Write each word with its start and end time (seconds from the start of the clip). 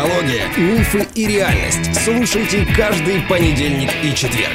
Психология, 0.00 0.46
мифы 0.56 1.06
и 1.14 1.26
реальность. 1.26 1.94
Слушайте 2.02 2.66
каждый 2.74 3.20
понедельник 3.28 3.90
и 4.02 4.14
четверг. 4.14 4.54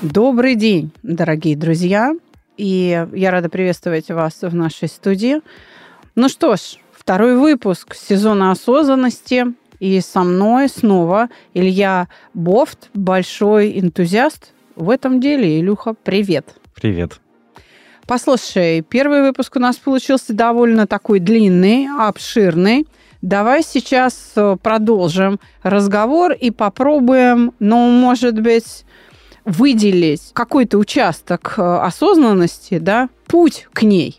Добрый 0.00 0.54
день, 0.54 0.92
дорогие 1.02 1.58
друзья. 1.58 2.14
И 2.56 3.06
я 3.12 3.30
рада 3.30 3.50
приветствовать 3.50 4.08
вас 4.08 4.40
в 4.40 4.54
нашей 4.54 4.88
студии. 4.88 5.42
Ну 6.14 6.30
что 6.30 6.56
ж, 6.56 6.78
второй 6.92 7.36
выпуск 7.36 7.94
сезона 7.94 8.50
осознанности. 8.50 9.59
И 9.80 10.00
со 10.00 10.20
мной 10.20 10.68
снова 10.68 11.28
Илья 11.54 12.08
Бофт, 12.34 12.90
большой 12.94 13.80
энтузиаст 13.80 14.52
в 14.76 14.90
этом 14.90 15.20
деле. 15.20 15.58
Илюха, 15.58 15.94
привет. 15.94 16.54
Привет. 16.74 17.20
Послушай, 18.06 18.82
первый 18.82 19.22
выпуск 19.22 19.56
у 19.56 19.58
нас 19.58 19.76
получился 19.76 20.34
довольно 20.34 20.86
такой 20.86 21.18
длинный, 21.18 21.88
обширный. 21.88 22.86
Давай 23.22 23.62
сейчас 23.62 24.32
э, 24.36 24.56
продолжим 24.62 25.38
разговор 25.62 26.32
и 26.32 26.50
попробуем, 26.50 27.52
ну, 27.58 27.88
может 27.90 28.40
быть, 28.40 28.84
выделить 29.44 30.30
какой-то 30.32 30.78
участок 30.78 31.54
э, 31.56 31.62
осознанности, 31.62 32.78
да, 32.78 33.10
путь 33.26 33.68
к 33.72 33.82
ней. 33.82 34.18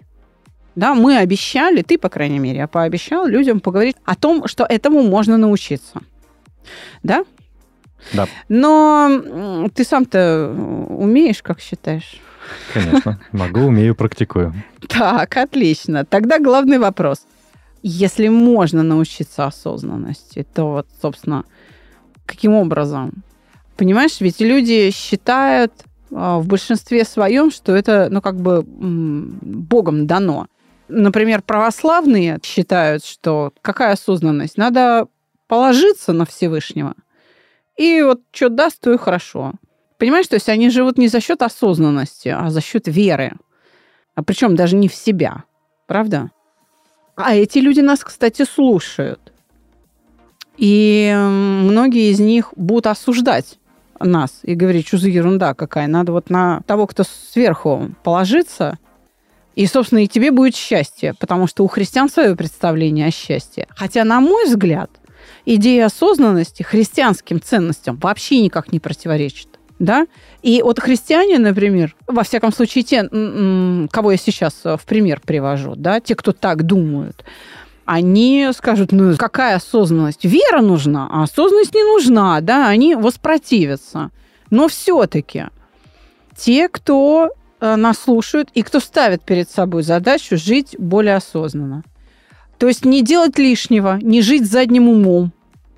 Да, 0.75 0.93
мы 0.93 1.17
обещали, 1.17 1.81
ты, 1.81 1.97
по 1.97 2.09
крайней 2.09 2.39
мере, 2.39 2.59
я 2.59 2.67
пообещал 2.67 3.27
людям 3.27 3.59
поговорить 3.59 3.97
о 4.05 4.15
том, 4.15 4.47
что 4.47 4.65
этому 4.65 5.03
можно 5.03 5.37
научиться. 5.37 6.01
Да? 7.03 7.25
Да. 8.13 8.27
Но 8.49 9.67
ты 9.75 9.83
сам-то 9.83 10.49
умеешь, 10.89 11.43
как 11.43 11.59
считаешь? 11.59 12.19
Конечно. 12.73 13.19
Могу, 13.31 13.61
умею, 13.61 13.95
практикую. 13.95 14.53
Так, 14.87 15.37
отлично. 15.37 16.05
Тогда 16.05 16.39
главный 16.39 16.79
вопрос. 16.79 17.25
Если 17.83 18.27
можно 18.27 18.83
научиться 18.83 19.45
осознанности, 19.45 20.45
то 20.53 20.71
вот, 20.71 20.87
собственно, 21.01 21.45
каким 22.25 22.53
образом? 22.53 23.23
Понимаешь, 23.77 24.19
ведь 24.19 24.39
люди 24.39 24.91
считают 24.91 25.73
а, 26.13 26.39
в 26.39 26.47
большинстве 26.47 27.05
своем, 27.05 27.51
что 27.51 27.75
это, 27.75 28.07
ну, 28.11 28.21
как 28.21 28.39
бы 28.39 28.63
Богом 28.63 30.05
дано. 30.07 30.47
Например, 30.93 31.41
православные 31.41 32.37
считают, 32.43 33.05
что 33.05 33.53
какая 33.61 33.93
осознанность? 33.93 34.57
Надо 34.57 35.07
положиться 35.47 36.11
на 36.11 36.25
Всевышнего. 36.25 36.95
И 37.77 38.01
вот 38.01 38.21
что 38.31 38.49
даст, 38.49 38.81
то 38.81 38.93
и 38.93 38.97
хорошо. 38.97 39.53
Понимаешь, 39.97 40.27
то 40.27 40.35
есть 40.35 40.49
они 40.49 40.69
живут 40.69 40.97
не 40.97 41.07
за 41.07 41.21
счет 41.21 41.41
осознанности, 41.41 42.27
а 42.27 42.49
за 42.49 42.59
счет 42.59 42.87
веры. 42.87 43.33
А 44.15 44.23
причем 44.23 44.55
даже 44.55 44.75
не 44.75 44.89
в 44.89 44.93
себя. 44.93 45.45
Правда? 45.87 46.29
А 47.15 47.35
эти 47.35 47.59
люди 47.59 47.79
нас, 47.79 48.03
кстати, 48.03 48.43
слушают. 48.43 49.31
И 50.57 51.13
многие 51.15 52.11
из 52.11 52.19
них 52.19 52.51
будут 52.57 52.87
осуждать 52.87 53.57
нас 53.99 54.39
и 54.43 54.55
говорить, 54.55 54.87
что 54.87 54.97
за 54.97 55.07
ерунда 55.07 55.53
какая. 55.53 55.87
Надо 55.87 56.11
вот 56.11 56.29
на 56.29 56.61
того, 56.67 56.85
кто 56.87 57.03
сверху 57.03 57.91
положиться, 58.03 58.77
и, 59.55 59.65
собственно, 59.65 60.03
и 60.03 60.07
тебе 60.07 60.31
будет 60.31 60.55
счастье, 60.55 61.13
потому 61.19 61.47
что 61.47 61.63
у 61.63 61.67
христиан 61.67 62.09
свое 62.09 62.35
представление 62.35 63.07
о 63.07 63.11
счастье. 63.11 63.67
Хотя, 63.75 64.03
на 64.03 64.21
мой 64.21 64.45
взгляд, 64.45 64.89
идея 65.45 65.87
осознанности 65.87 66.63
христианским 66.63 67.41
ценностям 67.41 67.97
вообще 67.97 68.41
никак 68.41 68.71
не 68.71 68.79
противоречит. 68.79 69.47
Да? 69.79 70.05
И 70.43 70.61
вот 70.61 70.79
христиане, 70.79 71.39
например, 71.39 71.95
во 72.07 72.23
всяком 72.23 72.53
случае, 72.53 72.83
те, 72.83 73.09
кого 73.91 74.11
я 74.11 74.17
сейчас 74.17 74.53
в 74.63 74.81
пример 74.85 75.21
привожу, 75.25 75.73
да, 75.75 75.99
те, 75.99 76.15
кто 76.15 76.33
так 76.33 76.63
думают, 76.63 77.25
они 77.85 78.47
скажут, 78.55 78.91
ну 78.91 79.15
какая 79.17 79.55
осознанность? 79.55 80.23
Вера 80.23 80.61
нужна, 80.61 81.09
а 81.11 81.23
осознанность 81.23 81.73
не 81.73 81.83
нужна, 81.83 82.39
да, 82.41 82.67
они 82.67 82.95
воспротивятся. 82.95 84.11
Но 84.51 84.67
все-таки 84.67 85.45
те, 86.37 86.69
кто 86.69 87.29
э, 87.29 87.40
нас 87.61 87.99
слушают 87.99 88.49
и 88.53 88.63
кто 88.63 88.79
ставит 88.79 89.21
перед 89.23 89.49
собой 89.49 89.83
задачу 89.83 90.35
жить 90.35 90.75
более 90.77 91.15
осознанно. 91.15 91.83
То 92.57 92.67
есть 92.67 92.85
не 92.85 93.03
делать 93.03 93.37
лишнего, 93.39 93.97
не 94.01 94.21
жить 94.21 94.45
задним 94.45 94.89
умом, 94.89 95.31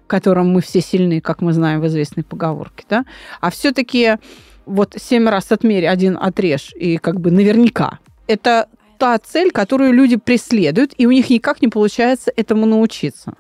которым 0.08 0.52
мы 0.52 0.62
все 0.62 0.82
сильны, 0.82 1.22
как 1.22 1.42
мы 1.42 1.54
знаем 1.54 1.82
в 1.82 1.88
известной 1.88 2.24
поговорке, 2.24 2.86
да, 2.90 3.06
а 3.42 3.50
все-таки 3.52 4.18
вот 4.66 4.96
семь 4.98 5.28
раз 5.28 5.52
отмерь, 5.52 5.88
один 5.88 6.18
отрежь, 6.18 6.74
и 6.76 6.98
как 6.98 7.20
бы 7.20 7.32
наверняка. 7.32 8.00
Это 8.28 8.68
та 8.98 9.18
цель, 9.18 9.52
которую 9.52 9.92
люди 9.94 10.18
преследуют, 10.18 10.94
и 10.98 11.06
у 11.06 11.12
них 11.12 11.30
никак 11.30 11.62
не 11.62 11.68
получается 11.68 12.32
этому 12.36 12.66
научиться. 12.66 13.34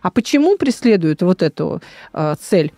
А 0.00 0.10
почему 0.10 0.56
преследуют 0.56 1.22
вот 1.22 1.42
эту 1.42 1.82
э, 2.12 2.34
цель? 2.40 2.72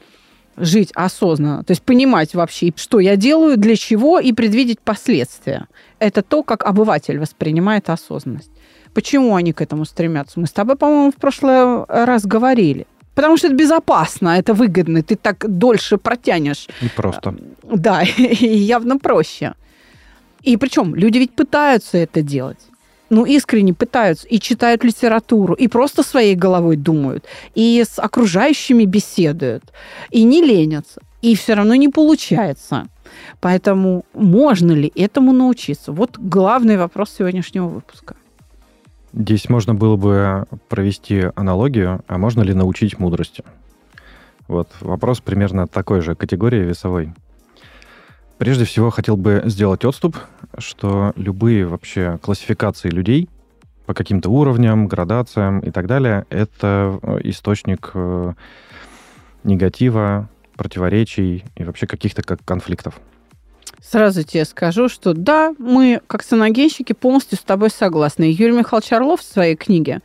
Жить 0.59 0.91
осознанно, 0.95 1.65
то 1.65 1.73
есть 1.73 1.83
понимать 1.83 2.35
вообще, 2.35 2.73
что 2.77 3.01
я 3.01 3.17
делаю, 3.17 3.57
для 3.57 3.77
чего 3.77 4.19
и 4.19 4.33
предвидеть 4.33 4.81
последствия. 4.81 5.67
Это 5.99 6.23
то, 6.23 6.43
как 6.43 6.65
обыватель 6.65 7.19
воспринимает 7.19 7.91
осознанность. 7.91 8.51
Почему 8.95 9.35
они 9.37 9.53
к 9.53 9.61
этому 9.61 9.85
стремятся? 9.85 10.41
Мы 10.41 10.47
с 10.47 10.53
тобой, 10.53 10.77
по-моему, 10.77 11.13
в 11.13 11.17
прошлый 11.17 11.85
раз 11.89 12.27
говорили. 12.27 12.87
Потому 13.15 13.37
что 13.37 13.49
это 13.49 13.57
безопасно, 13.57 14.39
это 14.39 14.55
выгодно, 14.55 15.03
ты 15.03 15.17
так 15.17 15.45
дольше 15.49 15.99
протянешь. 15.99 16.69
И 16.81 16.89
просто. 16.89 17.35
Да, 17.65 18.03
и 18.17 18.47
явно 18.47 18.99
проще. 18.99 19.55
И 20.43 20.57
причем 20.57 20.95
люди 20.95 21.19
ведь 21.19 21.33
пытаются 21.33 21.99
это 21.99 22.23
делать. 22.23 22.68
Ну, 23.11 23.25
искренне 23.25 23.73
пытаются 23.73 24.27
и 24.29 24.39
читают 24.39 24.85
литературу, 24.85 25.55
и 25.55 25.67
просто 25.69 26.03
своей 26.03 26.35
головой 26.35 26.77
думают, 26.77 27.25
и 27.55 27.83
с 27.83 27.99
окружающими 27.99 28.85
беседуют, 28.85 29.73
и 30.11 30.25
не 30.25 30.43
ленятся, 30.43 31.01
и 31.23 31.35
все 31.35 31.55
равно 31.55 31.75
не 31.75 31.89
получается. 31.89 32.89
Поэтому 33.41 34.05
можно 34.13 34.73
ли 34.73 34.93
этому 34.95 35.33
научиться? 35.33 35.93
Вот 35.93 36.19
главный 36.19 36.77
вопрос 36.77 37.15
сегодняшнего 37.19 37.67
выпуска. 37.67 38.15
Здесь 39.15 39.49
можно 39.49 39.75
было 39.75 39.97
бы 39.97 40.45
провести 40.69 41.31
аналогию, 41.35 42.05
а 42.07 42.19
можно 42.19 42.43
ли 42.43 42.53
научить 42.53 42.99
мудрости? 42.99 43.43
Вот 44.49 44.69
вопрос 44.81 45.21
примерно 45.21 45.67
такой 45.67 46.03
же 46.03 46.15
категории 46.15 46.61
весовой. 46.63 47.13
Прежде 48.39 48.65
всего, 48.65 48.91
хотел 48.91 49.17
бы 49.17 49.43
сделать 49.47 49.85
отступ, 49.85 50.17
что 50.61 51.13
любые 51.17 51.67
вообще 51.67 52.19
классификации 52.23 52.89
людей 52.89 53.29
по 53.87 53.95
каким-то 53.95 54.29
уровням, 54.29 54.87
градациям 54.87 55.61
и 55.61 55.71
так 55.71 55.87
далее, 55.87 56.27
это 56.29 56.99
э, 57.03 57.21
источник 57.25 57.91
э, 57.95 58.35
негатива, 59.45 60.29
противоречий 60.57 61.45
и 61.57 61.65
вообще 61.65 61.87
каких-то 61.87 62.23
как 62.23 62.45
конфликтов. 62.45 63.01
Сразу 63.81 64.25
тебе 64.25 64.45
скажу, 64.45 64.89
что 64.89 65.15
да, 65.15 65.55
мы, 65.59 66.03
как 66.07 66.23
саногенщики, 66.23 66.93
полностью 66.93 67.39
с 67.39 67.43
тобой 67.43 67.71
согласны. 67.71 68.25
Юрий 68.25 68.53
Михайлович 68.53 68.93
Орлов 68.93 69.21
в 69.21 69.25
своей 69.25 69.57
книге, 69.57 70.01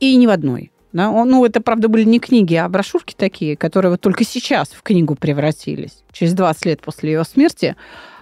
и 0.00 0.14
ни 0.16 0.26
в 0.26 0.30
одной, 0.30 0.70
да? 0.92 1.10
Он, 1.10 1.28
ну, 1.28 1.44
это, 1.44 1.60
правда, 1.60 1.88
были 1.88 2.04
не 2.04 2.20
книги, 2.20 2.54
а 2.54 2.68
брошюрки 2.68 3.14
такие, 3.16 3.56
которые 3.56 3.90
вот 3.90 4.00
только 4.00 4.24
сейчас 4.24 4.68
в 4.68 4.82
книгу 4.82 5.16
превратились. 5.16 6.04
Через 6.12 6.32
20 6.34 6.64
лет 6.66 6.80
после 6.80 7.12
его 7.12 7.24
смерти 7.24 7.76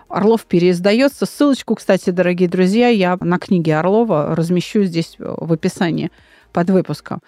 Орлов 0.08 0.44
переиздается. 0.44 1.26
Ссылочку, 1.26 1.74
кстати, 1.74 2.10
дорогие 2.10 2.48
друзья, 2.48 2.88
я 2.88 3.16
на 3.20 3.38
книге 3.38 3.76
Орлова 3.76 4.34
размещу 4.34 4.84
здесь 4.84 5.16
в 5.18 5.53
описании 5.53 6.10
под 6.53 6.70
выпуском. 6.70 7.20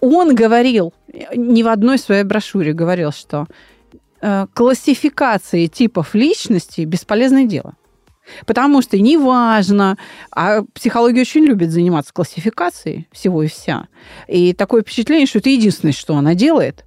Он 0.00 0.34
говорил, 0.34 0.92
не 1.34 1.62
в 1.62 1.68
одной 1.68 1.98
своей 1.98 2.24
брошюре 2.24 2.72
говорил, 2.72 3.12
что 3.12 3.46
э, 4.20 4.46
классификации 4.52 5.66
типов 5.66 6.14
личности– 6.14 6.80
бесполезное 6.84 7.44
дело. 7.44 7.74
Потому 8.44 8.82
что 8.82 8.98
неважно, 8.98 9.96
а 10.30 10.62
психология 10.74 11.20
очень 11.20 11.44
любит 11.44 11.70
заниматься 11.70 12.12
классификацией 12.12 13.08
всего 13.12 13.42
и 13.42 13.46
вся. 13.46 13.86
И 14.26 14.52
такое 14.52 14.82
впечатление, 14.82 15.26
что 15.26 15.38
это 15.38 15.50
единственное, 15.50 15.92
что 15.92 16.16
она 16.16 16.34
делает. 16.34 16.84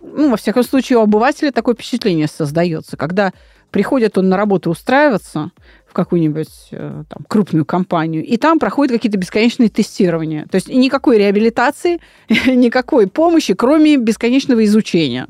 Ну, 0.00 0.30
во 0.30 0.36
всяком 0.36 0.62
случае, 0.62 0.98
у 0.98 1.02
обывателя 1.02 1.50
такое 1.50 1.74
впечатление 1.74 2.28
создается, 2.28 2.96
когда 2.96 3.32
приходит 3.76 4.16
он 4.16 4.30
на 4.30 4.38
работу 4.38 4.70
устраиваться 4.70 5.50
в 5.86 5.92
какую-нибудь 5.92 6.68
э, 6.70 7.04
там, 7.10 7.26
крупную 7.28 7.66
компанию, 7.66 8.24
и 8.24 8.38
там 8.38 8.58
проходят 8.58 8.90
какие-то 8.90 9.18
бесконечные 9.18 9.68
тестирования. 9.68 10.46
То 10.50 10.54
есть 10.54 10.70
никакой 10.70 11.18
реабилитации, 11.18 12.00
никакой 12.46 13.06
помощи, 13.06 13.52
кроме 13.52 13.98
бесконечного 13.98 14.64
изучения 14.64 15.26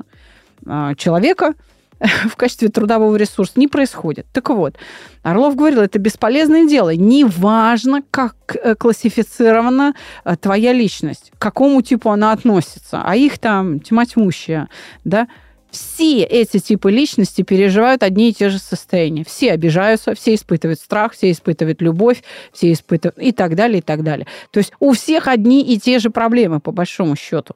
а, 0.65 0.95
человека– 0.95 1.55
в 1.99 2.35
качестве 2.35 2.69
трудового 2.69 3.15
ресурса 3.15 3.53
не 3.55 3.67
происходит. 3.67 4.27
Так 4.31 4.49
вот, 4.49 4.75
Орлов 5.23 5.55
говорил, 5.55 5.81
это 5.81 5.99
бесполезное 5.99 6.67
дело. 6.67 6.95
Неважно, 6.95 8.01
как 8.11 8.35
э, 8.55 8.75
классифицирована 8.75 9.93
э, 10.23 10.35
твоя 10.37 10.73
личность, 10.73 11.31
к 11.37 11.41
какому 11.41 11.81
типу 11.81 12.09
она 12.11 12.31
относится, 12.31 13.01
а 13.03 13.15
их 13.15 13.39
там 13.39 13.79
тьма 13.79 14.05
тьмущая, 14.05 14.69
да, 15.03 15.27
все 15.77 16.23
эти 16.23 16.59
типы 16.59 16.91
личности 16.91 17.41
переживают 17.41 18.03
одни 18.03 18.29
и 18.29 18.33
те 18.33 18.49
же 18.49 18.59
состояния. 18.59 19.23
Все 19.23 19.51
обижаются, 19.51 20.15
все 20.15 20.33
испытывают 20.33 20.79
страх, 20.79 21.13
все 21.13 21.31
испытывают 21.31 21.81
любовь, 21.81 22.23
все 22.51 22.71
испытывают 22.71 23.17
и 23.19 23.31
так 23.31 23.55
далее, 23.55 23.79
и 23.79 23.81
так 23.81 24.03
далее. 24.03 24.27
То 24.51 24.59
есть 24.59 24.73
у 24.79 24.93
всех 24.93 25.27
одни 25.27 25.61
и 25.61 25.79
те 25.79 25.99
же 25.99 26.09
проблемы, 26.09 26.59
по 26.59 26.71
большому 26.71 27.15
счету. 27.15 27.55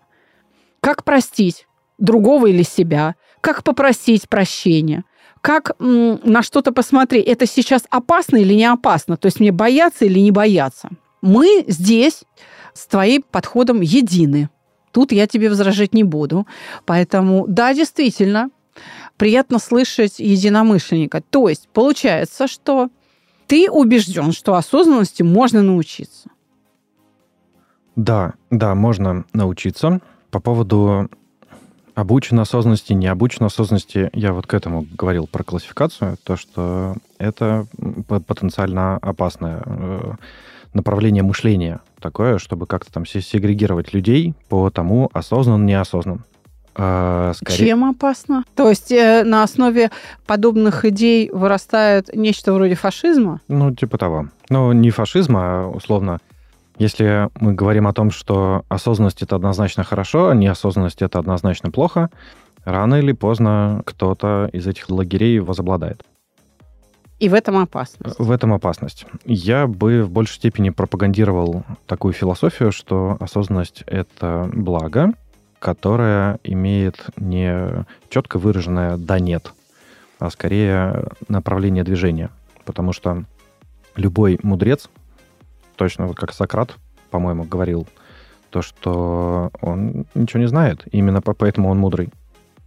Как 0.80 1.04
простить 1.04 1.68
другого 1.98 2.48
или 2.48 2.64
себя? 2.64 3.16
Как 3.42 3.64
попросить 3.64 4.30
прощения? 4.30 5.04
Как 5.42 5.72
на 5.80 6.44
что-то 6.44 6.72
посмотреть? 6.72 7.26
Это 7.26 7.48
сейчас 7.48 7.84
опасно 7.90 8.38
или 8.38 8.54
не 8.54 8.66
опасно? 8.66 9.18
То 9.18 9.26
есть 9.26 9.40
мне 9.40 9.52
бояться 9.52 10.06
или 10.06 10.20
не 10.20 10.32
бояться? 10.32 10.90
Мы 11.22 11.66
здесь 11.68 12.24
с 12.74 12.86
твоим 12.88 13.24
подходом 13.24 13.82
едины. 13.82 14.50
Тут 14.92 15.12
я 15.12 15.28
тебе 15.28 15.50
возражать 15.50 15.94
не 15.94 16.04
буду. 16.04 16.48
Поэтому, 16.86 17.46
да, 17.48 17.74
действительно, 17.74 18.50
приятно 19.18 19.60
слышать 19.60 20.20
единомышленника. 20.20 21.22
То 21.30 21.50
есть 21.50 21.68
получается, 21.74 22.48
что 22.48 22.90
ты 23.48 23.70
убежден, 23.70 24.32
что 24.32 24.56
осознанности 24.56 25.24
можно 25.24 25.62
научиться. 25.62 26.30
Да, 27.96 28.34
да, 28.50 28.76
можно 28.76 29.26
научиться. 29.34 30.00
По 30.30 30.40
поводу 30.40 31.10
обученной 31.94 32.44
осознанности, 32.44 32.94
не 32.94 33.08
обученной 33.08 33.48
осознанности, 33.48 34.10
я 34.14 34.34
вот 34.34 34.48
к 34.48 34.54
этому 34.54 34.88
говорил 34.98 35.28
про 35.28 35.44
классификацию, 35.44 36.18
то, 36.24 36.38
что 36.38 36.96
это 37.18 37.68
потенциально 38.08 38.98
опасное 38.98 39.62
э, 39.66 40.14
направление 40.74 41.24
мышления 41.24 41.80
такое, 42.00 42.38
чтобы 42.38 42.66
как-то 42.66 42.92
там 42.92 43.06
сегрегировать 43.06 43.94
людей 43.94 44.34
по 44.50 44.70
тому, 44.70 45.10
осознан, 45.14 45.66
неосознан. 45.66 46.24
А, 46.74 47.34
скорее... 47.36 47.68
Чем 47.68 47.84
опасно? 47.84 48.44
То 48.56 48.70
есть 48.70 48.92
э, 48.92 49.24
на 49.24 49.44
основе 49.44 49.92
подобных 50.26 50.86
идей 50.86 51.30
вырастает 51.30 52.16
нечто 52.16 52.54
вроде 52.54 52.76
фашизма? 52.76 53.42
Ну, 53.50 53.76
типа 53.76 53.98
того. 53.98 54.30
Ну, 54.50 54.72
не 54.72 54.90
фашизма, 54.90 55.40
а 55.42 55.68
условно 55.68 56.20
если 56.82 57.30
мы 57.40 57.54
говорим 57.54 57.86
о 57.86 57.94
том, 57.94 58.10
что 58.10 58.66
осознанность 58.68 59.22
это 59.22 59.36
однозначно 59.36 59.84
хорошо, 59.84 60.30
а 60.30 60.36
неосознанность 60.36 61.04
это 61.04 61.20
однозначно 61.20 61.70
плохо, 61.70 62.10
рано 62.66 62.96
или 62.96 63.12
поздно 63.12 63.84
кто-то 63.86 64.50
из 64.52 64.66
этих 64.66 64.90
лагерей 64.90 65.38
возобладает. 65.40 66.04
И 67.22 67.30
в 67.30 67.36
этом 67.36 67.58
опасность. 67.58 68.18
В 68.18 68.32
этом 68.32 68.52
опасность. 68.52 69.06
Я 69.26 69.68
бы 69.68 70.04
в 70.04 70.10
большей 70.10 70.38
степени 70.38 70.72
пропагандировал 70.72 71.64
такую 71.86 72.14
философию, 72.14 72.72
что 72.72 73.16
осознанность— 73.20 73.84
это 73.86 74.50
благо, 74.52 75.14
которое 75.60 76.40
имеет 76.44 77.06
не 77.18 77.86
четко 78.10 78.40
выраженное 78.40 78.98
«да-нет», 78.98 79.54
а 80.18 80.32
скорее 80.32 81.10
направление 81.28 81.84
движения. 81.84 82.32
Потому 82.66 82.92
что 82.92 83.26
любой 83.96 84.40
мудрец 84.42 84.90
точно, 85.76 86.08
вот 86.08 86.18
как 86.18 86.34
Сократ, 86.34 86.76
по-моему, 87.12 87.44
говорил, 87.44 87.88
то, 88.50 88.64
что 88.64 89.52
он 89.62 90.08
ничего 90.16 90.40
не 90.40 90.48
знает. 90.48 90.86
Именно 90.92 91.22
поэтому 91.22 91.70
он 91.70 91.78
мудрый. 91.78 92.10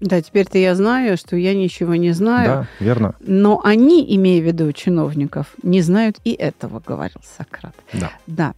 Да, 0.01 0.21
теперь-то 0.21 0.59
я 0.59 0.75
знаю, 0.75 1.17
что 1.17 1.37
я 1.37 1.55
ничего 1.55 1.95
не 1.95 2.13
знаю. 2.13 2.49
Да, 2.49 2.85
верно. 2.85 3.15
Но 3.21 3.61
они, 3.65 4.05
имея 4.17 4.43
в 4.43 4.45
виду 4.45 4.73
чиновников, 4.73 5.47
не 5.63 5.81
знают 5.81 6.17
и 6.25 6.33
этого, 6.33 6.83
говорил 6.85 7.21
Сократ. 7.37 7.75
Да. 7.93 8.11
Да. 8.27 8.55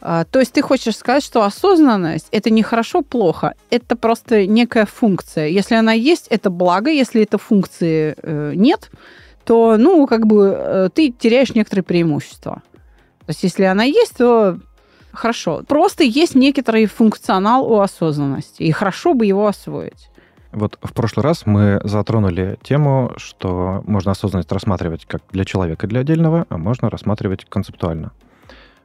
А, 0.00 0.24
то 0.24 0.38
есть 0.38 0.52
ты 0.52 0.62
хочешь 0.62 0.96
сказать, 0.96 1.24
что 1.24 1.42
осознанность 1.42 2.28
это 2.30 2.50
не 2.50 2.62
хорошо, 2.62 3.02
плохо, 3.02 3.54
это 3.70 3.96
просто 3.96 4.46
некая 4.46 4.86
функция. 4.86 5.48
Если 5.48 5.74
она 5.74 5.92
есть, 5.92 6.28
это 6.30 6.48
благо. 6.48 6.90
Если 6.90 7.22
этой 7.22 7.38
функции 7.38 8.14
э, 8.22 8.52
нет, 8.54 8.90
то, 9.44 9.76
ну, 9.76 10.06
как 10.06 10.26
бы 10.26 10.54
э, 10.56 10.88
ты 10.94 11.10
теряешь 11.10 11.54
некоторые 11.54 11.82
преимущества. 11.82 12.62
То 13.20 13.30
есть 13.30 13.42
если 13.42 13.64
она 13.64 13.84
есть, 13.84 14.16
то 14.16 14.58
хорошо. 15.12 15.62
Просто 15.66 16.04
есть 16.04 16.34
некоторый 16.34 16.86
функционал 16.86 17.70
у 17.70 17.80
осознанности, 17.80 18.62
и 18.62 18.70
хорошо 18.70 19.14
бы 19.14 19.26
его 19.26 19.46
освоить. 19.46 20.08
Вот 20.56 20.78
в 20.82 20.94
прошлый 20.94 21.22
раз 21.22 21.44
мы 21.44 21.82
затронули 21.84 22.58
тему, 22.62 23.12
что 23.18 23.84
можно 23.86 24.12
осознанность 24.12 24.50
рассматривать 24.50 25.04
как 25.04 25.20
для 25.30 25.44
человека 25.44 25.86
для 25.86 26.00
отдельного, 26.00 26.46
а 26.48 26.56
можно 26.56 26.88
рассматривать 26.88 27.44
концептуально. 27.44 28.12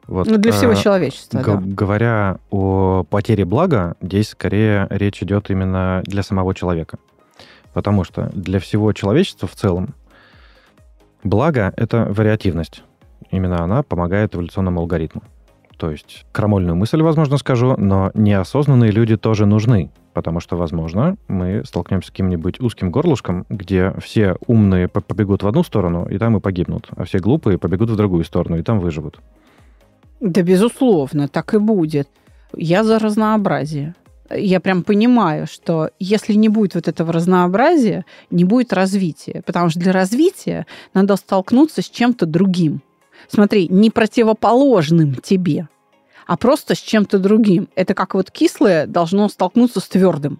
Вот, 0.06 0.28
ну, 0.28 0.38
для 0.38 0.52
всего 0.52 0.74
э, 0.74 0.76
человечества, 0.76 1.40
г- 1.40 1.54
да. 1.54 1.62
Говоря 1.64 2.40
о 2.50 3.06
потере 3.10 3.46
блага, 3.46 3.96
здесь 4.02 4.32
скорее 4.32 4.86
речь 4.90 5.24
идет 5.24 5.50
именно 5.50 6.02
для 6.06 6.24
самого 6.24 6.54
человека. 6.54 6.98
Потому 7.72 8.04
что 8.04 8.30
для 8.34 8.60
всего 8.60 8.92
человечества 8.92 9.48
в 9.48 9.56
целом 9.56 9.96
благо— 11.24 11.72
это 11.78 12.06
вариативность. 12.10 12.84
Именно 13.30 13.64
она 13.64 13.82
помогает 13.82 14.36
эволюционному 14.36 14.82
алгоритму. 14.82 15.24
То 15.78 15.90
есть 15.90 16.26
крамольную 16.34 16.76
мысль, 16.76 17.02
возможно, 17.02 17.38
скажу, 17.38 17.76
но 17.78 18.12
неосознанные 18.14 18.92
люди 18.92 19.16
тоже 19.16 19.46
нужны, 19.46 19.90
потому 20.14 20.40
что, 20.40 20.58
возможно, 20.58 21.18
мы 21.28 21.64
столкнемся 21.66 22.08
с 22.08 22.12
каким-нибудь 22.12 22.60
узким 22.60 22.92
горлышком, 22.92 23.46
где 23.50 23.94
все 24.02 24.36
умные 24.48 24.88
побегут 24.88 25.44
в 25.44 25.48
одну 25.48 25.64
сторону, 25.64 26.08
и 26.10 26.18
там 26.18 26.38
и 26.38 26.40
погибнут, 26.40 26.90
а 26.96 27.04
все 27.06 27.20
глупые 27.20 27.58
побегут 27.58 27.90
в 27.90 27.96
другую 27.96 28.24
сторону, 28.24 28.58
и 28.58 28.64
там 28.64 28.80
выживут. 28.80 29.20
Да, 30.20 30.42
безусловно, 30.42 31.28
так 31.28 31.54
и 31.54 31.58
будет. 31.58 32.08
Я 32.56 32.84
за 32.84 33.00
разнообразие. 33.00 33.96
Я 34.34 34.60
прям 34.60 34.84
понимаю, 34.84 35.46
что 35.48 35.90
если 36.00 36.34
не 36.34 36.48
будет 36.48 36.76
вот 36.76 36.88
этого 36.88 37.12
разнообразия, 37.12 38.06
не 38.30 38.46
будет 38.46 38.72
развития. 38.72 39.42
Потому 39.46 39.70
что 39.70 39.80
для 39.80 39.92
развития 39.92 40.66
надо 40.94 41.16
столкнуться 41.16 41.82
с 41.82 41.90
чем-то 41.90 42.26
другим 42.26 42.82
смотри, 43.28 43.68
не 43.70 43.90
противоположным 43.90 45.16
тебе, 45.16 45.68
а 46.32 46.38
просто 46.38 46.76
с 46.76 46.78
чем-то 46.78 47.20
другим. 47.20 47.68
Это 47.76 47.94
как 47.94 48.14
вот 48.14 48.32
кислое 48.32 48.88
должно 48.88 49.28
столкнуться 49.28 49.82
с 49.82 49.88
твердым. 49.90 50.40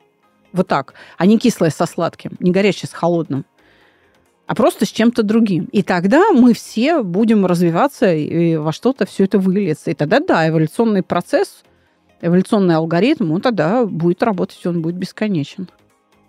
Вот 0.54 0.70
так. 0.70 0.94
А 1.18 1.26
не 1.26 1.38
кислое 1.38 1.70
со 1.70 1.86
сладким, 1.86 2.38
не 2.40 2.52
горячее 2.52 2.88
с 2.88 2.94
холодным 2.94 3.44
а 4.48 4.56
просто 4.56 4.86
с 4.86 4.90
чем-то 4.90 5.24
другим. 5.24 5.70
И 5.72 5.82
тогда 5.82 6.32
мы 6.32 6.54
все 6.54 7.04
будем 7.04 7.46
развиваться, 7.46 8.14
и 8.14 8.58
во 8.58 8.74
что-то 8.74 9.06
все 9.06 9.24
это 9.24 9.40
выльется. 9.40 9.92
И 9.92 9.94
тогда, 9.94 10.20
да, 10.20 10.48
эволюционный 10.48 11.04
процесс, 11.04 11.64
эволюционный 12.22 12.76
алгоритм, 12.76 13.32
он 13.32 13.40
тогда 13.40 13.86
будет 13.86 14.24
работать, 14.24 14.66
он 14.66 14.82
будет 14.82 14.96
бесконечен. 14.96 15.70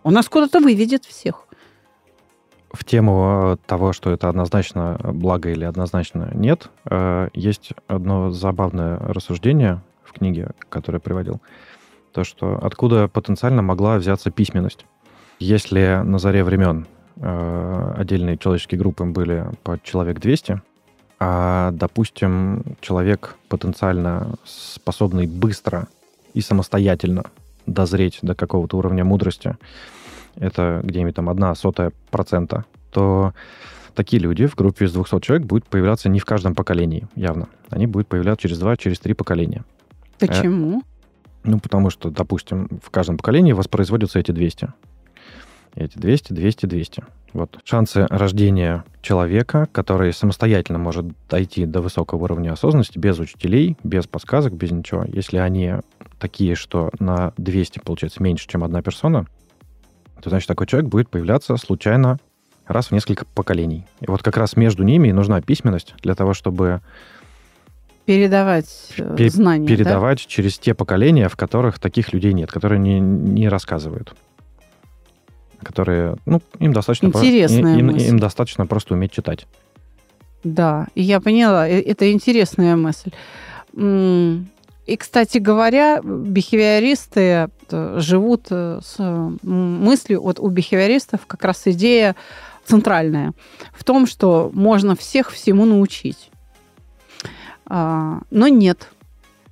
Он 0.05 0.15
нас 0.15 0.29
куда-то 0.29 0.61
выведет 0.61 1.05
всех 1.05 1.47
в 2.73 2.85
тему 2.85 3.55
э, 3.55 3.57
того, 3.67 3.93
что 3.93 4.11
это 4.11 4.29
однозначно 4.29 4.99
благо 5.03 5.51
или 5.51 5.65
однозначно 5.65 6.31
нет, 6.35 6.71
э, 6.91 7.29
есть 7.35 7.73
одно 7.87 8.31
забавное 8.31 8.99
рассуждение 8.99 9.83
в 10.05 10.13
книге, 10.13 10.51
которое 10.69 10.99
приводил. 10.99 11.41
То, 12.13 12.25
что 12.25 12.59
откуда 12.63 13.09
потенциально 13.09 13.63
могла 13.63 13.97
взяться 13.97 14.31
письменность. 14.31 14.87
Если 15.39 16.03
на 16.05 16.19
заре 16.19 16.45
времен 16.45 16.87
э, 17.17 17.95
отдельные 17.97 18.39
человеческие 18.39 18.79
группы 18.79 19.05
были 19.05 19.47
по 19.63 19.79
человек 19.83 20.21
200, 20.21 20.61
а, 21.25 21.71
допустим, 21.71 22.65
человек 22.81 23.37
потенциально 23.49 24.35
способный 24.45 25.29
быстро 25.29 25.87
и 26.35 26.41
самостоятельно 26.41 27.25
дозреть 27.65 28.19
до 28.23 28.35
какого-то 28.35 28.77
уровня 28.77 29.05
мудрости, 29.05 29.57
это 30.37 30.81
где-нибудь 30.83 31.15
там 31.15 31.29
одна 31.29 31.55
сотая 31.55 31.93
процента, 32.11 32.65
то 32.91 33.33
такие 33.95 34.21
люди 34.23 34.47
в 34.47 34.55
группе 34.55 34.87
из 34.87 34.93
200 34.93 35.21
человек 35.21 35.47
будут 35.47 35.67
появляться 35.67 36.09
не 36.09 36.19
в 36.19 36.25
каждом 36.25 36.55
поколении, 36.55 37.09
явно. 37.15 37.49
Они 37.71 37.87
будут 37.87 38.09
появляться 38.09 38.49
через 38.49 38.59
два, 38.59 38.77
через 38.77 38.99
три 39.01 39.15
поколения. 39.15 39.65
Почему? 40.19 40.81
Э, 40.81 40.83
ну, 41.45 41.59
потому 41.59 41.91
что, 41.91 42.11
допустим, 42.11 42.69
в 42.83 42.91
каждом 42.91 43.17
поколении 43.17 43.53
воспроизводятся 43.53 44.19
эти 44.19 44.31
200. 44.31 44.73
Эти 45.75 45.99
200, 45.99 46.33
200, 46.35 46.67
200. 46.67 47.05
Вот. 47.33 47.59
Шансы 47.65 48.07
рождения 48.11 48.85
человека, 49.01 49.67
который 49.73 50.13
самостоятельно 50.13 50.79
может 50.79 51.07
дойти 51.29 51.65
до 51.65 51.81
высокого 51.81 52.25
уровня 52.25 52.53
осознанности 52.53 52.99
без 52.99 53.19
учителей, 53.19 53.77
без 53.83 54.07
подсказок, 54.07 54.53
без 54.53 54.71
ничего, 54.71 55.05
если 55.09 55.39
они 55.39 55.77
такие, 56.19 56.55
что 56.55 56.91
на 56.99 57.33
200, 57.39 57.81
получается, 57.81 58.23
меньше, 58.23 58.47
чем 58.47 58.65
одна 58.65 58.83
персона, 58.83 59.27
то 60.23 60.31
значит 60.31 60.49
такой 60.49 60.67
человек 60.67 60.89
будет 60.89 61.11
появляться 61.11 61.57
случайно 61.57 62.19
раз 62.67 62.87
в 62.89 62.93
несколько 62.93 63.25
поколений. 63.25 63.87
И 64.01 64.07
вот 64.07 64.23
как 64.23 64.37
раз 64.37 64.57
между 64.57 64.85
ними 64.85 65.11
нужна 65.11 65.41
письменность 65.43 65.95
для 66.03 66.15
того, 66.15 66.33
чтобы 66.33 66.81
передавать 68.05 68.93
э, 68.97 69.17
пер- 69.17 69.31
знания. 69.31 69.67
Передавать 69.67 70.19
да? 70.19 70.25
через 70.29 70.59
те 70.59 70.75
поколения, 70.75 71.29
в 71.29 71.37
которых 71.37 71.81
таких 71.81 72.13
людей 72.13 72.33
нет, 72.33 72.51
которые 72.51 72.79
не, 72.79 73.01
не 73.01 73.49
рассказывают. 73.49 74.15
Которые, 75.61 76.17
ну, 76.25 76.41
им 76.59 76.73
достаточно, 76.73 77.07
Интересная 77.07 77.77
им, 77.77 77.91
им 77.91 78.19
достаточно 78.19 78.67
просто 78.67 78.95
уметь 78.95 79.13
читать. 79.13 79.47
Да, 80.45 80.89
и 80.95 81.03
я 81.03 81.21
поняла, 81.21 81.69
э, 81.69 81.81
это 81.81 82.11
интересная 82.13 82.77
мысль. 82.77 83.11
И, 84.85 84.97
кстати 84.97 85.39
говоря, 85.39 86.01
бихевиористы 86.03 87.21
э, 87.21 87.49
живут 87.73 88.47
э, 88.51 88.81
с 88.83 88.99
мыслью, 89.43 90.23
вот 90.23 90.39
у 90.39 90.49
бихевиористов 90.49 91.27
как 91.27 91.45
раз 91.45 91.63
идея 91.67 92.17
центральная 92.65 93.33
в 93.73 93.85
том, 93.85 94.07
что 94.07 94.51
можно 94.55 94.97
всех 94.97 95.31
всему 95.31 95.65
научить. 95.65 96.31
А, 97.67 98.21
но 98.31 98.49
нет. 98.49 98.89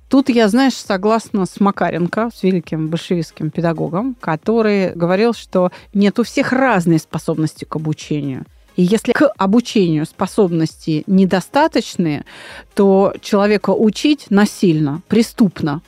Тут 0.09 0.29
я, 0.29 0.49
знаешь, 0.49 0.75
согласна 0.75 1.45
с 1.45 1.59
Макаренко, 1.59 2.31
с 2.35 2.43
великим 2.43 2.89
большевистским 2.89 3.49
педагогом, 3.49 4.15
который 4.19 4.93
говорил, 4.93 5.33
что 5.33 5.71
нет, 5.93 6.19
у 6.19 6.23
всех 6.23 6.51
разные 6.51 6.99
способности 6.99 7.63
к 7.63 7.77
обучению. 7.77 8.45
И 8.75 8.83
если 8.83 9.13
к 9.13 9.27
обучению 9.37 10.05
способности 10.05 11.03
недостаточные, 11.07 12.25
то 12.73 13.13
человека 13.21 13.71
учить 13.71 14.27
насильно, 14.29 15.01
преступно. 15.07 15.81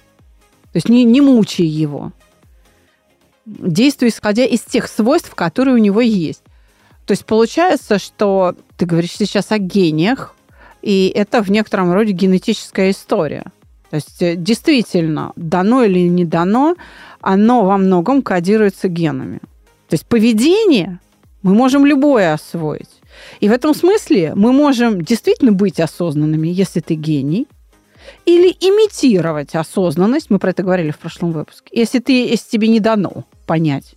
То 0.72 0.78
есть 0.78 0.90
не, 0.90 1.04
не 1.04 1.22
мучай 1.22 1.66
его. 1.66 2.14
Действуй, 3.46 4.10
исходя 4.10 4.46
из 4.46 4.62
тех 4.62 4.88
свойств, 4.88 5.34
которые 5.36 5.76
у 5.76 5.80
него 5.80 6.02
есть. 6.02 6.44
То 7.06 7.12
есть 7.12 7.26
получается, 7.26 8.00
что 8.00 8.56
ты 8.78 8.86
говоришь 8.86 9.12
сейчас 9.12 9.52
о 9.52 9.58
гениях, 9.58 10.36
и 10.82 11.12
это 11.14 11.44
в 11.44 11.52
некотором 11.52 11.92
роде 11.92 12.12
генетическая 12.12 12.92
история. 12.92 13.46
То 13.90 13.98
есть 13.98 14.22
э, 14.22 14.36
действительно, 14.36 15.34
дано 15.36 15.84
или 15.84 16.08
не 16.08 16.26
дано, 16.26 16.76
оно 17.22 17.66
во 17.66 17.78
многом 17.78 18.22
кодируется 18.22 18.88
генами. 18.88 19.40
То 19.90 19.96
есть 19.96 20.06
поведение 20.06 21.00
мы 21.42 21.54
можем 21.54 21.86
любое 21.86 22.34
освоить. 22.34 22.90
И 23.42 23.50
в 23.50 23.52
этом 23.52 23.76
смысле 23.76 24.34
мы 24.36 24.54
можем 24.54 25.02
действительно 25.02 25.52
быть 25.52 25.80
осознанными, 25.80 26.48
если 26.48 26.80
ты 26.80 26.96
гений, 26.96 27.48
или 28.26 28.48
имитировать 28.48 29.56
осознанность, 29.56 30.30
мы 30.30 30.40
про 30.40 30.52
это 30.52 30.64
говорили 30.64 30.92
в 30.92 30.98
прошлом 30.98 31.32
выпуске, 31.32 31.70
если, 31.72 32.00
ты, 32.00 32.28
если 32.28 32.50
тебе 32.50 32.70
не 32.70 32.80
дано 32.80 33.26
понять. 33.46 33.96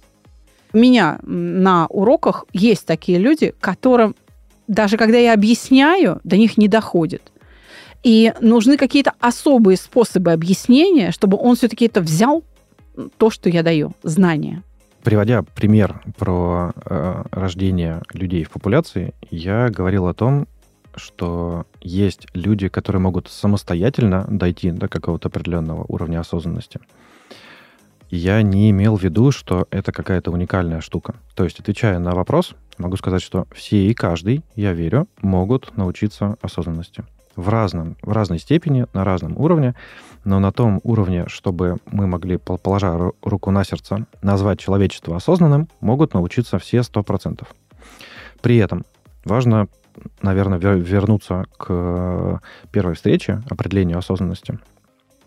У 0.73 0.79
меня 0.79 1.19
на 1.23 1.87
уроках 1.87 2.45
есть 2.53 2.87
такие 2.87 3.19
люди, 3.19 3.55
которым 3.61 4.15
даже 4.69 4.97
когда 4.97 5.19
я 5.19 5.33
объясняю, 5.33 6.21
до 6.25 6.37
них 6.37 6.59
не 6.59 6.69
доходит. 6.69 7.33
И 8.03 8.33
нужны 8.41 8.77
какие-то 8.77 9.13
особые 9.21 9.77
способы 9.77 10.33
объяснения, 10.33 11.11
чтобы 11.13 11.39
он 11.39 11.57
все-таки 11.57 11.87
это 11.87 12.01
взял, 12.01 12.45
то, 13.19 13.31
что 13.31 13.49
я 13.49 13.63
даю, 13.63 13.93
знания. 14.03 14.63
Приводя 15.03 15.43
пример 15.43 16.03
про 16.17 16.73
э, 16.85 17.23
рождение 17.31 18.03
людей 18.13 18.45
в 18.45 18.51
популяции, 18.51 19.15
я 19.31 19.71
говорил 19.71 20.07
о 20.07 20.15
том, 20.15 20.49
что 20.97 21.67
есть 21.81 22.27
люди, 22.33 22.69
которые 22.69 23.01
могут 23.01 23.29
самостоятельно 23.29 24.27
дойти 24.29 24.71
до 24.71 24.89
какого-то 24.89 25.29
определенного 25.29 25.85
уровня 25.87 26.21
осознанности. 26.21 26.81
Я 28.17 28.41
не 28.41 28.71
имел 28.71 28.97
в 28.97 29.03
виду, 29.03 29.31
что 29.31 29.69
это 29.71 29.93
какая-то 29.93 30.31
уникальная 30.31 30.81
штука. 30.81 31.17
То 31.35 31.45
есть, 31.45 31.61
отвечая 31.61 31.99
на 31.99 32.13
вопрос, 32.13 32.55
могу 32.79 32.97
сказать, 32.97 33.21
что 33.21 33.47
все 33.55 33.87
и 33.89 33.93
каждый, 33.93 34.43
я 34.55 34.73
верю, 34.73 35.07
могут 35.21 35.77
научиться 35.77 36.37
осознанности 36.41 37.05
в, 37.37 37.51
разном, 37.51 37.99
в 38.01 38.13
разной 38.13 38.39
степени, 38.39 38.87
на 38.95 39.05
разном 39.05 39.37
уровне, 39.37 39.75
но 40.25 40.41
на 40.41 40.51
том 40.51 40.81
уровне, 40.83 41.27
чтобы 41.29 41.77
мы 41.85 42.07
могли, 42.07 42.39
положа 42.39 43.13
руку 43.21 43.51
на 43.51 43.65
сердце, 43.65 44.07
назвать 44.23 44.61
человечество 44.61 45.15
осознанным, 45.15 45.69
могут 45.81 46.15
научиться 46.15 46.59
все 46.59 46.79
100%. 46.79 47.47
При 48.41 48.57
этом 48.57 48.87
важно, 49.27 49.69
наверное, 50.23 50.59
вернуться 50.59 51.45
к 51.59 52.41
первой 52.73 52.95
встрече, 52.95 53.43
определению 53.51 53.99
осознанности. 53.99 54.59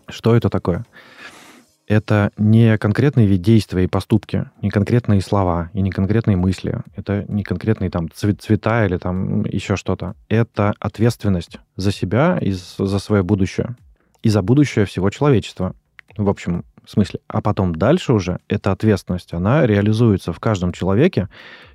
Что 0.08 0.34
это 0.34 0.50
такое? 0.50 0.84
Это 1.90 2.30
не 2.38 2.78
конкретные 2.78 3.26
вид 3.26 3.42
действия 3.42 3.82
и 3.82 3.88
поступки, 3.88 4.48
не 4.62 4.70
конкретные 4.70 5.20
слова 5.20 5.70
и 5.74 5.82
не 5.82 5.90
конкретные 5.90 6.36
мысли. 6.36 6.82
Это 6.94 7.24
не 7.26 7.42
конкретные 7.42 7.90
там 7.90 8.08
цвета 8.12 8.86
или 8.86 8.96
там 8.96 9.44
еще 9.44 9.74
что-то. 9.74 10.14
Это 10.28 10.72
ответственность 10.78 11.58
за 11.74 11.90
себя 11.90 12.38
и 12.40 12.52
за 12.52 12.98
свое 13.00 13.24
будущее. 13.24 13.74
И 14.22 14.28
за 14.28 14.40
будущее 14.40 14.84
всего 14.84 15.10
человечества. 15.10 15.74
В 16.16 16.28
общем 16.28 16.64
смысле. 16.86 17.18
А 17.26 17.42
потом 17.42 17.74
дальше 17.74 18.12
уже 18.12 18.38
эта 18.46 18.70
ответственность, 18.70 19.32
она 19.32 19.66
реализуется 19.66 20.32
в 20.32 20.38
каждом 20.38 20.70
человеке 20.70 21.28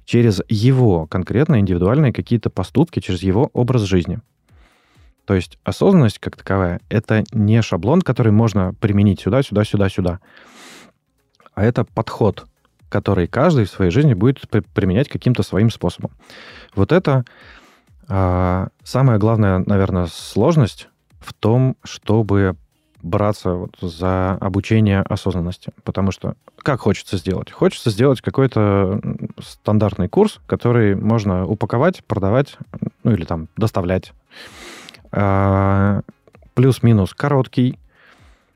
через 0.05 0.41
его 0.47 1.07
конкретные 1.07 1.59
индивидуальные 1.59 2.13
какие-то 2.13 2.49
поступки, 2.49 3.01
через 3.01 3.21
его 3.21 3.49
образ 3.51 3.81
жизни. 3.81 4.21
То 5.25 5.33
есть 5.33 5.57
осознанность 5.63 6.19
как 6.19 6.35
таковая— 6.37 6.81
это 6.89 7.23
не 7.31 7.61
шаблон, 7.61 8.01
который 8.01 8.31
можно 8.31 8.73
применить 8.73 9.21
сюда, 9.21 9.41
сюда, 9.41 9.63
сюда, 9.63 9.89
сюда. 9.89 10.19
А 11.55 11.63
это 11.63 11.83
подход, 11.83 12.45
который 12.89 13.27
каждый 13.27 13.65
в 13.65 13.69
своей 13.69 13.91
жизни 13.91 14.13
будет 14.13 14.41
применять 14.73 15.09
каким-то 15.09 15.41
своим 15.41 15.69
способом. 15.71 16.11
Вот 16.75 16.91
это 16.91 17.25
э, 18.07 18.67
самая 18.83 19.17
главная, 19.17 19.63
наверное, 19.65 20.07
сложность 20.07 20.89
в 21.19 21.33
том, 21.33 21.75
чтобы 21.83 22.55
браться 23.01 23.51
вот 23.51 23.77
за 23.81 24.33
обучение 24.33 25.01
осознанности. 25.01 25.71
Потому 25.83 26.11
что 26.11 26.35
как 26.57 26.81
хочется 26.81 27.17
сделать? 27.17 27.51
Хочется 27.51 27.89
сделать 27.91 28.21
какой-то 28.21 28.99
стандартный 29.39 30.09
курс, 30.09 30.39
который 30.47 30.95
можно 30.95 31.45
упаковать, 31.45 32.03
продавать, 32.05 32.57
ну 33.03 33.11
или 33.11 33.23
там 33.23 33.47
доставлять 33.55 34.11
а, 34.11 34.84
плюс-минус 36.53 37.13
короткий, 37.13 37.77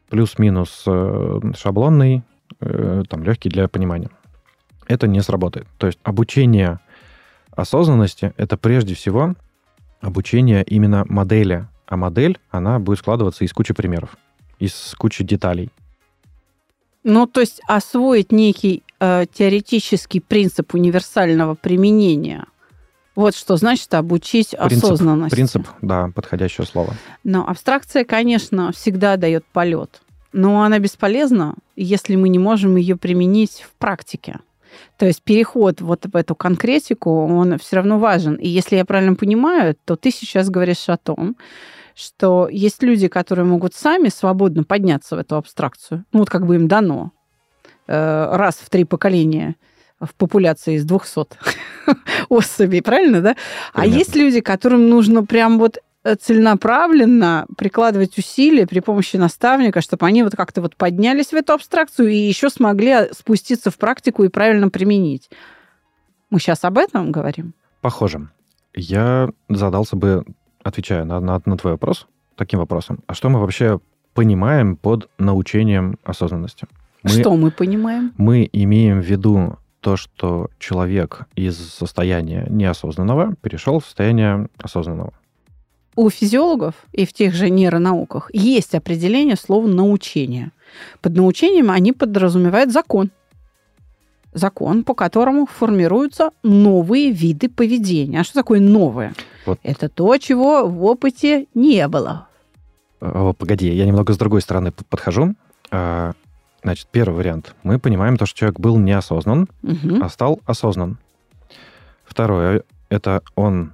плюс-минус 0.09 0.83
э, 0.87 1.39
шаблонный, 1.55 2.23
э, 2.59 3.03
там, 3.07 3.23
легкий 3.23 3.49
для 3.49 3.67
понимания. 3.67 4.09
Это 4.87 5.07
не 5.07 5.21
сработает. 5.21 5.67
То 5.77 5.87
есть 5.87 5.99
обучение 6.03 6.79
осознанности— 7.51 8.33
это 8.37 8.57
прежде 8.57 8.95
всего 8.95 9.35
обучение 10.01 10.63
именно 10.63 11.05
модели. 11.07 11.67
А 11.85 11.97
модель, 11.97 12.39
она 12.51 12.79
будет 12.79 12.99
складываться 12.99 13.43
из 13.43 13.53
кучи 13.53 13.73
примеров, 13.73 14.17
из 14.59 14.95
кучи 14.97 15.23
деталей. 15.23 15.69
Ну, 17.03 17.27
то 17.27 17.39
есть 17.39 17.61
освоить 17.67 18.31
некий 18.31 18.83
э, 18.99 19.25
теоретический 19.31 20.21
принцип 20.21 20.73
универсального 20.73 21.55
применения– 21.55 22.45
вот 23.19 23.35
что 23.35 23.57
значит 23.57 23.93
обучить 23.93 24.55
принцип, 24.57 24.85
осознанности. 24.85 25.35
Принцип, 25.35 25.67
да, 25.81 26.09
подходящее 26.15 26.65
слово. 26.65 26.93
Но 27.23 27.45
абстракция, 27.47 28.05
конечно, 28.05 28.71
всегда 28.71 29.17
дает 29.17 29.43
полет. 29.45 30.01
Но 30.31 30.63
она 30.63 30.79
бесполезна, 30.79 31.55
если 31.75 32.15
мы 32.15 32.29
не 32.29 32.39
можем 32.39 32.77
ее 32.77 32.95
применить 32.95 33.65
в 33.67 33.77
практике. 33.77 34.39
То 34.97 35.05
есть 35.05 35.21
переход 35.21 35.81
вот 35.81 36.05
в 36.05 36.15
эту 36.15 36.33
конкретику, 36.33 37.25
он 37.25 37.57
все 37.57 37.77
равно 37.77 37.99
важен. 37.99 38.35
И 38.35 38.47
если 38.47 38.77
я 38.77 38.85
правильно 38.85 39.15
понимаю, 39.15 39.75
то 39.83 39.97
ты 39.97 40.11
сейчас 40.11 40.49
говоришь 40.49 40.87
о 40.87 40.95
том, 40.95 41.35
что 41.95 42.47
есть 42.49 42.81
люди, 42.83 43.09
которые 43.09 43.45
могут 43.45 43.73
сами 43.73 44.07
свободно 44.07 44.63
подняться 44.63 45.17
в 45.17 45.19
эту 45.19 45.35
абстракцию. 45.35 46.05
Ну, 46.13 46.19
вот 46.19 46.29
как 46.29 46.45
бы 46.45 46.55
им 46.55 46.69
дано 46.69 47.11
э, 47.87 48.29
раз 48.31 48.55
в 48.55 48.69
три 48.69 48.85
поколения 48.85 49.55
в 49.99 50.15
популяции 50.15 50.75
из 50.75 50.85
200 50.85 51.37
особей, 52.29 52.81
правильно, 52.81 53.21
да? 53.21 53.35
А 53.73 53.81
Примерно. 53.81 53.95
А 53.95 53.99
есть 53.99 54.15
люди, 54.15 54.41
которым 54.41 54.89
нужно 54.89 55.25
прям 55.25 55.59
вот 55.59 55.77
э, 56.03 56.15
целенаправленно 56.15 57.45
прикладывать 57.57 58.17
усилия 58.17 58.65
при 58.65 58.79
помощи 58.79 59.17
наставника, 59.17 59.81
чтобы 59.81 60.05
они 60.05 60.23
вот 60.23 60.35
как-то 60.35 60.61
вот 60.61 60.75
поднялись 60.75 61.27
в 61.27 61.33
эту 61.33 61.53
абстракцию 61.53 62.09
и 62.09 62.15
еще 62.15 62.49
смогли 62.49 63.11
спуститься 63.11 63.71
в 63.71 63.77
практику 63.77 64.23
и 64.23 64.29
правильно 64.29 64.69
применить. 64.69 65.29
Мы 66.29 66.39
сейчас 66.39 66.63
об 66.63 66.77
этом 66.77 67.11
говорим? 67.11 67.53
Похоже. 67.81 68.29
Я 68.75 69.29
задался 69.49 69.95
бы, 69.95 70.25
отвечая 70.63 71.03
на, 71.03 71.19
на, 71.19 71.41
на 71.43 71.57
твой 71.57 71.73
вопрос, 71.73 72.07
таким 72.35 72.59
вопросом. 72.59 72.99
А 73.07 73.13
что 73.13 73.29
мы 73.29 73.39
вообще 73.39 73.79
понимаем 74.13 74.75
под 74.75 75.09
научением 75.17 75.97
осознанности? 76.03 76.67
Мы, 77.03 77.09
что 77.09 77.35
мы 77.35 77.51
понимаем? 77.51 78.13
Мы 78.17 78.49
имеем 78.51 79.01
в 79.01 79.05
виду 79.05 79.57
то, 79.79 79.97
что 79.97 80.49
человек 80.59 81.27
из 81.35 81.57
состояния 81.57 82.45
неосознанного 82.49 83.35
перешел 83.41 83.79
в 83.79 83.85
состояние 83.85 84.49
осознанного. 84.57 85.13
У 85.95 86.09
физиологов 86.09 86.75
и 86.91 87.05
в 87.05 87.13
тех 87.13 87.33
же 87.33 87.49
нейронауках 87.49 88.29
есть 88.33 88.75
определение 88.75 89.35
слова 89.35 89.67
«научение». 89.67 90.51
Под 91.01 91.15
научением 91.15 91.71
они 91.71 91.93
подразумевают 91.93 92.71
закон. 92.71 93.11
Закон, 94.33 94.83
по 94.83 94.93
которому 94.93 95.47
формируются 95.47 96.31
новые 96.43 97.11
виды 97.11 97.49
поведения. 97.49 98.19
А 98.19 98.23
что 98.23 98.35
такое 98.35 98.59
новое? 98.59 99.13
Вот. 99.45 99.59
Это 99.63 99.89
то, 99.89 100.15
чего 100.17 100.67
в 100.67 100.85
опыте 100.85 101.47
не 101.55 101.87
было. 101.87 102.27
О, 103.01 103.33
погоди, 103.33 103.69
я 103.73 103.85
немного 103.85 104.13
с 104.13 104.17
другой 104.17 104.41
стороны 104.41 104.71
подхожу. 104.71 105.33
Значит, 106.63 106.87
первый 106.91 107.15
вариант. 107.15 107.55
Мы 107.63 107.79
понимаем 107.79 108.17
то, 108.17 108.25
что 108.25 108.39
человек 108.39 108.59
был 108.59 108.77
неосознан, 108.77 109.47
угу. 109.63 110.03
а 110.03 110.09
стал 110.09 110.39
осознан. 110.45 110.97
Второе, 112.03 112.63
это 112.89 113.21
он 113.35 113.73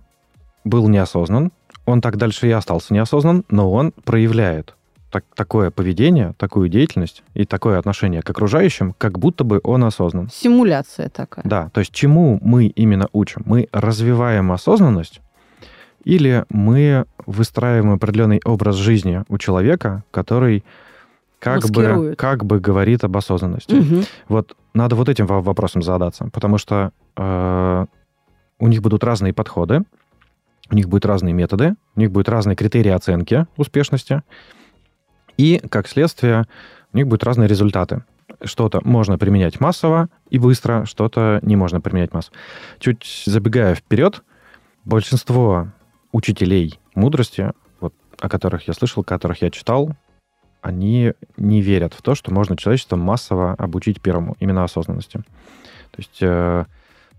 был 0.63 0.87
неосознан, 0.87 1.51
он 1.85 2.01
так 2.01 2.17
дальше 2.17 2.47
и 2.47 2.51
остался 2.51 2.93
неосознан, 2.93 3.45
но 3.49 3.71
он 3.71 3.91
проявляет 3.91 4.75
так, 5.11 5.23
такое 5.35 5.71
поведение, 5.71 6.33
такую 6.37 6.67
деятельность 6.67 7.23
и 7.33 7.45
такое 7.45 7.79
отношение 7.79 8.21
к 8.21 8.29
окружающим, 8.29 8.93
как 8.97 9.17
будто 9.17 9.43
бы 9.43 9.61
он 9.63 9.83
осознан. 9.83 10.29
Симуляция 10.29 11.09
такая. 11.09 11.45
Да, 11.47 11.69
то 11.69 11.79
есть 11.79 11.93
чему 11.93 12.39
мы 12.41 12.65
именно 12.67 13.07
учим? 13.13 13.43
Мы 13.45 13.69
развиваем 13.71 14.51
осознанность 14.51 15.21
или 16.03 16.45
мы 16.49 17.05
выстраиваем 17.25 17.93
определенный 17.93 18.41
образ 18.43 18.75
жизни 18.75 19.23
у 19.29 19.37
человека, 19.37 20.03
который 20.11 20.63
как 21.39 21.65
бы, 21.69 22.15
как 22.17 22.45
бы 22.45 22.59
говорит 22.59 23.03
об 23.03 23.15
осознанности. 23.17 23.73
Мгм. 23.73 24.03
Вот 24.27 24.55
надо 24.73 24.95
вот 24.95 25.09
этим 25.09 25.25
во- 25.27 25.41
вопросом 25.41 25.81
задаться, 25.81 26.29
потому 26.33 26.57
что 26.57 26.91
э, 27.17 27.85
у 28.59 28.67
них 28.67 28.81
будут 28.81 29.03
разные 29.03 29.33
подходы, 29.33 29.83
у 30.71 30.75
них 30.75 30.89
будут 30.89 31.05
разные 31.05 31.33
методы, 31.33 31.75
у 31.95 31.99
них 31.99 32.11
будут 32.11 32.29
разные 32.29 32.55
критерии 32.55 32.91
оценки 32.91 33.45
успешности, 33.57 34.23
и, 35.37 35.59
как 35.69 35.87
следствие, 35.87 36.45
у 36.93 36.97
них 36.97 37.07
будут 37.07 37.23
разные 37.23 37.47
результаты. 37.47 38.03
Что-то 38.43 38.81
можно 38.83 39.17
применять 39.17 39.59
массово 39.59 40.09
и 40.29 40.39
быстро, 40.39 40.85
что-то 40.85 41.39
не 41.41 41.55
можно 41.55 41.81
применять 41.81 42.13
массово. 42.13 42.35
Чуть 42.79 43.23
забегая 43.25 43.75
вперед, 43.75 44.23
большинство 44.83 45.67
учителей 46.11 46.79
мудрости, 46.95 47.51
вот, 47.79 47.93
о 48.19 48.29
которых 48.29 48.67
я 48.67 48.73
слышал, 48.73 49.03
которых 49.03 49.41
я 49.41 49.51
читал, 49.51 49.95
они 50.65 51.13
не 51.37 51.61
верят 51.61 51.93
в 51.93 52.01
то, 52.01 52.15
что 52.15 52.33
можно 52.33 52.57
человечество 52.57 52.95
массово 52.95 53.53
обучить 53.53 54.01
первому, 54.01 54.35
именно 54.39 54.63
осознанности. 54.63 55.19
То 55.91 55.97
есть 55.97 56.17
э, 56.21 56.65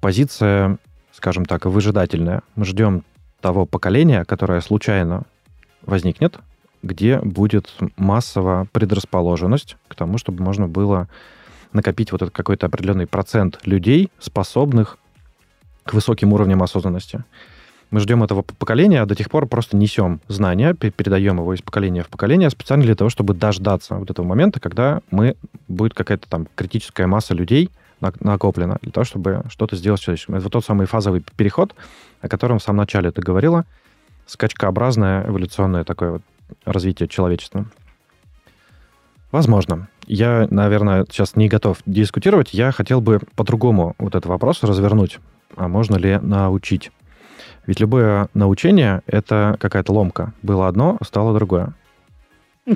позиция, 0.00 0.78
скажем 1.12 1.44
так, 1.44 1.64
выжидательная. 1.64 2.42
Мы 2.56 2.64
ждем 2.64 3.04
того 3.40 3.64
поколения, 3.64 4.24
которое 4.24 4.60
случайно 4.60 5.22
возникнет, 5.82 6.40
где 6.82 7.20
будет 7.20 7.72
массово 7.96 8.66
предрасположенность 8.72 9.76
к 9.86 9.94
тому, 9.94 10.18
чтобы 10.18 10.42
можно 10.42 10.66
было 10.66 11.08
накопить 11.72 12.10
вот 12.10 12.22
этот 12.22 12.34
какой-то 12.34 12.66
определенный 12.66 13.06
процент 13.06 13.60
людей, 13.64 14.10
способных 14.18 14.98
к 15.84 15.94
высоким 15.94 16.32
уровням 16.32 16.64
осознанности. 16.64 17.22
Мы 17.90 18.00
ждем 18.00 18.25
этого 18.25 18.43
поколения, 18.43 19.00
а 19.00 19.07
до 19.07 19.14
тех 19.14 19.31
пор 19.31 19.47
просто 19.47 19.76
несем 19.76 20.21
знания, 20.26 20.75
пе- 20.75 20.90
передаем 20.90 21.38
его 21.38 21.55
из 21.55 21.62
поколения 21.62 22.02
в 22.02 22.09
поколение 22.09 22.50
специально 22.50 22.85
для 22.85 22.97
того, 22.97 23.11
чтобы 23.11 23.35
дождаться 23.35 23.95
вот 23.95 24.11
этого 24.11 24.26
момента, 24.26 24.59
когда 24.59 25.00
мы 25.11 25.37
будет 25.69 25.95
какая-то 25.95 26.28
там 26.28 26.49
критическая 26.57 27.07
масса 27.07 27.35
людей 27.35 27.71
на- 28.00 28.12
накоплена 28.21 28.78
для 28.83 28.90
того, 28.90 29.05
чтобы 29.05 29.45
что-то 29.49 29.76
сделать 29.76 30.00
с 30.00 30.02
человечеством. 30.05 30.35
Это 30.35 30.45
вот 30.45 30.52
тот 30.52 30.64
самый 30.64 30.87
фазовый 30.87 31.25
переход, 31.37 31.75
о 32.21 32.28
котором 32.28 32.59
в 32.59 32.62
самом 32.62 32.78
начале 32.78 33.12
ты 33.12 33.23
говорила, 33.23 33.64
скачкообразное 34.26 35.25
эволюционное 35.28 35.85
такое 35.85 36.11
вот 36.12 36.23
развитие 36.64 37.09
человечества. 37.09 37.66
Возможно. 39.31 39.88
Я, 40.07 40.47
наверное, 40.50 41.05
сейчас 41.11 41.37
не 41.37 41.49
готов 41.49 41.78
дискутировать. 41.87 42.52
Я 42.52 42.73
хотел 42.73 43.00
бы 43.00 43.21
по-другому 43.35 43.95
вот 43.99 44.14
этот 44.14 44.26
вопрос 44.26 44.62
развернуть. 44.62 45.19
А 45.57 45.69
можно 45.69 45.97
ли 45.97 46.19
научить? 46.19 46.90
Ведь 47.66 47.80
любое 47.80 48.28
научение— 48.35 49.02
это 49.06 49.56
какая-то 49.61 49.92
ломка. 49.92 50.32
Было 50.42 50.68
одно, 50.68 50.99
стало 51.02 51.35
другое. 51.35 51.75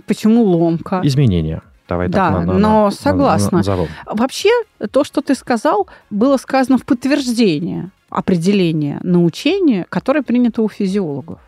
Почему 0.06 0.42
ломка? 0.44 1.00
Изменение. 1.04 1.62
Давай 1.88 2.08
Да, 2.08 2.30
так 2.30 2.32
на- 2.46 2.52
на- 2.52 2.58
но 2.58 2.84
на- 2.84 2.90
согласна. 2.92 3.58
назову. 3.58 3.88
Вообще, 4.06 4.50
то, 4.92 5.02
что 5.02 5.20
ты 5.22 5.34
сказал, 5.34 5.88
было 6.10 6.36
сказано 6.36 6.78
в 6.78 6.84
подтверждение 6.84 7.90
определения 8.10 9.00
научения, 9.02 9.86
которое 9.88 10.22
принято 10.22 10.62
у 10.62 10.68
физиологов. 10.68 11.40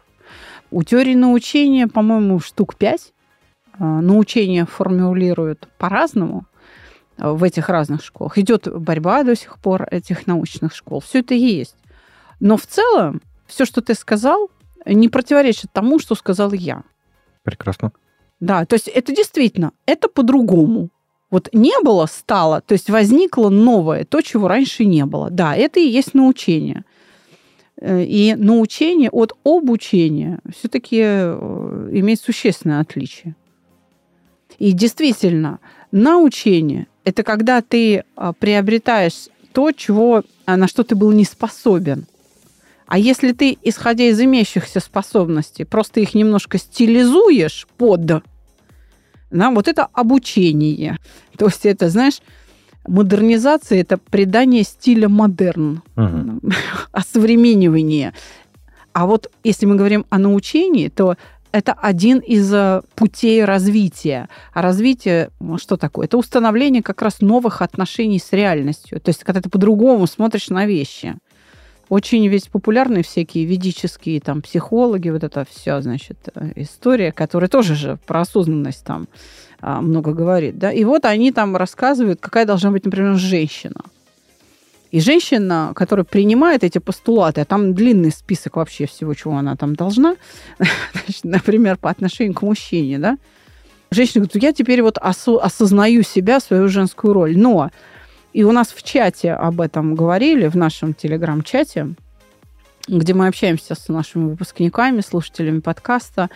У 0.73 0.83
теории 0.83 1.15
научения, 1.15 1.87
по-моему, 1.87 2.41
штук 2.41 2.75
пять. 2.77 3.13
А, 3.79 4.01
Научение 4.01 4.67
формулируют 4.67 5.69
по-разному 5.79 6.45
а, 7.19 7.33
в 7.33 7.45
этих 7.45 7.69
разных 7.69 8.03
школах. 8.05 8.37
Идет 8.39 8.67
борьба 8.73 9.23
до 9.23 9.37
сих 9.37 9.59
пор 9.59 9.87
этих 9.91 10.27
научных 10.27 10.75
школ. 10.75 11.01
Все 11.01 11.21
это 11.21 11.35
есть. 11.35 11.77
Но 12.41 12.57
в 12.57 12.67
целом, 12.67 13.21
все, 13.53 13.65
что 13.65 13.81
ты 13.81 13.95
сказал, 13.95 14.51
не 14.87 15.09
противоречит 15.09 15.73
тому, 15.73 15.99
что 15.99 16.15
сказал 16.15 16.53
я. 16.53 16.83
Прекрасно. 17.45 17.93
Да, 18.41 18.65
то 18.65 18.75
есть 18.75 18.89
это 18.89 19.15
действительно, 19.15 19.73
это 19.87 20.09
по-другому. 20.09 20.89
Вот 21.31 21.49
не 21.53 21.73
было, 21.83 22.07
стало, 22.07 22.61
то 22.61 22.73
есть 22.73 22.91
возникло 22.91 23.49
новое, 23.49 24.05
то, 24.05 24.21
чего 24.21 24.49
раньше 24.49 24.85
не 24.85 25.07
было. 25.07 25.31
Да, 25.31 25.57
это 25.57 25.81
и 25.81 25.89
есть 25.89 26.15
научение. 26.15 26.85
Э, 27.81 28.05
И 28.05 28.35
научение 28.35 29.11
от 29.11 29.33
обучения 29.45 30.41
все-таки 30.55 30.99
имеет 30.99 32.21
существенное 32.21 32.81
отличие. 32.81 33.35
И 34.59 34.73
действительно, 34.73 35.59
научение– 35.91 36.87
это 37.05 37.23
когда 37.23 37.63
ты 37.63 38.05
а, 38.15 38.33
приобретаешь 38.33 39.29
то, 39.53 39.73
чего, 39.73 40.23
а, 40.47 40.57
на 40.57 40.69
что 40.69 40.83
ты 40.85 40.95
был 40.95 41.13
не 41.13 41.25
способен. 41.25 42.07
А 42.93 42.99
если 42.99 43.33
ты, 43.33 43.57
исходя 43.63 44.05
из 44.05 44.21
имеющихся 44.21 44.79
способностей, 44.79 45.65
просто 45.65 46.01
их 46.01 46.13
немножко 46.13 46.59
стилизуешь 46.59 47.67
под, 47.79 48.05
да, 48.05 48.23
вот 49.51 49.67
это 49.67 49.89
обучение. 49.95 50.99
То 51.39 51.47
есть 51.47 51.65
это, 51.65 51.89
знаешь, 51.89 52.21
модернизация– 52.87 53.81
это 53.81 53.97
придание 53.97 54.63
стиля 54.63 55.09
модерн, 55.09 55.83
Мгм. 55.97 56.43
осовременивание. 56.93 58.13
А 58.93 59.07
вот 59.07 59.31
если 59.43 59.65
мы 59.65 59.77
говорим 59.77 60.05
о 60.11 60.19
научении, 60.19 60.89
то 60.89 61.17
это 61.51 61.73
один 61.73 62.19
из 62.19 62.53
э, 62.53 62.83
путей 62.95 63.43
развития. 63.47 64.29
А 64.53 64.61
развитие, 64.61 65.31
ну, 65.41 65.57
что 65.57 65.79
такое? 65.79 66.05
Это 66.05 66.19
установление 66.19 66.83
как 66.83 67.01
раз 67.01 67.23
новых 67.23 67.63
отношений 67.63 68.19
с 68.19 68.33
реальностью. 68.33 69.01
То 69.01 69.09
есть, 69.09 69.25
когда 69.25 69.41
ты 69.41 69.49
по-другому 69.49 70.07
смотришь 70.07 70.51
на 70.51 70.67
вещи. 70.67 71.17
Очень 71.93 72.27
ведь 72.29 72.49
популярны 72.49 73.03
всякие 73.03 73.45
ведические 73.45 74.19
там 74.23 74.41
психологи, 74.41 75.11
вот 75.11 75.25
это 75.25 75.45
вся, 75.45 75.83
значит, 75.83 76.17
э, 76.35 76.53
история, 76.57 77.13
которая 77.13 77.51
тоже 77.51 77.75
же 77.75 77.99
про 78.07 78.23
осознанность 78.23 78.83
там 78.83 79.09
а, 79.61 79.83
много 79.83 80.15
говорит, 80.15 80.59
да. 80.59 80.73
И 80.73 80.85
вот 80.85 81.05
они 81.05 81.33
там 81.33 81.55
рассказывают, 81.55 82.19
какая 82.19 82.47
должна 82.47 82.71
быть, 82.71 82.87
например, 82.87 83.17
женщина. 83.17 83.83
И 84.91 85.01
женщина, 85.01 85.73
которая 85.75 86.05
принимает 86.05 86.65
эти 86.65 86.79
постулаты, 86.79 87.43
а 87.43 87.45
там 87.45 87.75
длинный 87.75 88.11
список 88.11 88.57
вообще 88.57 88.87
всего, 88.87 89.13
чего 89.13 89.37
она 89.37 89.55
там 89.57 89.77
должна, 89.77 90.17
значит, 90.95 91.25
например, 91.25 91.77
по 91.77 91.91
отношению 91.91 92.33
к 92.33 92.41
мужчине, 92.41 92.99
да, 92.99 93.19
женщина 93.91 94.25
говорит, 94.25 94.43
я 94.43 94.55
теперь 94.55 94.81
вот 94.81 94.97
осо- 94.97 95.41
осознаю 95.43 96.05
себя, 96.05 96.41
свою 96.41 96.69
женскую 96.69 97.13
роль. 97.13 97.37
Но 97.37 97.71
и 98.33 98.45
у 98.45 98.53
нас 98.53 98.69
в 98.69 98.83
чате 98.83 99.33
об 99.33 99.61
этом 99.61 99.95
говорили, 99.95 100.49
в 100.49 100.57
нашем 100.57 100.95
телеграм-чате, 100.95 101.95
где 102.89 103.15
мы 103.15 103.29
общаемся 103.29 103.75
с 103.75 103.89
нашими 103.89 104.31
выпускниками, 104.31 105.01
слушателями 105.01 105.61
подкаста, 105.61 106.31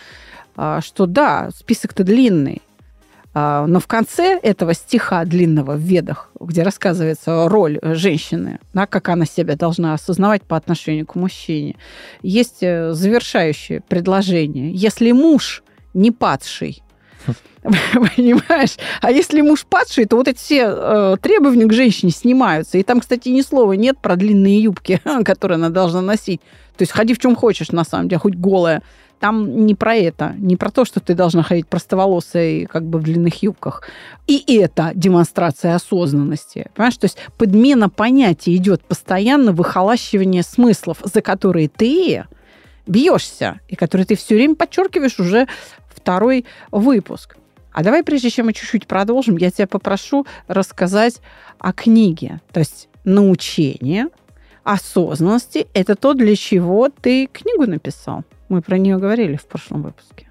а, 0.55 0.81
что 0.81 1.05
да, 1.05 1.49
список-то 1.55 2.03
длинный, 2.03 2.61
а, 3.39 3.67
но 3.67 3.79
в 3.79 3.85
конце 3.85 4.39
этого 4.41 4.73
стиха 4.73 5.23
длинного 5.23 5.73
в 5.73 5.79
Ведах, 5.79 6.31
где 6.39 6.63
рассказывается 6.63 7.47
роль 7.47 7.79
женщины, 7.83 8.59
да, 8.73 8.87
как 8.87 9.09
она 9.09 9.25
себя 9.25 9.55
должна 9.55 9.93
осознавать 9.93 10.41
по 10.41 10.57
отношению 10.57 11.05
к 11.05 11.13
мужчине, 11.13 11.75
есть 12.23 12.63
э, 12.63 12.93
завершающее 12.93 13.81
предложение. 13.81 14.71
Если 14.71 15.11
муж 15.11 15.63
не 15.93 16.09
падший, 16.09 16.81
Понимаешь? 18.15 18.77
А 19.01 19.11
если 19.11 19.41
муж 19.41 19.65
падший, 19.65 20.05
то 20.05 20.15
вот 20.15 20.27
эти 20.27 20.37
все 20.37 20.65
э, 20.67 21.17
требования 21.21 21.65
к 21.65 21.73
женщине 21.73 22.11
снимаются. 22.11 22.77
И 22.77 22.83
там, 22.83 22.99
кстати, 22.99 23.29
ни 23.29 23.41
слова 23.41 23.73
нет 23.73 23.97
про 23.99 24.15
длинные 24.15 24.61
юбки, 24.61 25.01
которые 25.25 25.55
она 25.55 25.69
должна 25.69 26.01
носить. 26.01 26.41
То 26.77 26.83
есть 26.83 26.91
ходи 26.91 27.13
в 27.13 27.19
чем 27.19 27.35
хочешь, 27.35 27.71
на 27.71 27.83
самом 27.83 28.07
деле, 28.07 28.19
хоть 28.19 28.35
голая. 28.35 28.83
Там 29.19 29.65
не 29.65 29.73
про 29.73 29.95
это, 29.95 30.35
не 30.37 30.55
про 30.55 30.69
то, 30.69 30.85
что 30.85 30.99
ты 30.99 31.15
должна 31.15 31.41
ходить 31.41 31.67
простоволосой 31.67 32.67
как 32.71 32.85
бы 32.85 32.99
в 32.99 33.03
длинных 33.03 33.41
юбках. 33.41 33.81
И 34.27 34.43
это 34.59 34.91
демонстрация 34.93 35.73
осознанности. 35.73 36.69
Понимаешь? 36.75 36.97
То 36.97 37.05
есть 37.05 37.17
подмена 37.35 37.89
понятий 37.89 38.55
идет 38.55 38.83
постоянно, 38.83 39.53
выхолащивание 39.53 40.43
смыслов, 40.43 40.99
за 41.03 41.21
которые 41.21 41.67
ты 41.67 42.25
бьешься, 42.85 43.59
и 43.67 43.75
которые 43.75 44.05
ты 44.05 44.15
все 44.15 44.35
время 44.35 44.55
подчеркиваешь 44.55 45.19
уже 45.19 45.47
второй 45.89 46.45
выпуск. 46.71 47.37
А 47.77 47.83
давай, 47.83 48.03
прежде 48.03 48.31
чем 48.31 48.47
мы 48.47 48.53
чуть-чуть 48.53 48.87
продолжим, 48.87 49.37
я 49.37 49.51
тебя 49.51 49.67
попрошу 49.67 50.25
рассказать 50.47 51.21
о 51.59 51.73
книге. 51.73 52.41
То 52.51 52.61
есть 52.61 52.89
научение, 53.03 54.07
осознанности– 54.63 55.67
это 55.75 55.95
то, 55.95 56.15
для 56.15 56.35
чего 56.35 56.89
ты 56.89 57.27
книгу 57.27 57.67
написал. 57.67 58.23
Мы 58.49 58.63
про 58.63 58.79
нее 58.79 58.97
говорили 58.97 59.35
в 59.35 59.45
прошлом 59.45 59.83
выпуске. 59.83 60.27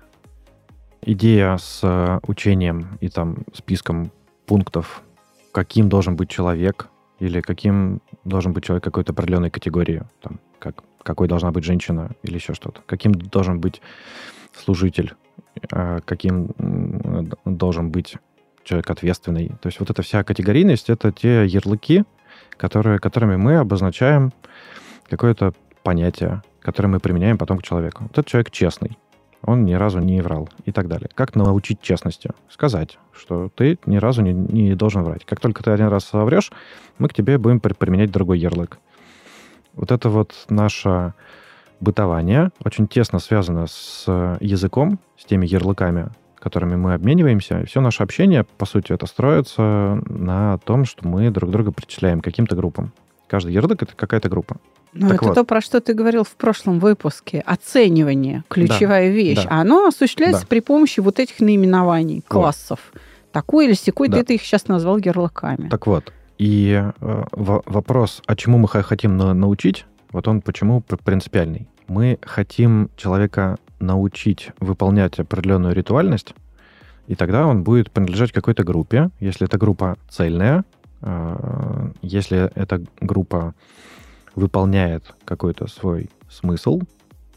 Идея 1.03 1.57
с 1.57 1.83
э, 1.85 2.19
учением 2.27 2.99
и 3.01 3.09
там 3.09 3.45
списком 3.55 4.11
пунктов, 4.47 5.05
каким 5.53 5.89
должен 5.89 6.17
быть 6.17 6.29
человек 6.29 6.89
или 7.21 7.41
каким 7.41 8.03
должен 8.25 8.55
быть 8.55 8.65
человек 8.65 8.83
какой-то 8.83 9.13
определенной 9.13 9.51
категории, 9.51 10.03
там, 10.21 10.41
как, 10.59 10.83
какой 11.01 11.29
должна 11.29 11.53
быть 11.53 11.63
женщина 11.63 12.11
или 12.25 12.35
еще 12.35 12.55
что-то, 12.55 12.81
каким 12.87 13.13
должен 13.13 13.61
быть 13.61 13.83
служитель 14.53 15.15
каким 16.05 16.51
должен 17.45 17.91
быть 17.91 18.17
человек 18.65 18.91
ответственный. 18.91 19.49
То 19.61 19.69
есть 19.69 19.81
вот 19.81 19.91
эта 19.91 20.03
вся 20.03 20.25
категорийность— 20.25 20.91
это 20.91 21.13
те 21.13 21.47
ярлыки, 21.47 22.05
которые, 22.57 22.99
которыми 22.99 23.37
мы 23.37 23.57
обозначаем 23.57 24.33
какое-то 25.09 25.53
понятие, 25.83 26.43
которое 26.61 26.89
мы 26.89 27.01
применяем 27.01 27.39
потом 27.39 27.59
к 27.59 27.63
человеку. 27.63 28.05
Вот 28.05 28.13
этот 28.13 28.27
человек 28.27 28.51
честный, 28.51 28.99
он 29.43 29.65
ни 29.65 29.75
разу 29.75 30.01
не 30.01 30.21
врал 30.21 30.49
и 30.65 30.73
так 30.73 30.89
далее. 30.89 31.09
Как 31.15 31.37
научить 31.37 31.81
честности? 31.81 32.31
Сказать, 32.49 32.99
что 33.13 33.49
ты 33.55 33.79
ни 33.87 33.97
разу 33.99 34.23
не, 34.23 34.33
не 34.33 34.75
должен 34.75 35.05
врать. 35.05 35.25
Как 35.25 35.39
только 35.39 35.63
ты 35.63 35.71
один 35.71 35.87
раз 35.87 36.05
соврешь, 36.05 36.51
мы 36.99 37.09
к 37.09 37.15
тебе 37.15 37.39
будем 37.39 37.61
применять 37.61 38.11
другой 38.11 38.41
ярлык. 38.41 38.79
Вот 39.75 39.93
это 39.93 40.09
вот 40.09 40.35
наше 40.49 41.15
бытование 41.81 42.51
очень 42.65 42.87
тесно 42.89 43.19
связано 43.19 43.67
с 43.67 44.05
языком, 44.41 44.99
с 45.19 45.25
теми 45.25 45.47
ярлыками, 45.47 46.09
которыми 46.37 46.77
мы 46.77 46.95
обмениваемся. 46.95 47.61
И 47.61 47.67
все 47.67 47.81
наше 47.81 48.03
общение, 48.03 48.45
по 48.45 48.67
сути, 48.67 48.93
это 48.93 49.07
строится 49.07 50.01
на 50.07 50.59
том, 50.59 50.85
что 50.85 51.07
мы 51.07 51.31
друг 51.31 51.51
друга 51.51 51.73
причисляем 51.73 52.21
к 52.21 52.25
каким-то 52.25 52.57
группам. 52.57 52.93
Каждый 53.27 53.53
ярлык— 53.53 53.83
это 53.85 53.97
какая-то 53.97 54.29
группа. 54.29 54.57
Ну, 54.93 55.11
это 55.11 55.25
вот. 55.25 55.35
то, 55.35 55.45
про 55.45 55.61
что 55.61 55.81
ты 55.81 55.93
говорил 55.93 56.25
в 56.25 56.37
прошлом 56.37 56.79
выпуске. 56.79 57.41
Оценивание– 57.45 58.45
ключевая 58.49 59.09
да, 59.09 59.15
вещь. 59.15 59.45
Да. 59.45 59.61
Оно 59.61 59.89
осуществляется 59.89 60.43
да. 60.43 60.47
при 60.47 60.61
помощи 60.61 61.01
вот 61.01 61.19
этих 61.19 61.41
наименований 61.41 62.23
классов. 62.27 62.79
Вот. 62.93 63.03
Такой 63.33 63.67
или 63.67 63.75
секой, 63.75 64.09
да. 64.09 64.25
ты 64.25 64.37
их 64.37 64.43
сейчас 64.43 64.69
назвал 64.69 64.97
ярлыками. 64.99 65.69
Так 65.69 65.87
вот, 65.87 66.13
и 66.39 66.83
э, 67.01 67.25
вопрос, 67.33 68.23
а 68.27 68.37
чему 68.37 68.59
мы 68.59 68.69
хотим 68.69 69.17
на 69.17 69.35
научить, 69.35 69.85
вот 70.13 70.29
он 70.29 70.41
почему 70.41 70.81
принципиальный. 70.81 71.69
Мы 71.89 72.19
хотим 72.23 72.91
человека 72.97 73.57
научить 73.79 74.51
выполнять 74.61 75.19
определенную 75.19 75.75
ритуальность, 75.75 76.35
и 77.07 77.15
тогда 77.15 77.47
он 77.47 77.63
будет 77.63 77.91
принадлежать 77.91 78.33
какой-то 78.33 78.65
группе. 78.65 79.11
Если 79.21 79.47
эта 79.47 79.59
группа 79.59 79.97
цельная, 80.09 80.65
э, 81.03 81.91
если 82.03 82.51
эта 82.55 82.83
группа 83.01 83.55
выполняет 84.35 85.15
какой-то 85.25 85.69
свой 85.69 86.11
смысл, 86.29 86.81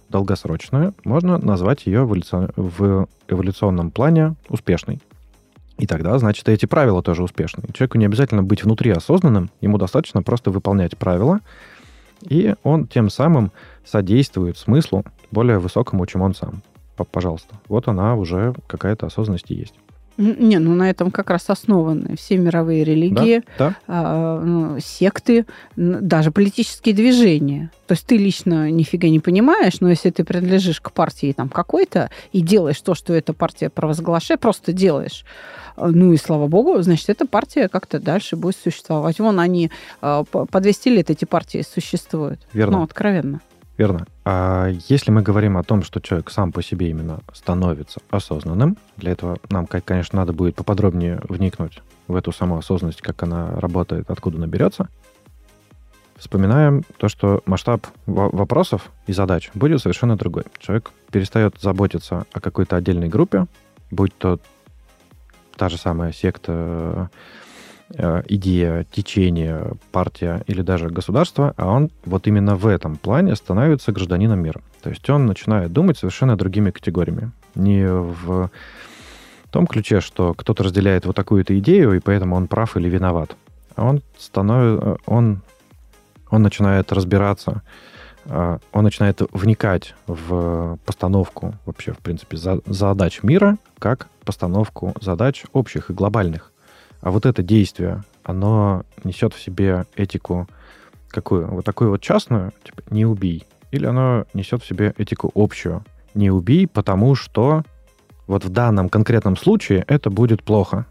долгосрочную, 0.10 0.94
можно 1.04 1.38
назвать 1.38 1.86
ее 1.86 2.04
в 2.04 3.08
эволюционном 3.28 3.92
плане 3.92 4.36
успешной. 4.50 5.00
И 5.78 5.88
тогда, 5.88 6.18
значит, 6.20 6.50
эти 6.50 6.66
правила 6.66 7.02
тоже 7.02 7.24
успешные. 7.24 7.68
Человеку 7.74 7.98
не 7.98 8.06
обязательно 8.06 8.44
быть 8.44 8.64
внутри 8.64 8.92
осознанным, 8.92 9.50
ему 9.62 9.78
достаточно 9.78 10.22
просто 10.22 10.52
выполнять 10.52 10.98
правила, 10.98 11.40
и 12.22 12.56
он 12.64 12.88
тем 12.88 13.10
самым 13.10 13.52
содействует 13.86 14.58
смыслу 14.58 15.04
более 15.32 15.60
высокому, 15.60 16.06
чем 16.06 16.22
он 16.22 16.36
сам. 16.36 16.62
Пожалуйста. 17.12 17.56
Вот 17.68 17.88
она 17.88 18.16
уже 18.16 18.54
какая-то 18.68 19.08
осознанность 19.08 19.50
есть. 19.50 19.74
Не, 20.18 20.60
ну 20.60 20.76
на 20.76 20.90
этом 20.90 21.12
как 21.12 21.30
раз 21.30 21.50
основаны 21.50 22.16
все 22.18 22.38
мировые 22.38 22.84
религии, 22.84 23.44
да, 23.58 23.70
да. 23.70 23.76
А, 23.88 24.44
ну, 24.44 24.80
секты, 24.80 25.46
даже 25.76 26.32
политические 26.32 26.94
движения. 26.94 27.72
То 27.88 27.94
есть 27.94 28.06
ты 28.06 28.18
лично 28.18 28.70
нифига 28.70 29.08
не 29.10 29.20
понимаешь, 29.20 29.80
но 29.80 29.90
если 29.90 30.10
ты 30.10 30.24
принадлежишь 30.24 30.82
к 30.82 30.92
партии 30.92 31.32
там 31.32 31.50
какой-то 31.50 32.10
и 32.34 32.42
делаешь 32.42 32.82
то, 32.82 32.96
что 32.96 33.14
эта 33.14 33.34
партия 33.34 33.70
провозглашает, 33.70 34.42
просто 34.42 34.74
делаешь, 34.74 35.26
ну 35.78 36.14
и 36.14 36.18
слава 36.18 36.48
богу, 36.48 36.82
значит, 36.82 37.10
эта 37.10 37.26
партия 37.26 37.70
как-то 37.70 38.00
дальше 38.00 38.36
будет 38.36 38.58
существовать. 38.62 39.20
Вон 39.20 39.40
они 39.40 39.72
а, 40.02 40.24
по 40.24 40.60
200 40.60 40.90
лет 40.90 41.10
эти 41.10 41.26
партии 41.26 41.64
существуют. 41.68 42.40
Верно. 42.54 42.80
Ну, 42.80 42.84
откровенно. 42.84 43.42
Верно. 43.80 44.06
А 44.26 44.68
если 44.90 45.10
мы 45.10 45.22
говорим 45.22 45.56
о 45.56 45.64
том, 45.64 45.84
что 45.84 46.02
человек 46.02 46.32
сам 46.32 46.52
по 46.52 46.62
себе 46.62 46.90
именно 46.90 47.22
становится 47.34 48.02
осознанным, 48.10 48.78
для 48.98 49.14
этого 49.14 49.38
нам, 49.50 49.68
конечно, 49.68 50.20
надо 50.20 50.34
будет 50.34 50.56
поподробнее 50.56 51.22
вникнуть 51.30 51.82
в 52.10 52.16
эту 52.18 52.34
саму 52.34 52.58
осознанность, 52.58 53.02
как 53.02 53.24
она 53.24 53.52
работает, 53.58 54.12
откуда 54.12 54.36
она 54.36 54.48
берется, 54.48 54.90
вспоминаем 56.18 56.84
то, 56.98 57.08
что 57.08 57.42
масштаб 57.46 57.88
вопросов 58.06 58.92
и 59.08 59.14
задач 59.14 59.50
будет 59.54 59.80
совершенно 59.80 60.18
другой. 60.18 60.44
Человек 60.58 60.92
перестает 61.10 61.58
заботиться 61.62 62.26
о 62.34 62.42
какой-то 62.42 62.76
отдельной 62.76 63.08
группе, 63.08 63.46
будь 63.92 64.14
то 64.18 64.42
та 65.56 65.70
же 65.70 65.78
самая 65.78 66.12
секта 66.12 67.10
идея, 67.92 68.86
течение, 68.92 69.72
партия 69.92 70.44
или 70.48 70.62
даже 70.62 70.90
государство, 70.90 71.54
а 71.58 71.68
он 71.68 71.90
вот 72.06 72.28
именно 72.28 72.56
в 72.56 72.68
этом 72.68 72.98
плане 72.98 73.36
становится 73.36 73.92
гражданином 73.92 74.40
мира. 74.40 74.62
То 74.82 74.90
есть 74.90 75.10
он 75.10 75.26
начинает 75.26 75.74
думать 75.74 75.98
совершенно 75.98 76.38
другими 76.38 76.72
категориями. 76.72 77.32
Не 77.56 77.88
в 77.88 78.50
том 79.52 79.68
ключе, 79.68 80.02
что 80.02 80.34
кто-то 80.34 80.64
разделяет 80.64 81.06
вот 81.06 81.16
такую-то 81.16 81.58
идею, 81.60 81.94
и 81.94 82.00
поэтому 82.00 82.36
он 82.36 82.48
прав 82.48 82.78
или 82.78 82.88
виноват. 82.90 83.36
А 83.76 83.86
он 83.86 84.02
становится, 84.18 84.98
он, 85.06 85.42
он 86.30 86.44
начинает 86.44 86.92
разбираться, 86.92 87.62
э, 88.26 88.60
он 88.72 88.84
начинает 88.84 89.22
вникать 89.32 89.96
в 90.06 90.78
постановку 90.86 91.56
вообще, 91.66 91.94
в 91.94 91.98
принципе, 91.98 92.38
задач 92.38 93.24
мира, 93.24 93.58
как 93.80 94.08
постановку 94.24 94.94
задач 95.02 95.46
общих 95.54 95.90
и 95.90 95.94
глобальных. 95.94 96.52
А 97.02 97.12
вот 97.12 97.26
это 97.26 97.44
действие, 97.44 98.04
оно 98.24 98.84
несет 99.04 99.34
в 99.34 99.42
себе 99.42 99.86
этику 99.96 100.48
какую? 101.08 101.48
Вот 101.48 101.66
такую 101.66 101.92
вот 101.92 102.02
частную, 102.02 102.52
типа 102.64 102.82
«не 102.90 103.06
убий». 103.06 103.46
Или 103.72 103.86
оно 103.86 104.26
несет 104.34 104.64
в 104.64 104.68
себе 104.68 104.94
этику 104.98 105.32
общую. 105.36 105.84
«Не 106.14 106.32
убий, 106.32 106.68
потому 106.68 107.16
что 107.16 107.64
вот 108.28 108.44
в 108.44 108.50
данном 108.50 108.90
конкретном 108.90 109.38
случае 109.38 109.86
это 109.88 110.10
будет 110.10 110.44
плохо». 110.44 110.86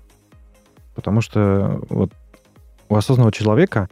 Потому 0.94 1.20
что 1.20 1.80
вот 1.90 2.12
у 2.88 2.96
осознанного 2.96 3.32
человека 3.32 3.88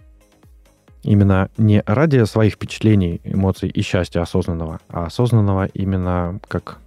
именно 1.03 1.51
не 1.57 1.83
ради 1.87 2.25
своих 2.25 2.55
впечатлений, 2.55 3.21
эмоций 3.23 3.69
и 3.69 3.81
счастья 3.83 4.21
осознанного, 4.23 4.81
а 4.89 5.07
осознанного 5.07 5.67
именно 5.67 6.41
как 6.49 6.79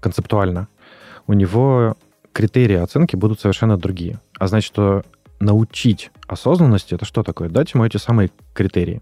концептуально. 0.00 0.66
У 1.26 1.34
него 1.34 1.96
критерии 2.32 2.76
оценки 2.76 3.16
будут 3.16 3.40
совершенно 3.40 3.76
другие. 3.76 4.20
А 4.38 4.46
значит, 4.46 4.66
что 4.66 5.02
научить 5.40 6.10
осознанности, 6.26 6.94
это 6.94 7.04
что 7.04 7.22
такое? 7.22 7.48
Дать 7.48 7.74
ему 7.74 7.84
эти 7.84 7.96
самые 7.96 8.30
критерии. 8.54 9.00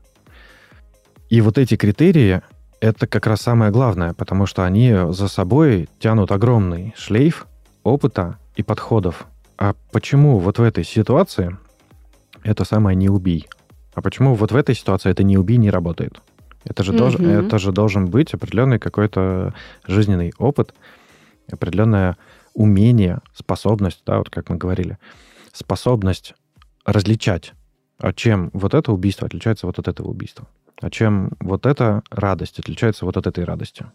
И 1.28 1.40
вот 1.40 1.58
эти 1.58 1.76
критерии, 1.76 2.42
это 2.80 3.06
как 3.06 3.26
раз 3.26 3.42
самое 3.42 3.70
главное, 3.70 4.14
потому 4.14 4.46
что 4.46 4.64
они 4.64 4.94
за 5.10 5.28
собой 5.28 5.88
тянут 5.98 6.32
огромный 6.32 6.94
шлейф 6.96 7.46
опыта 7.82 8.38
и 8.56 8.62
подходов. 8.62 9.26
А 9.58 9.74
почему 9.92 10.38
вот 10.38 10.58
в 10.58 10.62
этой 10.62 10.84
ситуации 10.84 11.56
это 12.44 12.64
самое 12.64 12.96
«не 12.96 13.08
убий»? 13.08 13.48
А 13.94 14.00
почему 14.00 14.34
вот 14.34 14.52
в 14.52 14.56
этой 14.56 14.74
ситуации 14.74 15.10
это 15.10 15.24
«не 15.24 15.36
убий» 15.36 15.56
не 15.56 15.70
работает? 15.70 16.20
Это 16.64 16.84
же, 16.84 16.92
mm-hmm. 16.92 16.98
должен, 16.98 17.28
это 17.28 17.58
же 17.58 17.72
должен 17.72 18.06
быть 18.06 18.32
определенный 18.34 18.78
какой-то 18.78 19.54
жизненный 19.86 20.32
опыт, 20.38 20.74
определенная 21.50 22.16
умение, 22.58 23.20
способность, 23.34 24.02
да, 24.04 24.18
вот 24.18 24.30
как 24.30 24.50
мы 24.50 24.56
говорили, 24.56 24.98
способность 25.52 26.34
различать, 26.84 27.54
а 27.98 28.12
чем 28.12 28.50
вот 28.52 28.74
это 28.74 28.92
убийство 28.92 29.26
отличается 29.26 29.66
вот 29.66 29.78
от 29.78 29.86
этого 29.86 30.08
убийства, 30.08 30.48
а 30.80 30.90
чем 30.90 31.30
вот 31.40 31.66
эта 31.66 32.02
радость 32.10 32.58
отличается 32.58 33.04
вот 33.04 33.16
от 33.16 33.28
этой 33.28 33.44
радости, 33.44 33.86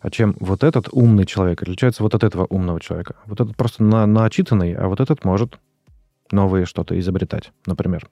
а 0.00 0.10
чем 0.10 0.36
вот 0.40 0.64
этот 0.64 0.88
умный 0.90 1.26
человек 1.26 1.60
отличается 1.60 2.02
вот 2.02 2.14
от 2.14 2.24
этого 2.24 2.46
умного 2.48 2.80
человека. 2.80 3.16
Вот 3.26 3.40
этот 3.40 3.56
просто 3.56 3.82
на, 3.82 4.06
начитанный, 4.06 4.74
а 4.74 4.88
вот 4.88 5.00
этот 5.00 5.24
может 5.24 5.58
новые 6.30 6.64
что-то 6.64 6.98
изобретать, 6.98 7.52
например. 7.66 8.08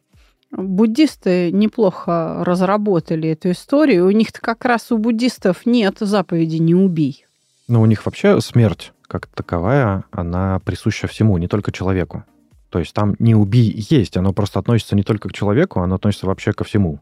Буддисты 0.51 1.51
неплохо 1.53 2.43
разработали 2.45 3.31
эту 3.31 3.51
историю. 3.51 4.07
У 4.07 4.11
них-то 4.11 4.41
как 4.41 4.65
раз 4.65 4.93
у 4.93 4.99
буддистов 4.99 5.65
нет 5.65 5.99
заповеди 6.01 6.57
«не 6.57 6.75
убий». 6.75 7.25
Но 7.69 7.81
у 7.81 7.87
них 7.87 8.07
вообще 8.07 8.41
смерть 8.41 8.93
как 9.07 9.27
таковая, 9.29 10.05
она 10.11 10.61
присуща 10.61 11.07
всему, 11.07 11.39
не 11.39 11.49
только 11.49 11.73
человеку. 11.73 12.25
То 12.71 12.79
есть 12.81 12.93
там 12.93 13.15
не 13.19 13.35
убий 13.35 13.87
есть, 13.89 14.17
оно 14.17 14.33
просто 14.33 14.59
относится 14.59 14.97
не 14.97 15.03
только 15.03 15.29
к 15.29 15.33
человеку, 15.33 15.81
оно 15.81 15.95
относится 15.95 16.27
вообще 16.27 16.53
ко 16.53 16.65
всему. 16.65 17.01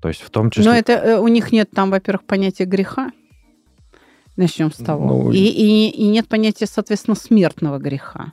То 0.00 0.08
есть 0.08 0.22
в 0.22 0.30
том 0.30 0.50
числе... 0.50 0.70
Но 0.70 0.76
это 0.76 0.92
э, 0.92 1.18
у 1.18 1.28
них 1.28 1.52
нет 1.52 1.70
там, 1.74 1.90
во-первых, 1.90 2.24
понятия 2.24 2.64
греха. 2.64 3.10
Начнем 4.36 4.72
с 4.72 4.76
того. 4.76 5.06
Ну... 5.06 5.32
И, 5.32 5.38
и, 5.38 5.88
и 5.90 6.08
нет 6.08 6.28
понятия, 6.28 6.66
соответственно, 6.66 7.16
смертного 7.16 7.78
греха. 7.78 8.32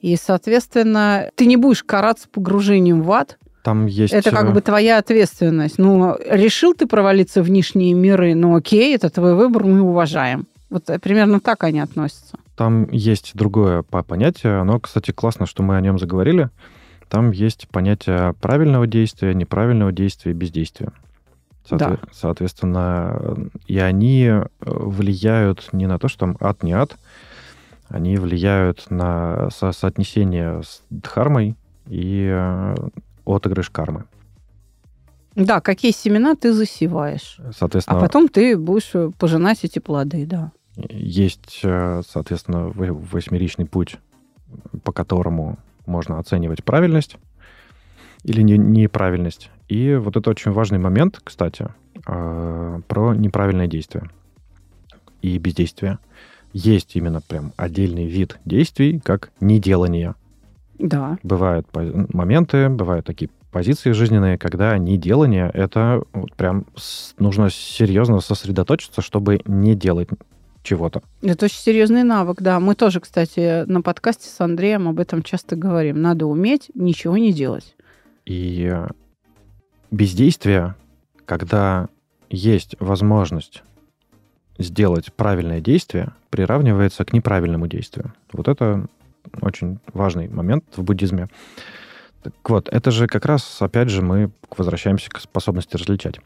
И, 0.00 0.16
соответственно, 0.16 1.30
ты 1.34 1.46
не 1.46 1.56
будешь 1.56 1.84
караться 1.84 2.28
погружением 2.28 3.02
в 3.02 3.12
ад. 3.12 3.38
Там 3.62 3.86
есть... 3.86 4.12
Это 4.12 4.30
как 4.30 4.50
э, 4.50 4.52
бы 4.52 4.60
твоя 4.60 4.98
ответственность. 4.98 5.78
Ну, 5.78 6.16
решил 6.28 6.74
ты 6.74 6.86
провалиться 6.86 7.42
в 7.42 7.50
нижние 7.50 7.94
миры, 7.94 8.34
ну 8.34 8.56
окей, 8.56 8.94
это 8.94 9.10
твой 9.10 9.34
выбор, 9.34 9.64
мы 9.64 9.80
уважаем. 9.82 10.46
Вот 10.74 10.90
э, 10.90 10.98
примерно 10.98 11.38
так 11.38 11.62
они 11.62 11.78
относятся. 11.78 12.36
Там 12.56 12.90
есть 12.90 13.30
другое 13.36 13.82
понятие. 13.84 14.56
Оно, 14.58 14.80
кстати, 14.80 15.12
классно, 15.12 15.46
что 15.46 15.62
мы 15.62 15.76
о 15.76 15.80
нем 15.80 16.00
заговорили. 16.00 16.50
Там 17.08 17.30
есть 17.30 17.68
понятие 17.68 18.32
правильного 18.40 18.88
действия, 18.88 19.34
неправильного 19.34 19.92
действия, 19.92 20.32
бездействия. 20.32 20.90
Соотве- 21.70 21.78
Да. 21.78 21.98
Соответственно, 22.12 23.36
и 23.68 23.78
они 23.78 24.24
э, 24.26 24.44
влияют 24.62 25.68
не 25.72 25.86
на 25.86 26.00
то, 26.00 26.08
что 26.08 26.18
там 26.26 26.36
ад 26.40 26.64
не 26.64 26.72
ад, 26.72 26.96
они 27.88 28.16
влияют 28.16 28.90
на 28.90 29.50
со- 29.50 29.70
соотнесение 29.70 30.60
с 30.64 30.82
дхармой 30.90 31.54
и 31.86 32.26
э, 32.32 32.74
отыгрыш 33.24 33.70
кармы. 33.70 34.06
Да, 35.36 35.60
какие 35.60 35.92
семена 35.92 36.34
ты 36.34 36.52
засеваешь. 36.52 37.38
Соответственно, 37.56 37.98
А 37.98 38.02
потом 38.02 38.28
ты 38.28 38.56
будешь 38.56 38.92
пожинать 39.18 39.64
эти 39.64 39.78
плоды, 39.78 40.26
да. 40.26 40.50
Есть, 40.76 41.60
э, 41.62 42.02
соответственно, 42.08 42.68
восьмеричный 42.68 43.66
путь, 43.66 43.96
по 44.82 44.92
которому 44.92 45.58
можно 45.86 46.18
оценивать 46.18 46.64
правильность 46.64 47.16
или 48.24 48.42
не- 48.42 48.58
неправильность. 48.58 49.50
И 49.68 49.94
вот 49.94 50.16
это 50.16 50.30
очень 50.30 50.52
важный 50.52 50.78
момент, 50.78 51.20
кстати, 51.22 51.68
э, 52.06 52.80
про 52.86 53.14
неправильное 53.14 53.66
действие 53.66 54.10
и 55.22 55.38
бездействие. 55.38 55.98
Есть 56.52 56.96
именно 56.96 57.20
прям 57.20 57.52
отдельный 57.56 58.06
вид 58.06 58.38
действий, 58.44 59.00
как 59.00 59.32
неделание. 59.40 60.14
Да. 60.78 61.18
Бывают 61.22 61.66
моменты, 61.74 62.68
бывают 62.68 63.06
такие 63.06 63.30
позиции 63.50 63.92
жизненные, 63.92 64.36
когда 64.36 64.76
неделание— 64.78 65.50
это 65.54 66.02
вот 66.12 66.34
прям 66.34 66.66
нужно 67.18 67.50
серьезно 67.50 68.20
сосредоточиться, 68.20 69.00
чтобы 69.00 69.40
не 69.46 69.74
делать 69.76 70.08
чего-то. 70.64 71.02
Это 71.22 71.44
очень 71.44 71.58
серьезный 71.58 72.02
навык, 72.02 72.40
да. 72.40 72.58
Мы 72.58 72.74
тоже, 72.74 72.98
кстати, 72.98 73.64
на 73.66 73.82
подкасте 73.82 74.28
с 74.28 74.40
Андреем 74.40 74.88
об 74.88 74.98
этом 74.98 75.22
часто 75.22 75.54
говорим. 75.54 76.02
Надо 76.02 76.26
уметь 76.26 76.70
ничего 76.74 77.16
не 77.16 77.32
делать. 77.32 77.76
И 78.24 78.68
э, 78.72 78.88
бездействие, 79.90 80.74
когда 81.26 81.88
есть 82.30 82.74
возможность 82.80 83.62
сделать 84.58 85.12
правильное 85.12 85.60
действие, 85.60 86.12
приравнивается 86.30 87.04
к 87.04 87.12
неправильному 87.12 87.66
действию. 87.66 88.12
Вот 88.32 88.48
это 88.48 88.86
очень 89.40 89.78
важный 89.92 90.28
момент 90.28 90.64
в 90.76 90.82
буддизме. 90.82 91.28
Так 92.22 92.34
вот, 92.48 92.68
это 92.70 92.90
же 92.90 93.06
как 93.06 93.26
раз, 93.26 93.60
опять 93.60 93.90
же, 93.90 94.00
мы 94.00 94.30
возвращаемся 94.56 95.10
к 95.10 95.20
способности 95.20 95.76
различать. 95.76 96.20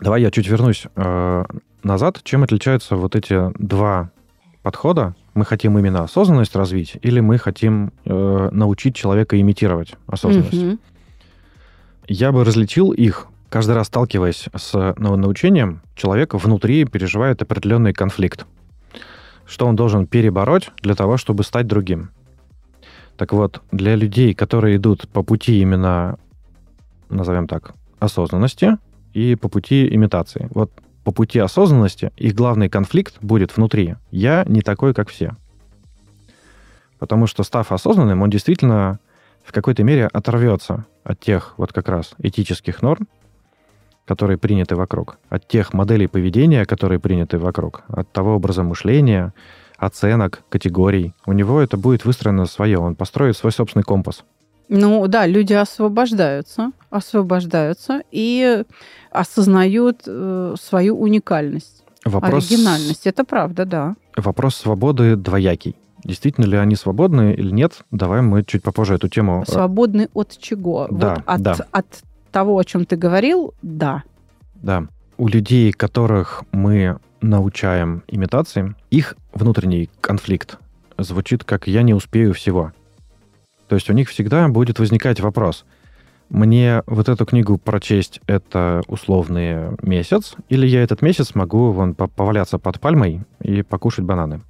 Давай 0.00 0.22
я 0.22 0.30
чуть 0.30 0.48
вернусь 0.48 0.86
э, 0.96 1.44
назад. 1.84 2.20
Чем 2.24 2.42
отличаются 2.42 2.96
вот 2.96 3.16
эти 3.16 3.52
два 3.58 4.10
подхода? 4.62 5.14
Мы 5.34 5.44
хотим 5.44 5.78
именно 5.78 6.04
осознанность 6.04 6.54
развить, 6.54 6.96
или 7.02 7.20
мы 7.20 7.38
хотим 7.38 7.92
э, 8.04 8.48
научить 8.52 8.94
человека 8.94 9.40
имитировать 9.40 9.94
осознанность? 10.06 10.62
Мгм. 10.62 10.78
Я 12.06 12.32
бы 12.32 12.44
различил 12.44 12.92
их, 12.92 13.26
каждый 13.48 13.74
раз 13.74 13.88
сталкиваясь 13.88 14.48
с 14.54 14.74
нау- 14.96 15.16
научением, 15.16 15.80
человек 15.96 16.34
внутри 16.34 16.84
переживает 16.84 17.42
определенный 17.42 17.92
конфликт, 17.92 18.46
что 19.46 19.66
он 19.66 19.74
должен 19.74 20.06
перебороть 20.06 20.70
для 20.82 20.94
того, 20.94 21.16
чтобы 21.16 21.42
стать 21.42 21.66
другим. 21.66 22.10
Так 23.16 23.32
вот, 23.32 23.62
для 23.72 23.94
людей, 23.94 24.34
которые 24.34 24.76
идут 24.76 25.08
по 25.08 25.22
пути 25.22 25.60
именно, 25.60 26.18
назовем 27.08 27.48
так, 27.48 27.74
осознанности 27.98 28.76
и 29.14 29.34
по 29.34 29.48
пути 29.48 29.92
имитации, 29.94 30.48
вот 30.50 30.70
по 31.04 31.12
пути 31.12 31.38
осознанности 31.38 32.12
их 32.16 32.34
главный 32.34 32.68
конфликт 32.68 33.16
будет 33.20 33.56
внутри. 33.56 33.96
Я 34.10 34.44
не 34.48 34.62
такой, 34.62 34.94
как 34.94 35.10
все. 35.10 35.36
Потому 36.98 37.26
что, 37.26 37.42
став 37.42 37.70
осознанным, 37.70 38.22
он 38.22 38.30
действительно 38.30 38.98
в 39.44 39.52
какой-то 39.52 39.84
мере 39.84 40.06
оторвется 40.06 40.86
от 41.04 41.20
тех 41.20 41.54
вот 41.58 41.72
как 41.72 41.88
раз 41.88 42.14
этических 42.18 42.80
норм, 42.80 43.06
которые 44.06 44.38
приняты 44.38 44.76
вокруг, 44.76 45.18
от 45.28 45.46
тех 45.46 45.74
моделей 45.74 46.06
поведения, 46.06 46.64
которые 46.64 46.98
приняты 46.98 47.38
вокруг, 47.38 47.84
от 47.88 48.10
того 48.12 48.34
образа 48.34 48.62
мышления, 48.62 49.34
оценок, 49.76 50.42
категорий. 50.48 51.14
У 51.26 51.32
него 51.32 51.60
это 51.60 51.76
будет 51.76 52.04
выстроено 52.04 52.46
свое, 52.46 52.78
он 52.78 52.94
построит 52.94 53.36
свой 53.36 53.52
собственный 53.52 53.84
компас. 53.84 54.24
Ну 54.68 55.06
да, 55.08 55.26
люди 55.26 55.52
освобождаются, 55.52 56.72
освобождаются 56.90 58.02
и 58.10 58.64
осознают 59.10 60.02
э, 60.06 60.54
свою 60.60 60.98
уникальность, 60.98 61.84
Вопрос, 62.04 62.50
оригинальность. 62.50 63.06
Это 63.06 63.24
правда, 63.24 63.64
да. 63.64 63.96
вопрос 64.16 64.56
свободы 64.56 65.16
двоякий. 65.16 65.76
Действительно 66.02 66.44
ли 66.44 66.58
они 66.58 66.76
свободны 66.76 67.32
или 67.32 67.50
нет? 67.50 67.84
Давай 67.90 68.20
мы 68.20 68.44
чуть 68.44 68.62
попозже 68.62 68.94
эту 68.94 69.08
тему... 69.08 69.44
э, 69.46 69.50
Свободны 69.50 70.08
от 70.12 70.36
чего? 70.38 70.86
Да, 70.90 71.14
вот 71.14 71.22
от, 71.26 71.42
да. 71.42 71.56
от 71.70 71.86
того, 72.30 72.58
о 72.58 72.64
чем 72.64 72.84
ты 72.84 72.96
говорил, 72.96 73.54
да. 73.62 74.02
Да. 74.54 74.86
У 75.16 75.28
людей, 75.28 75.72
которых 75.72 76.44
мы 76.52 76.98
научаем 77.22 78.02
имитации, 78.08 78.74
их 78.90 79.16
внутренний 79.32 79.88
конфликт 80.00 80.58
звучит 80.98 81.44
как 81.44 81.66
«я 81.66 81.82
не 81.82 81.94
успею 81.94 82.34
всего». 82.34 82.72
То 83.68 83.76
есть 83.76 83.88
у 83.90 83.92
них 83.92 84.08
всегда 84.10 84.46
будет 84.48 84.78
возникать 84.78 85.20
вопрос, 85.20 85.64
мне 86.30 86.82
вот 86.86 87.08
эту 87.08 87.26
книгу 87.26 87.58
прочесть 87.58 88.20
это 88.26 88.82
условный 88.88 89.76
месяц, 89.82 90.34
или 90.48 90.66
я 90.66 90.82
этот 90.82 91.02
месяц 91.02 91.34
могу 91.34 91.70
вон 91.70 91.94
по- 91.94 92.08
поваляться 92.08 92.58
под 92.58 92.80
пальмой 92.80 93.22
и 93.40 93.62
покушать 93.62 94.04
бананы? 94.04 94.40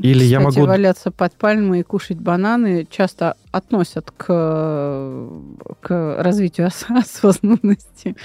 Или 0.00 0.24
я 0.24 0.38
Кстати, 0.38 0.58
могу... 0.58 0.68
валяться 0.68 1.10
под 1.10 1.34
пальмой 1.34 1.80
и 1.80 1.82
кушать 1.82 2.18
бананы 2.18 2.86
часто 2.90 3.36
относят 3.52 4.10
к, 4.10 4.26
к 5.80 6.16
развитию 6.18 6.66
ос- 6.66 6.86
осознанности. 6.88 8.16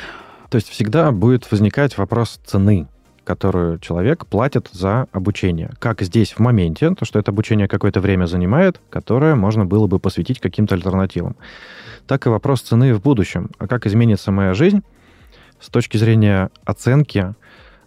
То 0.49 0.55
есть 0.55 0.67
всегда 0.69 1.11
будет 1.11 1.49
возникать 1.51 1.97
вопрос 1.97 2.39
цены, 2.43 2.87
которую 3.29 3.77
человек 3.77 4.25
платит 4.25 4.69
за 4.71 5.05
обучение. 5.11 5.69
Как 5.77 6.01
здесь 6.01 6.31
в 6.31 6.39
моменте, 6.39 6.95
то, 6.95 7.05
что 7.05 7.19
это 7.19 7.29
обучение 7.29 7.67
какое-то 7.67 7.99
время 8.01 8.25
занимает, 8.25 8.81
которое 8.89 9.35
можно 9.35 9.67
было 9.67 9.85
бы 9.85 9.99
посвятить 9.99 10.39
каким-то 10.39 10.73
альтернативам. 10.73 11.35
Так 12.07 12.25
и 12.25 12.29
вопрос 12.29 12.61
цены 12.61 12.91
в 12.95 13.03
будущем. 13.03 13.51
А 13.59 13.67
как 13.67 13.85
изменится 13.85 14.31
моя 14.31 14.55
жизнь 14.55 14.81
с 15.59 15.69
точки 15.69 15.97
зрения 15.97 16.49
оценки, 16.65 17.35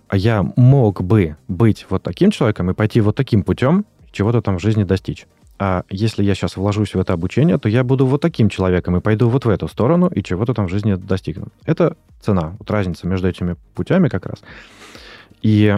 а 0.07 0.17
я 0.17 0.45
мог 0.55 1.03
бы 1.03 1.35
быть 1.49 1.87
вот 1.91 2.05
таким 2.05 2.31
человеком 2.31 2.71
и 2.71 2.75
пойти 2.75 3.01
вот 3.01 3.17
таким 3.17 3.43
путем, 3.43 3.85
чего-то 4.13 4.43
там 4.43 4.59
в 4.59 4.63
жизни 4.63 4.85
достичь. 4.85 5.27
А 5.59 5.83
если 5.91 6.23
я 6.23 6.37
сейчас 6.37 6.57
вложусь 6.57 6.95
в 6.95 7.01
это 7.01 7.15
обучение, 7.15 7.59
то 7.59 7.69
я 7.69 7.83
буду 7.83 8.07
вот 8.07 8.21
таким 8.21 8.49
человеком 8.49 8.97
и 8.97 9.01
пойду 9.01 9.29
вот 9.29 9.45
в 9.45 9.49
эту 9.49 9.67
сторону 9.67 10.07
и 10.07 10.23
чего-то 10.23 10.55
там 10.55 10.69
в 10.69 10.71
жизни 10.71 10.95
достигну. 10.95 11.49
Это 11.65 11.97
цена, 12.21 12.55
вот 12.61 12.71
разница 12.71 13.09
между 13.09 13.29
этими 13.29 13.57
путями 13.75 14.09
как 14.09 14.27
раз. 14.27 14.39
И 15.43 15.77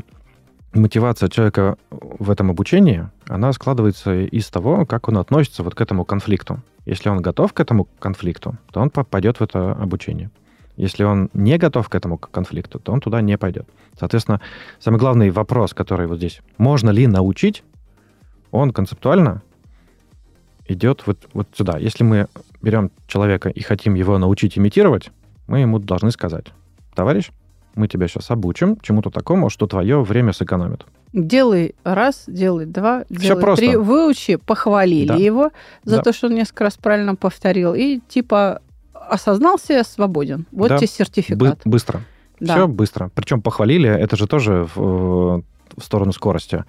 мотивация 0.72 1.28
человека 1.28 1.76
в 1.90 2.30
этом 2.30 2.50
обучении, 2.50 3.08
она 3.28 3.52
складывается 3.52 4.22
из 4.22 4.48
того, 4.48 4.86
как 4.86 5.08
он 5.08 5.18
относится 5.18 5.62
вот 5.62 5.74
к 5.74 5.80
этому 5.80 6.04
конфликту. 6.04 6.60
Если 6.84 7.08
он 7.08 7.22
готов 7.22 7.52
к 7.52 7.60
этому 7.60 7.88
конфликту, 7.98 8.58
то 8.70 8.80
он 8.80 8.90
попадет 8.90 9.38
в 9.38 9.42
это 9.42 9.72
обучение. 9.72 10.30
Если 10.76 11.04
он 11.04 11.30
не 11.32 11.56
готов 11.56 11.88
к 11.88 11.94
этому 11.94 12.18
конфликту, 12.18 12.78
то 12.78 12.92
он 12.92 13.00
туда 13.00 13.20
не 13.20 13.38
пойдет. 13.38 13.68
Соответственно, 13.98 14.40
самый 14.80 14.98
главный 14.98 15.30
вопрос, 15.30 15.72
который 15.72 16.06
вот 16.06 16.18
здесь, 16.18 16.40
можно 16.58 16.90
ли 16.90 17.06
научить, 17.06 17.62
он 18.50 18.72
концептуально 18.72 19.42
идет 20.66 21.06
вот, 21.06 21.28
вот 21.32 21.48
сюда. 21.56 21.78
Если 21.78 22.02
мы 22.04 22.26
берем 22.60 22.90
человека 23.06 23.48
и 23.48 23.60
хотим 23.60 23.94
его 23.94 24.18
научить 24.18 24.58
имитировать, 24.58 25.10
мы 25.46 25.60
ему 25.60 25.78
должны 25.78 26.10
сказать, 26.10 26.46
товарищ, 26.94 27.30
мы 27.74 27.88
тебя 27.88 28.08
сейчас 28.08 28.30
обучим 28.30 28.78
чему-то 28.82 29.10
такому, 29.10 29.50
что 29.50 29.66
твое 29.66 30.02
время 30.02 30.32
сэкономит. 30.32 30.84
Делай 31.12 31.74
раз, 31.84 32.24
делай 32.26 32.66
два, 32.66 33.04
делай 33.08 33.40
просто. 33.40 33.64
три. 33.66 33.76
Выучи, 33.76 34.36
похвалили 34.36 35.08
Да. 35.08 35.14
его 35.16 35.50
за 35.84 35.96
Да. 35.96 36.02
то, 36.02 36.12
что 36.12 36.26
он 36.28 36.34
несколько 36.34 36.64
раз 36.64 36.76
правильно 36.76 37.14
повторил. 37.14 37.74
И 37.74 38.00
типа 38.08 38.60
осознался, 38.92 39.82
свободен. 39.84 40.46
Вот 40.50 40.68
Да. 40.68 40.76
тебе 40.78 40.86
Бы- 40.86 40.92
сертификат. 40.92 41.60
быстро. 41.64 42.00
Да. 42.40 42.54
Все 42.54 42.68
быстро. 42.68 43.10
Причем 43.14 43.42
похвалили, 43.42 43.88
это 43.88 44.16
же 44.16 44.26
тоже 44.26 44.66
в, 44.74 44.78
э, 44.80 45.42
в 45.76 45.84
сторону 45.84 46.12
скорости. 46.12 46.64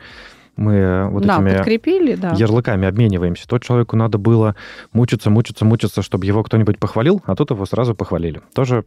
Мы 0.58 1.10
вот 1.10 1.26
да, 1.26 1.36
этими 1.36 1.56
подкрепили, 1.58 2.16
да. 2.16 2.34
ярлыками 2.34 2.88
обмениваемся. 2.88 3.46
То 3.48 3.60
человеку 3.60 3.98
надо 3.98 4.18
было 4.18 4.56
мучиться, 4.94 5.30
мучиться, 5.30 5.66
мучиться, 5.66 6.02
чтобы 6.02 6.26
его 6.26 6.44
кто-нибудь 6.44 6.80
похвалил, 6.80 7.22
а 7.26 7.36
тут 7.36 7.52
его 7.52 7.66
сразу 7.66 7.94
похвалили. 7.94 8.42
Тоже 8.54 8.86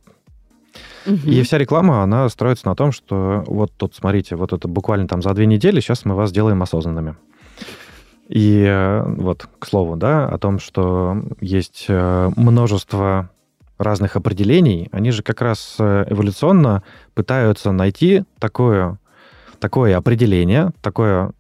Мгм. 1.07 1.31
И 1.31 1.43
вся 1.43 1.59
реклама, 1.59 2.03
она 2.03 2.29
строится 2.29 2.67
на 2.67 2.75
том, 2.75 2.93
что 2.93 3.45
вот 3.47 3.73
тут, 3.77 3.95
смотрите, 3.95 4.37
вот 4.37 4.53
это 4.53 4.69
буквально 4.69 5.09
там 5.09 5.23
за 5.23 5.33
две 5.35 5.47
недели, 5.47 5.81
сейчас 5.81 6.05
мы 6.05 6.15
вас 6.15 6.31
сделаем 6.31 6.63
осознанными. 6.63 7.17
И 8.29 8.63
э, 8.69 9.03
вот, 9.07 9.49
к 9.59 9.67
слову, 9.67 9.97
да, 9.97 10.29
о 10.29 10.39
том, 10.39 10.59
что 10.59 11.17
есть 11.41 11.87
э, 11.89 12.31
множество 12.37 13.31
разных 13.79 14.17
определений, 14.17 14.89
они 14.93 15.13
же 15.13 15.23
как 15.23 15.41
раз 15.41 15.77
э, 15.79 16.05
эволюционно 16.11 16.83
пытаются 17.15 17.73
найти 17.73 18.25
такое, 18.39 18.99
такое 19.61 19.97
определение, 19.97 20.73
такое, 20.83 21.33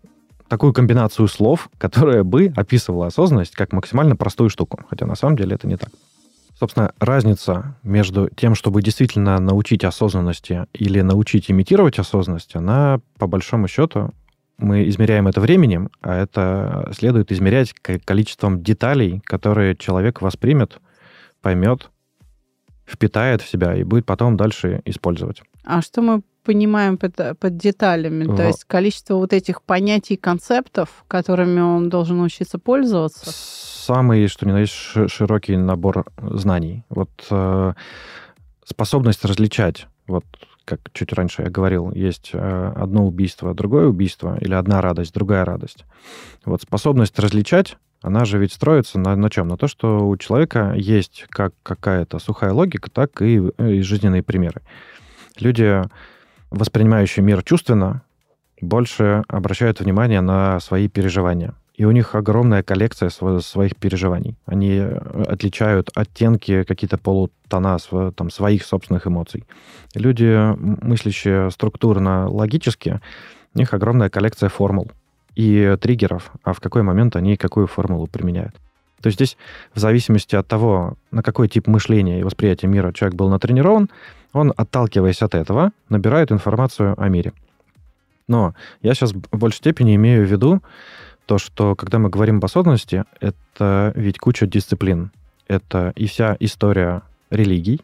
такую 0.49 0.73
комбинацию 0.73 1.29
слов, 1.29 1.69
которая 1.79 2.25
бы 2.25 2.53
описывала 2.57 3.09
осознанность 3.09 3.55
как 3.55 3.73
максимально 3.73 4.17
простую 4.17 4.49
штуку. 4.49 4.81
Хотя 4.89 5.05
на 5.05 5.15
самом 5.15 5.37
деле 5.37 5.57
это 5.57 5.67
не 5.67 5.77
так. 5.77 5.91
Собственно, 6.59 6.93
разница 6.99 7.77
между 7.85 8.29
тем, 8.31 8.57
чтобы 8.57 8.83
действительно 8.83 9.39
научить 9.39 9.85
осознанности 9.85 10.67
или 10.73 11.01
научить 11.03 11.51
имитировать 11.53 12.01
осознанность, 12.01 12.57
она, 12.57 13.01
по 13.17 13.29
большому 13.29 13.69
счету, 13.69 14.13
мы 14.59 14.89
измеряем 14.89 15.29
это 15.29 15.41
временем, 15.41 15.89
а 16.01 16.17
это 16.17 16.91
следует 16.97 17.31
измерять 17.31 17.73
количеством 17.73 18.61
деталей, 18.61 19.21
которые 19.25 19.77
человек 19.77 20.21
воспримет, 20.21 20.81
поймет, 21.43 21.91
впитает 22.85 23.41
в 23.41 23.49
себя 23.49 23.77
и 23.77 23.85
будет 23.85 24.05
потом 24.05 24.37
дальше 24.37 24.83
использовать. 24.85 25.43
А 25.65 25.81
что 25.81 26.03
мы 26.03 26.23
понимаем 26.49 26.97
под, 26.97 27.39
под 27.39 27.59
деталями? 27.59 28.25
В... 28.25 28.35
То 28.35 28.47
есть 28.47 28.65
количество 28.65 29.17
вот 29.17 29.35
этих 29.35 29.61
понятий, 29.61 30.17
концептов, 30.17 30.89
которыми 31.07 31.61
он 31.61 31.91
должен 31.91 32.23
учиться 32.23 32.59
пользоваться? 32.59 33.31
Самый, 33.31 34.27
что 34.29 34.47
ни 34.47 34.53
на 34.53 34.61
есть, 34.61 34.73
широкий 34.73 35.59
набор 35.59 36.07
знаний. 36.17 36.85
Вот 36.89 37.11
э, 37.31 37.75
способность 38.65 39.27
различать, 39.27 39.87
вот 40.07 40.25
как 40.65 40.81
чуть 40.95 41.13
раньше 41.13 41.43
я 41.43 41.51
говорил, 41.51 41.93
есть 41.93 42.31
э, 42.33 42.73
одно 42.77 43.07
убийство, 43.07 43.53
другое 43.53 43.87
убийство, 43.87 44.39
или 44.41 44.55
одна 44.55 44.81
радость, 44.81 45.13
другая 45.13 45.45
радость. 45.45 45.85
Вот 46.47 46.63
способность 46.63 47.19
различать, 47.19 47.77
она 48.01 48.25
же 48.25 48.39
ведь 48.39 48.55
строится 48.55 48.99
на, 48.99 49.17
на 49.17 49.29
чем? 49.29 49.49
На 49.49 49.59
то, 49.59 49.69
что 49.69 50.09
у 50.09 50.17
человека 50.17 50.73
есть 50.75 51.27
как 51.29 51.53
какая-то 51.63 52.19
сухая 52.19 52.53
логика, 52.53 52.91
так 52.91 53.21
и, 53.21 53.43
э, 53.59 53.73
и 53.75 53.83
жизненные 53.83 54.23
примеры. 54.23 54.63
Люди, 55.41 55.83
воспринимающие 56.51 57.25
мир 57.25 57.43
чувственно, 57.43 58.03
больше 58.61 59.23
обращают 59.29 59.81
внимание 59.81 60.21
на 60.21 60.61
свои 60.61 60.89
переживания 60.89 61.55
и 61.79 61.85
у 61.85 61.93
них 61.93 62.17
огромная 62.17 62.65
коллекция 62.65 63.09
своих 63.09 63.77
переживаний. 63.77 64.35
Они 64.47 64.79
э, 64.79 65.23
отличают 65.29 65.91
оттенки, 65.95 66.65
какие-то 66.65 66.99
полутона 66.99 67.79
там, 68.17 68.31
своих 68.31 68.65
собственных 68.65 69.07
эмоций. 69.07 69.45
люди, 69.95 70.37
мыслящие 70.59 71.53
структурно, 71.53 72.29
логически, 72.29 73.01
у 73.55 73.59
них 73.59 73.73
огромная 73.75 74.11
коллекция 74.11 74.49
формул 74.49 74.91
и 75.37 75.77
триггеров, 75.81 76.33
а 76.43 76.53
в 76.53 76.59
какой 76.59 76.83
момент 76.83 77.15
они 77.15 77.37
какую 77.37 77.69
формулу 77.69 78.09
применяют. 78.09 78.57
То 79.01 79.07
есть 79.07 79.17
здесь 79.17 79.37
в 79.73 79.79
зависимости 79.79 80.35
от 80.35 80.49
того, 80.49 80.97
на 81.13 81.23
какой 81.23 81.47
тип 81.47 81.69
мышления 81.69 82.19
и 82.19 82.25
восприятия 82.25 82.67
мира 82.67 82.93
человек 82.93 83.17
был 83.17 83.29
натренирован, 83.29 83.89
он, 84.33 84.53
отталкиваясь 84.57 85.23
от 85.23 85.35
этого, 85.35 85.73
набирает 85.89 86.33
информацию 86.33 86.95
о 87.01 87.09
мире. 87.09 87.33
Но 88.27 88.55
я 88.83 88.95
сейчас 88.95 89.13
в 89.13 89.39
большей 89.39 89.59
степени 89.59 89.97
имею 89.97 90.27
в 90.27 90.31
виду 90.31 90.63
то, 91.27 91.39
что 91.39 91.75
когда 91.75 91.99
мы 91.99 92.11
говорим 92.11 92.39
об 92.39 92.45
осознанности, 92.45 93.05
это 93.21 93.93
ведь 93.95 94.19
куча 94.19 94.47
дисциплин. 94.47 95.11
Это 95.47 95.93
и 95.97 96.07
вся 96.07 96.37
история 96.41 97.03
религий, 97.31 97.81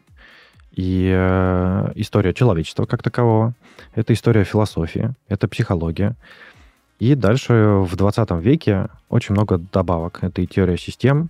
и 0.71 1.11
э, 1.13 1.91
история 1.95 2.33
человечества 2.33 2.85
как 2.85 3.01
такового, 3.01 3.53
это 3.93 4.13
история 4.13 4.43
философии, 4.43 5.13
это 5.27 5.47
психология. 5.47 6.15
И 6.99 7.15
дальше 7.15 7.83
в 7.83 7.95
20 7.95 8.31
веке 8.41 8.87
очень 9.09 9.33
много 9.33 9.57
добавок. 9.57 10.19
Это 10.21 10.41
и 10.41 10.47
теория 10.47 10.77
систем, 10.77 11.29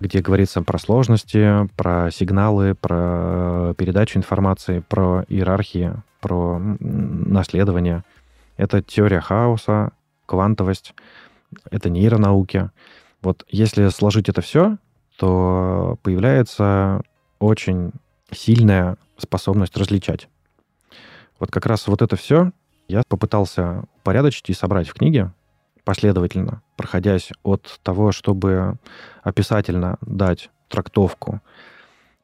где 0.00 0.20
говорится 0.20 0.62
про 0.62 0.78
сложности, 0.78 1.68
про 1.76 2.10
сигналы, 2.10 2.74
про 2.74 3.74
передачу 3.78 4.18
информации, 4.18 4.80
про 4.80 5.24
иерархии, 5.28 5.94
про 6.20 6.58
наследование. 6.58 8.04
Это 8.56 8.82
теория 8.82 9.20
хаоса, 9.20 9.92
квантовость, 10.26 10.94
это 11.70 11.88
нейронауки. 11.88 12.70
Вот 13.22 13.44
если 13.48 13.88
сложить 13.88 14.28
это 14.28 14.40
все, 14.40 14.76
то 15.18 15.98
появляется 16.02 17.02
очень 17.38 17.92
сильная 18.30 18.96
способность 19.16 19.76
различать. 19.76 20.28
Вот 21.38 21.50
как 21.50 21.66
раз 21.66 21.86
вот 21.86 22.02
это 22.02 22.16
все 22.16 22.52
я 22.88 23.02
попытался 23.08 23.84
упорядочить 23.98 24.50
и 24.50 24.54
собрать 24.54 24.88
в 24.88 24.94
книге 24.94 25.32
последовательно, 25.86 26.62
проходясь 26.74 27.30
от 27.44 27.78
того, 27.84 28.10
чтобы 28.10 28.74
описательно 29.22 29.98
дать 30.00 30.50
трактовку 30.68 31.40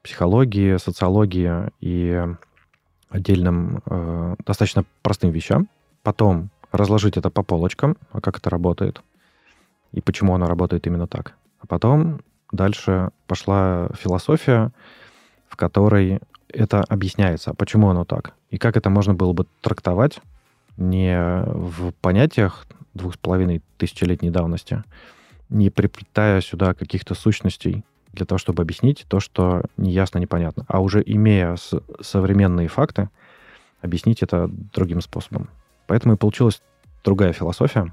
психологии, 0.03 0.77
социологии 0.79 1.71
и 1.81 2.27
отдельным 3.09 3.81
э, 3.87 4.35
достаточно 4.45 4.85
простым 5.03 5.31
вещам, 5.31 5.69
потом 6.03 6.51
разложить 6.73 7.17
это 7.17 7.31
по 7.31 7.45
полочкам, 7.45 7.97
а 8.11 8.21
как 8.21 8.39
это 8.39 8.51
работает, 8.51 9.01
и 9.93 10.01
почему 10.01 10.35
оно 10.35 10.47
работает 10.47 10.89
именно 10.89 11.07
так. 11.07 11.35
А 11.61 11.67
потом 11.69 12.21
дальше 12.51 13.11
пошла 13.29 13.91
философия, 13.95 14.73
в 15.47 15.55
которой 15.55 16.19
это 16.49 16.81
объясняется, 16.89 17.55
почему 17.55 17.91
оно 17.91 18.05
так, 18.05 18.35
и 18.51 18.59
как 18.59 18.77
это 18.77 18.91
можно 18.91 19.15
было 19.15 19.33
бы 19.33 19.47
трактовать 19.61 20.19
не 20.77 21.43
в 21.47 21.93
понятиях 22.01 22.67
двух 22.95 23.15
с 23.15 23.17
половиной 23.19 23.63
тысячелетней 23.79 24.31
давности, 24.31 24.85
не 25.49 25.71
приплетая 25.71 26.41
сюда 26.41 26.75
каких-то 26.75 27.15
сущностей 27.15 27.85
для 28.13 28.27
того, 28.27 28.39
чтобы 28.39 28.63
объяснить 28.63 29.05
то, 29.09 29.21
что 29.21 29.63
неясно, 29.77 30.19
непонятно, 30.19 30.65
а 30.69 30.81
уже 30.81 31.03
имея 31.05 31.57
современные 32.01 32.69
факты, 32.69 33.09
объяснить 33.81 34.23
это 34.23 34.49
другим 34.49 35.01
способом. 35.01 35.49
Поэтому 35.87 36.15
и 36.15 36.17
получилась 36.17 36.63
другая 37.05 37.33
философия. 37.33 37.93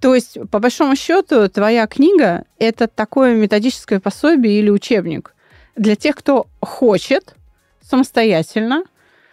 То 0.00 0.14
есть, 0.14 0.38
по 0.50 0.60
большому 0.60 0.94
счету, 0.96 1.48
твоя 1.48 1.86
книга— 1.86 2.44
это 2.58 2.86
такое 2.86 3.34
методическое 3.34 4.00
пособие 4.00 4.60
или 4.60 4.70
учебник 4.70 5.34
для 5.76 5.96
тех, 5.96 6.16
кто 6.16 6.46
хочет 6.60 7.34
самостоятельно 7.82 8.84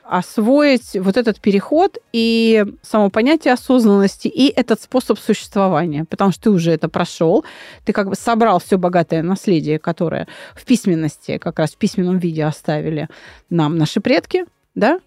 освоить 0.08 0.96
вот 0.96 1.18
этот 1.18 1.40
переход 1.40 1.98
и 2.14 2.66
само 2.82 3.10
понятие 3.10 3.54
осознанности, 3.54 4.28
и 4.28 4.48
этот 4.48 4.82
способ 4.82 5.20
существования, 5.20 6.06
потому 6.06 6.32
что 6.32 6.44
ты 6.44 6.50
уже 6.52 6.72
это 6.72 6.90
прошел, 6.90 7.44
ты 7.86 7.94
как 7.94 8.10
бы 8.10 8.16
собрал 8.16 8.60
все 8.60 8.78
богатое 8.78 9.24
наследие, 9.24 9.80
которое 9.80 10.28
в 10.56 10.66
письменности, 10.66 11.38
как 11.38 11.60
раз 11.60 11.72
в 11.72 11.78
письменном 11.78 12.20
виде 12.20 12.44
оставили 12.44 13.10
нам 13.50 13.78
наши 13.78 14.00
предки, 14.00 14.46
да, 14.76 15.00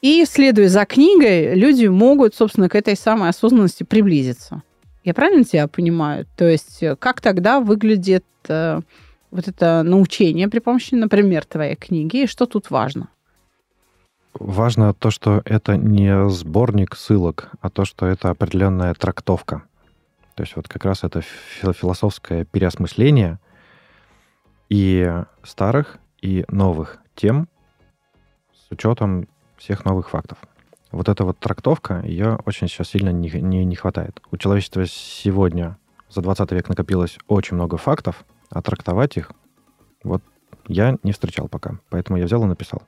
и, 0.00 0.24
следуя 0.26 0.68
за 0.68 0.84
книгой, 0.84 1.54
люди 1.54 1.86
могут, 1.86 2.34
собственно, 2.34 2.68
к 2.68 2.74
этой 2.74 2.94
самой 2.94 3.30
осознанности 3.30 3.84
приблизиться. 3.84 4.62
Я 5.02 5.14
правильно 5.14 5.44
тебя 5.44 5.66
понимаю? 5.66 6.26
То 6.36 6.46
есть 6.46 6.82
э, 6.82 6.94
как 6.96 7.22
тогда 7.22 7.60
выглядит 7.60 8.24
э, 8.48 8.80
вот 9.30 9.48
это 9.48 9.82
научение 9.82 10.48
при 10.48 10.58
помощи, 10.58 10.94
например, 10.94 11.44
твоей 11.46 11.74
книги, 11.74 12.24
и 12.24 12.26
что 12.26 12.44
тут 12.44 12.70
важно? 12.70 13.08
Важно 14.34 14.92
то, 14.94 15.10
что 15.10 15.42
это 15.44 15.76
не 15.76 16.28
сборник 16.28 16.96
ссылок, 16.96 17.50
а 17.60 17.70
то, 17.70 17.84
что 17.84 18.06
это 18.06 18.30
определенная 18.30 18.92
трактовка. 18.94 19.62
То 20.34 20.42
есть 20.42 20.56
вот 20.56 20.68
как 20.68 20.84
раз 20.84 21.04
это 21.04 21.20
философское 21.20 22.44
переосмысление 22.44 23.38
и 24.68 25.22
старых, 25.44 25.98
и 26.20 26.44
новых 26.48 26.98
тем 27.14 27.48
с 28.52 28.72
учетом 28.72 29.28
всех 29.56 29.84
новых 29.84 30.10
фактов. 30.10 30.38
Вот 30.90 31.08
эта 31.08 31.24
вот 31.24 31.38
трактовка, 31.38 32.00
ее 32.04 32.38
очень 32.44 32.66
сейчас 32.66 32.88
сильно 32.88 33.10
не, 33.10 33.30
не, 33.30 33.64
не 33.64 33.76
хватает. 33.76 34.20
У 34.30 34.36
человечества 34.36 34.84
сегодня 34.86 35.76
за 36.08 36.22
20 36.22 36.50
век 36.52 36.68
накопилось 36.68 37.18
очень 37.28 37.56
много 37.56 37.76
фактов, 37.76 38.24
а 38.50 38.62
трактовать 38.62 39.16
их 39.16 39.32
вот 40.02 40.22
я 40.66 40.96
не 41.02 41.12
встречал 41.12 41.48
пока. 41.48 41.78
Поэтому 41.90 42.18
я 42.18 42.26
взял 42.26 42.42
и 42.42 42.46
написал. 42.46 42.82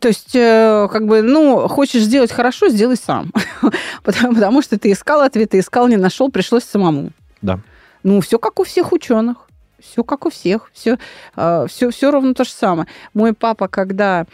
То 0.00 0.08
есть, 0.08 0.34
э, 0.34 0.88
как 0.90 1.06
бы, 1.06 1.22
ну, 1.22 1.68
хочешь 1.68 2.02
сделать 2.02 2.32
хорошо, 2.32 2.68
сделай 2.68 2.96
сам. 2.96 3.32
потому, 4.02 4.34
потому 4.34 4.62
что 4.62 4.78
ты 4.78 4.92
искал 4.92 5.20
ответы, 5.20 5.58
искал, 5.58 5.88
не 5.88 5.96
нашел, 5.96 6.30
пришлось 6.30 6.64
самому. 6.64 7.10
Да. 7.42 7.60
Ну, 8.02 8.20
все 8.20 8.38
как 8.38 8.58
у 8.60 8.64
всех 8.64 8.92
ученых. 8.92 9.48
Все 9.80 10.02
как 10.02 10.26
у 10.26 10.30
всех. 10.30 10.70
Все, 10.72 10.98
э, 11.36 11.66
все, 11.68 11.90
все 11.90 12.10
ровно 12.10 12.34
то 12.34 12.44
же 12.44 12.50
самое. 12.50 12.88
Мой 13.12 13.34
папа, 13.34 13.68
когда 13.68 14.26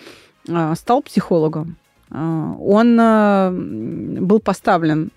а, 0.49 0.75
стал 0.75 1.03
психологом. 1.03 1.77
А, 2.11 2.55
он 2.59 2.99
а, 3.01 3.51
был 3.53 4.41
поставлен 4.41 5.11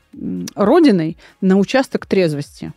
родиной 0.56 1.18
на 1.41 1.58
участок 1.58 2.06
трезвости. 2.06 2.74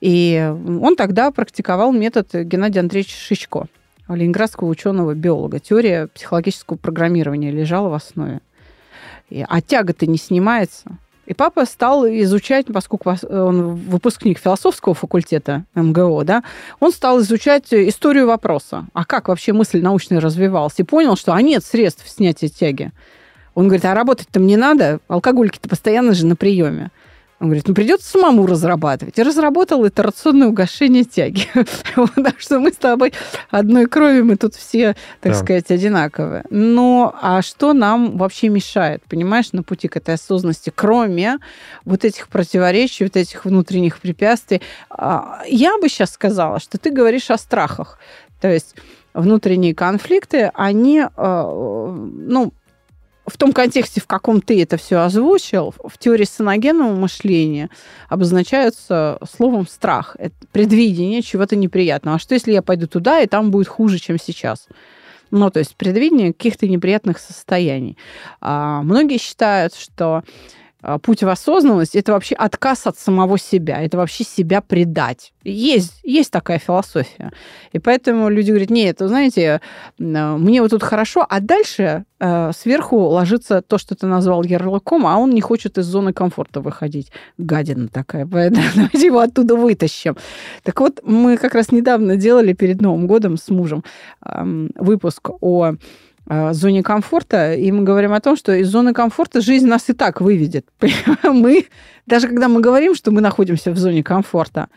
И 0.00 0.54
он 0.80 0.96
тогда 0.96 1.30
практиковал 1.30 1.92
метод 1.92 2.32
Геннадия 2.32 2.80
Андреевича 2.80 3.16
Шичко, 3.16 3.66
ленинградского 4.08 4.68
ученого-биолога. 4.68 5.60
Теория 5.60 6.08
психологического 6.08 6.76
программирования 6.76 7.50
лежала 7.50 7.88
в 7.88 7.94
основе. 7.94 8.40
А 9.30 9.60
тяга-то 9.60 10.06
не 10.06 10.18
снимается. 10.18 10.96
И 11.26 11.34
папа 11.34 11.66
стал 11.66 12.06
изучать, 12.06 12.66
поскольку 12.72 13.14
он 13.28 13.74
выпускник 13.74 14.38
философского 14.38 14.94
факультета 14.94 15.64
МГО, 15.74 16.24
да, 16.24 16.42
он 16.80 16.90
стал 16.90 17.20
изучать 17.20 17.66
историю 17.70 18.26
вопроса. 18.26 18.86
А 18.94 19.04
как 19.04 19.28
вообще 19.28 19.52
мысль 19.52 19.82
научная 19.82 20.20
развивалась? 20.20 20.78
И 20.78 20.84
понял, 20.84 21.16
что 21.16 21.34
а 21.34 21.42
нет 21.42 21.62
средств 21.62 22.08
снятия 22.08 22.48
тяги. 22.48 22.92
Он 23.54 23.66
говорит, 23.66 23.84
а 23.84 23.92
работать-то 23.92 24.40
мне 24.40 24.56
надо, 24.56 25.00
алкоголики-то 25.08 25.68
постоянно 25.68 26.14
же 26.14 26.24
на 26.24 26.34
приеме. 26.34 26.90
Он 27.40 27.46
говорит, 27.46 27.68
ну 27.68 27.74
придется 27.74 28.10
самому 28.10 28.46
разрабатывать. 28.46 29.18
И 29.18 29.22
разработал 29.22 29.86
итерационное 29.86 30.48
угошение 30.48 31.04
тяги. 31.04 31.46
Так 32.16 32.40
что 32.40 32.58
мы 32.58 32.72
с 32.72 32.76
тобой 32.76 33.12
одной 33.50 33.86
крови, 33.86 34.22
мы 34.22 34.36
тут 34.36 34.54
все, 34.54 34.96
так 35.20 35.34
сказать, 35.34 35.70
одинаковые. 35.70 36.44
Но 36.50 37.14
а 37.20 37.42
что 37.42 37.72
нам 37.72 38.18
вообще 38.18 38.48
мешает, 38.48 39.02
понимаешь, 39.08 39.52
на 39.52 39.62
пути 39.62 39.88
к 39.88 39.96
этой 39.96 40.14
осознанности, 40.14 40.72
кроме 40.74 41.38
вот 41.84 42.04
этих 42.04 42.28
противоречий, 42.28 43.04
вот 43.04 43.16
этих 43.16 43.44
внутренних 43.44 43.98
препятствий? 44.00 44.60
А, 44.90 45.42
я 45.46 45.78
бы 45.78 45.88
сейчас 45.88 46.10
сказала, 46.10 46.58
что 46.58 46.78
ты 46.78 46.90
говоришь 46.90 47.30
о 47.30 47.38
страхах. 47.38 47.98
То 48.40 48.48
есть 48.48 48.74
внутренние 49.14 49.74
конфликты, 49.74 50.50
они, 50.54 51.00
э, 51.00 51.08
ну, 51.16 52.52
в 53.28 53.36
том 53.36 53.52
контексте, 53.52 54.00
в 54.00 54.06
каком 54.06 54.40
ты 54.40 54.62
это 54.62 54.76
все 54.76 54.98
озвучил, 54.98 55.74
в 55.82 55.98
теории 55.98 56.24
саногенного 56.24 56.94
мышления 56.94 57.70
обозначаются 58.08 59.18
словом 59.30 59.66
страх. 59.66 60.16
Это 60.18 60.34
предвидение 60.52 61.22
чего-то 61.22 61.56
неприятного. 61.56 62.16
А 62.16 62.18
что, 62.18 62.34
если 62.34 62.52
я 62.52 62.62
пойду 62.62 62.86
туда, 62.86 63.20
и 63.20 63.26
там 63.26 63.50
будет 63.50 63.68
хуже, 63.68 63.98
чем 63.98 64.18
сейчас? 64.18 64.66
Ну, 65.30 65.50
то 65.50 65.58
есть 65.58 65.76
предвидение 65.76 66.32
каких-то 66.32 66.66
неприятных 66.66 67.18
состояний. 67.18 67.98
А 68.40 68.82
многие 68.82 69.18
считают, 69.18 69.74
что 69.74 70.22
путь 71.02 71.22
в 71.22 71.28
осознанность 71.28 71.96
это 71.96 72.12
вообще 72.12 72.34
отказ 72.36 72.86
от 72.86 72.98
самого 72.98 73.38
себя, 73.38 73.82
это 73.82 73.96
вообще 73.96 74.24
себя 74.24 74.60
предать. 74.60 75.32
Есть, 75.42 76.00
есть 76.04 76.30
такая 76.30 76.58
философия. 76.58 77.32
И 77.72 77.78
поэтому 77.78 78.28
люди 78.28 78.50
говорят, 78.50 78.70
нет, 78.70 79.00
вы 79.00 79.08
знаете, 79.08 79.60
а, 80.00 80.36
мне 80.36 80.62
вот 80.62 80.70
тут 80.70 80.82
хорошо, 80.82 81.26
а 81.28 81.40
дальше 81.40 82.04
э, 82.20 82.52
сверху 82.52 82.98
ложится 82.98 83.62
то, 83.62 83.78
что 83.78 83.94
ты 83.94 84.06
назвал 84.06 84.42
ярлыком, 84.42 85.06
а 85.06 85.16
он 85.16 85.30
не 85.30 85.40
хочет 85.40 85.78
из 85.78 85.86
зоны 85.86 86.12
комфорта 86.12 86.60
выходить. 86.60 87.10
Гадина 87.38 87.88
такая, 87.88 88.26
поэтому 88.26 88.66
давайте 88.74 89.06
его 89.06 89.20
оттуда 89.20 89.56
вытащим. 89.56 90.16
Так 90.62 90.80
вот, 90.80 91.00
мы 91.02 91.36
как 91.38 91.54
раз 91.54 91.72
недавно 91.72 92.16
делали 92.16 92.52
перед 92.52 92.80
Новым 92.80 93.06
годом 93.06 93.36
с 93.36 93.48
мужем 93.48 93.84
э, 94.24 94.68
выпуск 94.76 95.30
о 95.40 95.74
зоне 96.52 96.82
комфорта, 96.82 97.54
и 97.54 97.72
мы 97.72 97.84
говорим 97.84 98.12
о 98.12 98.20
том, 98.20 98.36
что 98.36 98.52
из 98.54 98.68
зоны 98.68 98.92
комфорта 98.92 99.40
жизнь 99.40 99.66
нас 99.66 99.88
и 99.88 99.92
так 99.92 100.20
выведет. 100.20 100.66
Мы, 101.22 101.66
даже 102.06 102.28
когда 102.28 102.48
мы 102.48 102.60
говорим, 102.60 102.94
что 102.94 103.10
мы 103.10 103.20
находимся 103.20 103.70
в 103.70 103.78
зоне 103.78 104.02
комфорта, 104.02 104.68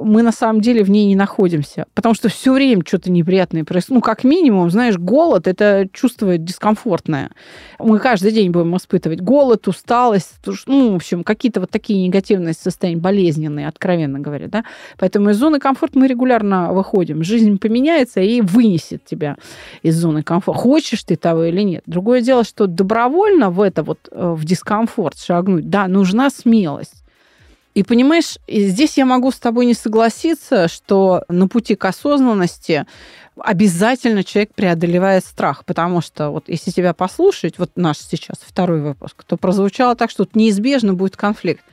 мы 0.00 0.22
на 0.22 0.32
самом 0.32 0.60
деле 0.60 0.82
в 0.82 0.90
ней 0.90 1.06
не 1.06 1.16
находимся. 1.16 1.86
Потому 1.94 2.14
что 2.14 2.28
все 2.28 2.52
время 2.52 2.82
что-то 2.86 3.10
неприятное 3.10 3.64
происходит. 3.64 3.96
Ну, 3.96 4.00
как 4.00 4.24
минимум, 4.24 4.70
знаешь, 4.70 4.96
голод– 4.96 5.46
это 5.48 5.88
чувство 5.92 6.38
дискомфортное. 6.38 7.30
Мы 7.78 7.98
каждый 7.98 8.32
день 8.32 8.50
будем 8.50 8.76
испытывать 8.76 9.20
голод, 9.20 9.68
усталость, 9.68 10.34
ну, 10.66 10.92
в 10.92 10.96
общем, 10.96 11.24
какие-то 11.24 11.60
вот 11.60 11.70
такие 11.70 12.06
негативные 12.06 12.54
состояния, 12.54 13.00
болезненные, 13.00 13.68
откровенно 13.68 14.18
говоря, 14.20 14.48
да. 14.48 14.64
Поэтому 14.98 15.30
из 15.30 15.36
зоны 15.36 15.58
комфорта 15.58 15.98
мы 15.98 16.06
регулярно 16.06 16.72
выходим. 16.72 17.22
Жизнь 17.22 17.58
поменяется 17.58 18.20
и 18.20 18.40
вынесет 18.40 19.04
тебя 19.04 19.36
из 19.82 19.96
зоны 19.96 20.22
комфорта. 20.22 20.60
Хочешь 20.60 21.02
ты 21.04 21.16
того 21.16 21.44
или 21.44 21.62
нет. 21.62 21.82
Другое 21.86 22.20
дело, 22.20 22.44
что 22.44 22.66
добровольно 22.66 23.50
в 23.50 23.60
это 23.60 23.82
вот, 23.82 23.98
э, 24.10 24.34
в 24.36 24.44
дискомфорт 24.44 25.18
шагнуть, 25.18 25.68
да, 25.68 25.88
нужна 25.88 26.30
смелость. 26.30 27.01
И 27.74 27.82
понимаешь, 27.82 28.38
здесь 28.46 28.98
я 28.98 29.06
могу 29.06 29.30
с 29.30 29.38
тобой 29.38 29.64
не 29.64 29.74
согласиться, 29.74 30.68
что 30.68 31.24
на 31.28 31.48
пути 31.48 31.74
к 31.74 31.84
осознанности 31.86 32.84
обязательно 33.36 34.24
человек 34.24 34.54
преодолевает 34.54 35.24
страх, 35.24 35.64
потому 35.64 36.02
что 36.02 36.30
вот 36.30 36.44
если 36.48 36.70
тебя 36.70 36.92
послушать, 36.92 37.58
вот 37.58 37.70
наш 37.76 37.98
сейчас 37.98 38.38
второй 38.40 38.82
выпуск, 38.82 39.24
то 39.24 39.38
прозвучало 39.38 39.96
так, 39.96 40.10
что 40.10 40.28
неизбежно 40.34 40.92
будет 40.92 41.16
конфликт. 41.16 41.64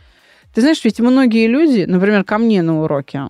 Ты 0.54 0.62
знаешь, 0.62 0.84
ведь 0.86 1.00
многие 1.00 1.48
люди, 1.48 1.84
например, 1.86 2.24
ко 2.24 2.38
мне 2.38 2.62
на 2.62 2.82
уроке, 2.82 3.28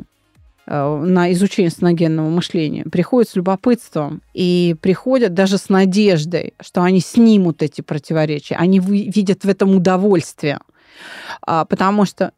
э, 0.67 1.03
на 1.03 1.31
изучение 1.33 1.71
сногенного 1.71 2.29
мышления, 2.29 2.83
приходят 2.83 3.31
с 3.31 3.35
любопытством 3.35 4.21
и 4.35 4.75
приходят 4.79 5.33
даже 5.33 5.57
с 5.57 5.69
надеждой, 5.69 6.53
что 6.61 6.83
они 6.83 6.99
снимут 6.99 7.63
эти 7.63 7.81
противоречия, 7.81 8.55
они 8.55 8.79
видят 8.79 9.43
в 9.43 9.49
этом 9.49 9.75
удовольствие. 9.75 10.59
А, 11.41 11.65
потому 11.65 12.05
что 12.05 12.33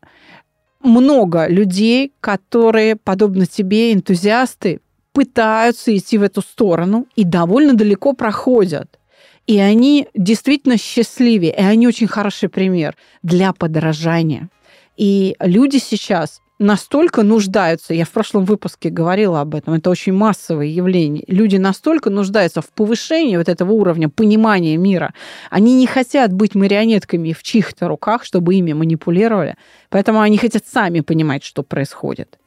много 0.83 1.47
людей, 1.47 2.13
которые, 2.19 2.95
подобно 2.95 3.45
тебе, 3.45 3.93
энтузиасты, 3.93 4.79
пытаются 5.13 5.95
идти 5.95 6.17
в 6.17 6.23
эту 6.23 6.41
сторону 6.41 7.07
и 7.15 7.23
довольно 7.23 7.73
далеко 7.73 8.13
проходят. 8.13 8.99
И 9.47 9.59
они 9.59 10.07
действительно 10.15 10.77
счастливее, 10.77 11.51
и 11.51 11.61
они 11.61 11.87
очень 11.87 12.07
хороший 12.07 12.49
пример 12.49 12.95
для 13.23 13.53
подражания. 13.53 14.49
И 14.97 15.35
люди 15.39 15.77
сейчас 15.77 16.41
настолько 16.61 17.23
нуждаются, 17.23 17.93
я 17.93 18.05
в 18.05 18.11
прошлом 18.11 18.45
выпуске 18.45 18.89
говорила 18.89 19.41
об 19.41 19.55
этом, 19.55 19.73
это 19.73 19.89
очень 19.89 20.13
массовое 20.13 20.67
явление, 20.67 21.23
люди 21.27 21.57
настолько 21.57 22.09
нуждаются 22.09 22.61
в 22.61 22.69
повышении 22.69 23.35
вот 23.35 23.49
этого 23.49 23.71
уровня 23.71 24.09
понимания 24.09 24.77
мира, 24.77 25.13
они 25.49 25.75
не 25.75 25.87
хотят 25.87 26.31
быть 26.31 26.55
марионетками 26.55 27.33
в 27.33 27.41
чьих-то 27.41 27.87
руках, 27.87 28.23
чтобы 28.23 28.55
ими 28.55 28.73
манипулировали, 28.73 29.55
поэтому 29.89 30.21
они 30.21 30.37
хотят 30.37 30.63
сами 30.67 30.99
понимать, 30.99 31.43
что 31.43 31.63
происходит. 31.63 32.37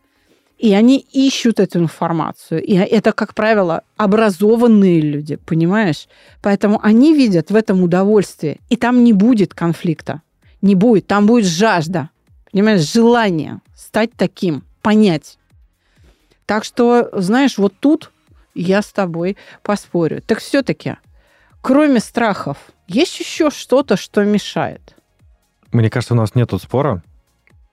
И 0.57 0.73
они 0.73 1.05
ищут 1.12 1.59
эту 1.59 1.81
информацию. 1.81 2.62
И 2.62 2.75
это, 2.75 3.12
как 3.12 3.35
правило, 3.35 3.83
образованные 3.97 5.01
люди, 5.01 5.37
понимаешь? 5.37 6.07
Поэтому 6.41 6.79
они 6.81 7.12
видят 7.12 7.51
в 7.51 7.57
этом 7.57 7.83
удовольствие. 7.83 8.61
И 8.71 8.77
там 8.77 9.03
не 9.03 9.12
будет 9.12 9.53
конфликта. 9.53 10.23
Не 10.62 10.77
будет. 10.77 11.09
Там 11.09 11.27
будет 11.27 11.45
жажда. 11.45 12.09
Понимаешь, 12.53 12.93
желание 12.93 13.61
стать 13.95 14.11
таким, 14.16 14.64
понять. 14.82 15.38
Так 16.47 16.64
что, 16.64 17.11
знаешь, 17.12 17.59
вот 17.59 17.74
тут 17.78 18.11
я 18.53 18.82
с 18.82 18.92
тобой 18.92 19.36
поспорю. 19.62 20.20
Так 20.20 20.40
все-таки, 20.40 20.97
кроме 21.62 22.01
страхов, 22.01 22.57
есть 22.88 23.20
еще 23.20 23.51
что-то, 23.51 23.97
что 23.97 24.24
мешает? 24.24 24.97
Мне 25.70 25.90
кажется, 25.90 26.14
у 26.14 26.16
нас 26.16 26.34
нет 26.34 26.51
тут 26.51 26.61
спора, 26.61 27.05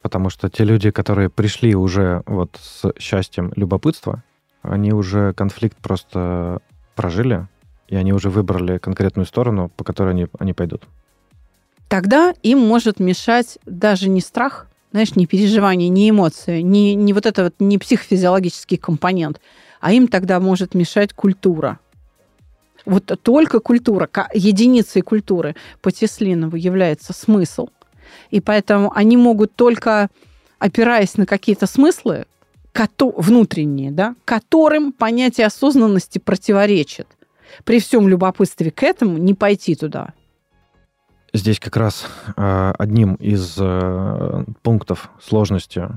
потому 0.04 0.30
что 0.30 0.48
те 0.48 0.64
люди, 0.64 0.92
которые 0.92 1.32
пришли 1.32 1.74
уже 1.74 2.22
вот 2.28 2.60
с 2.62 2.94
счастьем 3.00 3.52
любопытства, 3.56 4.24
они 4.62 4.94
уже 4.94 5.34
конфликт 5.34 5.78
просто 5.78 6.60
прожили, 6.96 7.48
и 7.88 7.96
они 7.96 8.14
уже 8.14 8.30
выбрали 8.30 8.78
конкретную 8.78 9.26
сторону, 9.26 9.70
по 9.70 9.84
которой 9.84 10.10
они, 10.12 10.28
они 10.38 10.54
пойдут. 10.54 10.84
Тогда 11.90 12.36
им 12.44 12.60
может 12.60 13.00
мешать 13.00 13.58
даже 13.66 14.08
не 14.08 14.22
страх, 14.22 14.68
знаешь, 14.92 15.16
не 15.16 15.26
переживание, 15.26 15.90
не 15.90 16.10
эмоции, 16.10 16.62
не, 16.62 16.96
не 16.96 17.14
вот 17.14 17.26
это 17.26 17.46
вот, 17.46 17.56
не 17.60 17.78
психофизиологический 17.78 18.78
компонент, 18.78 19.40
а 19.80 19.94
им 19.94 20.08
тогда 20.08 20.40
может 20.40 20.76
мешать 20.76 21.14
культура. 21.14 21.80
Вот 22.86 23.12
только 23.22 23.60
культура, 23.60 24.10
единицей 24.34 25.02
культуры 25.02 25.56
по 25.82 25.92
Теслинову 25.92 26.56
является 26.56 27.14
смысл. 27.14 27.70
И 28.32 28.42
поэтому 28.42 28.92
они 28.96 29.18
могут 29.18 29.56
только, 29.56 30.10
опираясь 30.60 31.16
на 31.18 31.26
какие-то 31.26 31.68
смыслы, 31.68 32.26
внутренние, 33.18 33.92
да, 33.92 34.16
которым 34.26 34.92
понятие 34.92 35.48
осознанности 35.48 36.20
противоречит. 36.20 37.08
При 37.66 37.80
всем 37.80 38.08
любопытстве 38.08 38.72
к 38.72 38.82
этому 38.82 39.18
не 39.18 39.34
пойти 39.34 39.76
туда. 39.76 40.14
Здесь 41.34 41.62
как 41.62 41.78
раз 41.78 42.08
э, 42.36 42.74
одним 42.78 43.16
из 43.16 43.56
э, 43.58 44.44
пунктов 44.64 45.10
сложности 45.22 45.88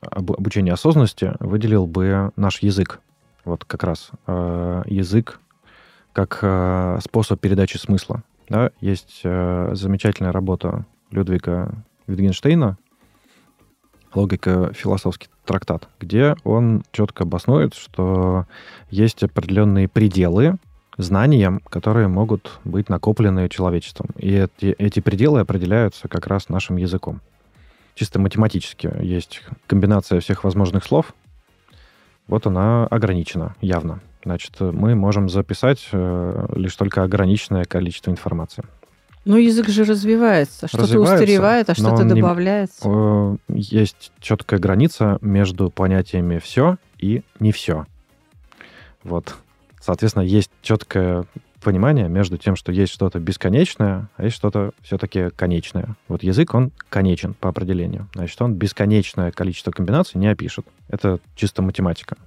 об, 0.00 0.30
обучения 0.30 0.72
осознанности 0.72 1.34
выделил 1.40 1.88
бы 1.88 2.30
наш 2.36 2.60
язык. 2.60 3.00
Вот 3.44 3.64
как 3.64 3.82
раз 3.82 4.10
э, 4.28 4.82
язык 4.86 5.40
как 6.12 6.38
способ 7.00 7.40
передачи 7.40 7.76
смысла. 7.76 8.24
Да? 8.48 8.72
Есть 8.80 9.22
замечательная 9.22 10.32
работа 10.32 10.84
Людвига 11.12 11.72
Витгенштейна 12.08 12.76
«Логика. 14.14 14.72
Философский 14.74 15.28
трактат», 15.44 15.88
где 16.00 16.34
он 16.42 16.82
четко 16.90 17.22
обоснует, 17.22 17.74
что 17.74 18.46
есть 18.90 19.22
определенные 19.22 19.86
пределы 19.86 20.56
знаниям, 20.98 21.60
которые 21.70 22.08
могут 22.08 22.58
быть 22.64 22.88
накоплены 22.88 23.48
человечеством. 23.48 24.10
И 24.18 24.34
эти, 24.34 24.74
эти 24.78 25.00
пределы 25.00 25.40
определяются 25.40 26.08
как 26.08 26.26
раз 26.26 26.48
нашим 26.48 26.76
языком. 26.76 27.20
Чисто 27.94 28.18
математически 28.18 28.90
есть 29.00 29.42
комбинация 29.66 30.20
всех 30.20 30.44
возможных 30.44 30.84
слов. 30.84 31.14
Вот 32.26 32.46
она 32.46 32.86
ограничена, 32.86 33.54
явно. 33.60 34.00
Значит, 34.24 34.60
мы 34.60 34.94
можем 34.94 35.28
записать 35.28 35.88
э, 35.92 36.46
лишь 36.54 36.76
только 36.76 37.02
ограниченное 37.02 37.64
количество 37.64 38.10
информации. 38.10 38.64
Но 39.24 39.36
язык 39.36 39.68
же 39.68 39.84
развивается, 39.84 40.68
что-то 40.68 41.00
устаревает, 41.00 41.70
а 41.70 41.74
что-то 41.74 42.04
добавляется. 42.04 42.88
Не, 42.88 43.34
э, 43.34 43.36
есть 43.48 44.12
четкая 44.20 44.58
граница 44.58 45.18
между 45.20 45.70
понятиями 45.70 46.38
все 46.38 46.76
и 46.98 47.22
не 47.40 47.52
все. 47.52 47.86
Вот. 49.04 49.36
Соответственно, 49.88 50.24
есть 50.24 50.50
четкое 50.60 51.24
понимание 51.62 52.10
между 52.10 52.36
тем, 52.36 52.56
что 52.56 52.72
есть 52.72 52.92
что-то 52.92 53.20
бесконечное, 53.20 54.10
а 54.18 54.24
есть 54.24 54.36
что-то 54.36 54.72
все-таки 54.82 55.30
конечное. 55.30 55.96
Вот 56.08 56.22
язык, 56.22 56.52
он 56.52 56.72
конечен 56.90 57.32
по 57.32 57.48
определению. 57.48 58.06
Значит, 58.14 58.42
он 58.42 58.52
бесконечное 58.52 59.32
количество 59.32 59.70
комбинаций 59.70 60.20
не 60.20 60.26
опишет. 60.26 60.66
Это 60.90 61.20
чисто 61.34 61.62
математика. 61.62 62.18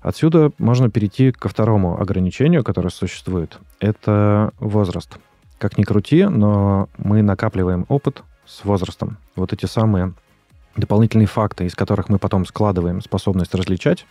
Отсюда 0.00 0.50
можно 0.58 0.90
перейти 0.90 1.30
ко 1.30 1.48
второму 1.48 2.00
ограничению, 2.00 2.64
которое 2.64 2.90
существует. 2.90 3.58
Это 3.78 4.50
возраст. 4.58 5.16
Как 5.58 5.78
ни 5.78 5.84
крути, 5.84 6.24
но 6.24 6.88
мы 6.98 7.22
накапливаем 7.22 7.86
опыт 7.86 8.24
с 8.44 8.64
возрастом. 8.64 9.18
Вот 9.36 9.52
эти 9.52 9.66
самые 9.66 10.14
дополнительные 10.74 11.28
факты, 11.28 11.66
из 11.66 11.76
которых 11.76 12.08
мы 12.08 12.18
потом 12.18 12.44
складываем 12.44 13.00
способность 13.02 13.54
различать, 13.54 14.04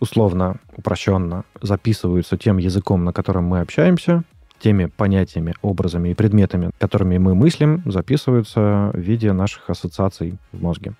условно, 0.00 0.56
упрощенно 0.76 1.44
записываются 1.60 2.36
тем 2.36 2.58
языком, 2.58 3.04
на 3.04 3.12
котором 3.12 3.44
мы 3.44 3.60
общаемся, 3.60 4.24
теми 4.58 4.86
понятиями, 4.86 5.54
образами 5.62 6.10
и 6.10 6.14
предметами, 6.14 6.70
которыми 6.78 7.18
мы 7.18 7.34
мыслим, 7.34 7.82
записываются 7.86 8.90
в 8.92 8.98
виде 8.98 9.32
наших 9.32 9.70
ассоциаций 9.70 10.38
в 10.52 10.62
мозге. 10.62 10.94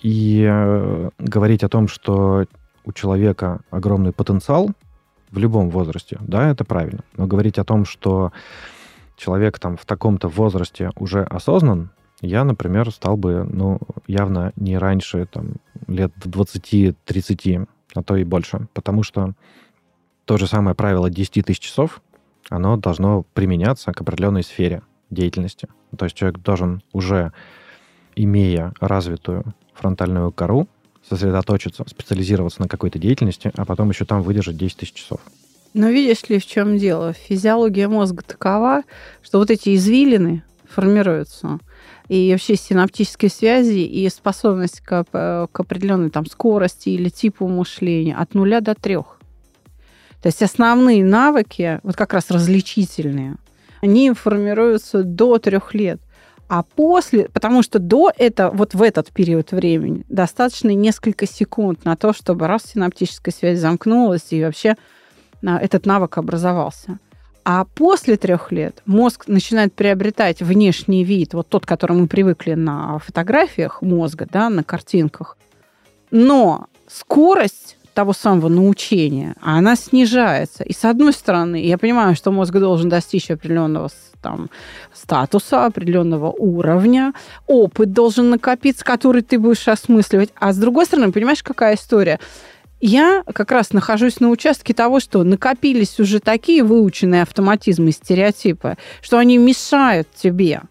И 0.00 0.46
э, 0.48 1.10
говорить 1.18 1.64
о 1.64 1.68
том, 1.68 1.88
что 1.88 2.46
у 2.84 2.92
человека 2.92 3.60
огромный 3.70 4.12
потенциал 4.12 4.70
в 5.30 5.38
любом 5.38 5.70
возрасте, 5.70 6.18
да, 6.20 6.50
это 6.50 6.64
правильно. 6.64 7.04
Но 7.16 7.26
говорить 7.26 7.58
о 7.58 7.64
том, 7.64 7.84
что 7.84 8.32
человек 9.16 9.58
там 9.58 9.76
в 9.76 9.84
таком-то 9.84 10.28
возрасте 10.28 10.90
уже 10.96 11.22
осознан, 11.22 11.90
я, 12.20 12.44
например, 12.44 12.90
стал 12.92 13.16
бы, 13.16 13.44
ну, 13.48 13.80
явно 14.06 14.52
не 14.56 14.78
раньше, 14.78 15.26
там, 15.26 15.54
лет 15.88 16.12
в 16.16 16.28
20-30 16.28 17.66
а 17.94 18.02
то 18.02 18.16
и 18.16 18.24
больше. 18.24 18.68
Потому 18.74 19.02
что 19.02 19.34
то 20.24 20.38
же 20.38 20.46
самое 20.46 20.74
правило 20.74 21.10
10 21.10 21.44
тысяч 21.44 21.60
часов, 21.60 22.02
оно 22.48 22.76
должно 22.76 23.24
применяться 23.34 23.92
к 23.92 24.00
определенной 24.00 24.42
сфере 24.42 24.82
деятельности. 25.10 25.68
То 25.96 26.06
есть 26.06 26.16
человек 26.16 26.38
должен 26.40 26.82
уже, 26.92 27.32
имея 28.16 28.72
развитую 28.80 29.44
фронтальную 29.74 30.32
кору, 30.32 30.68
сосредоточиться, 31.08 31.84
специализироваться 31.88 32.62
на 32.62 32.68
какой-то 32.68 32.98
деятельности, 32.98 33.50
а 33.56 33.64
потом 33.64 33.90
еще 33.90 34.04
там 34.04 34.22
выдержать 34.22 34.56
10 34.56 34.76
тысяч 34.76 34.94
часов. 34.94 35.20
Но 35.74 35.88
видишь 35.88 36.28
ли, 36.28 36.38
в 36.38 36.46
чем 36.46 36.76
дело? 36.76 37.12
Физиология 37.12 37.88
мозга 37.88 38.22
такова, 38.22 38.82
что 39.22 39.38
вот 39.38 39.50
эти 39.50 39.74
извилины 39.74 40.44
формируются– 40.68 41.58
и 42.08 42.30
вообще 42.32 42.56
синаптические 42.56 43.30
связи 43.30 43.80
и 43.80 44.08
способность 44.08 44.80
к, 44.80 45.04
к 45.04 45.60
определенной 45.60 46.10
там 46.10 46.26
скорости 46.26 46.90
или 46.90 47.08
типу 47.08 47.48
мышления 47.48 48.14
от 48.14 48.34
нуля 48.34 48.60
до 48.60 48.74
трех. 48.74 49.18
То 50.20 50.28
есть 50.28 50.42
основные 50.42 51.04
навыки, 51.04 51.80
вот 51.82 51.96
как 51.96 52.12
раз 52.12 52.30
различительные, 52.30 53.36
они 53.80 54.12
формируются 54.12 55.02
до 55.02 55.38
трех 55.38 55.74
лет. 55.74 56.00
А 56.48 56.62
после, 56.62 57.28
потому 57.30 57.62
что 57.62 57.78
до 57.78 58.12
этого, 58.16 58.50
вот 58.50 58.74
в 58.74 58.82
этот 58.82 59.10
период 59.10 59.52
времени, 59.52 60.04
достаточно 60.08 60.68
несколько 60.74 61.26
секунд 61.26 61.84
на 61.84 61.96
то, 61.96 62.12
чтобы 62.12 62.46
раз 62.46 62.64
синаптическая 62.64 63.32
связь 63.32 63.58
замкнулась 63.58 64.26
и 64.30 64.44
вообще 64.44 64.76
а, 65.44 65.58
этот 65.58 65.86
навык 65.86 66.18
образовался. 66.18 66.98
А 67.44 67.64
после 67.64 68.16
трех 68.16 68.52
лет 68.52 68.82
мозг 68.86 69.26
начинает 69.26 69.72
приобретать 69.74 70.40
внешний 70.42 71.02
вид, 71.02 71.34
вот 71.34 71.48
тот, 71.48 71.66
который 71.66 71.96
мы 71.96 72.06
привыкли 72.06 72.54
на 72.54 72.98
фотографиях 72.98 73.82
мозга, 73.82 74.28
да, 74.30 74.48
на 74.48 74.62
картинках. 74.62 75.36
Но 76.10 76.66
скорость 76.86 77.76
того 77.94 78.12
самого 78.12 78.48
научения, 78.48 79.34
она 79.40 79.76
снижается. 79.76 80.62
И 80.64 80.72
с 80.72 80.84
одной 80.84 81.12
стороны, 81.12 81.56
я 81.64 81.78
понимаю, 81.78 82.14
что 82.14 82.30
мозг 82.30 82.52
должен 82.52 82.88
достичь 82.88 83.30
определенного 83.30 83.90
там, 84.22 84.48
статуса, 84.94 85.66
определенного 85.66 86.30
уровня, 86.30 87.12
опыт 87.46 87.92
должен 87.92 88.30
накопиться, 88.30 88.84
который 88.84 89.22
ты 89.22 89.38
будешь 89.38 89.66
осмысливать. 89.66 90.30
А 90.36 90.52
с 90.52 90.56
другой 90.56 90.86
стороны, 90.86 91.12
понимаешь, 91.12 91.42
какая 91.42 91.74
история? 91.74 92.20
Я 92.82 93.22
как 93.32 93.52
раз 93.52 93.72
нахожусь 93.72 94.18
на 94.18 94.28
участке 94.28 94.74
того, 94.74 94.98
что 94.98 95.22
накопились 95.22 96.00
уже 96.00 96.18
такие 96.18 96.64
выученные 96.64 97.22
автоматизмы 97.22 97.90
и 97.90 97.92
стереотипы, 97.92 98.76
что 99.00 99.18
они 99.18 99.38
мешают 99.38 100.08
тебе. 100.14 100.62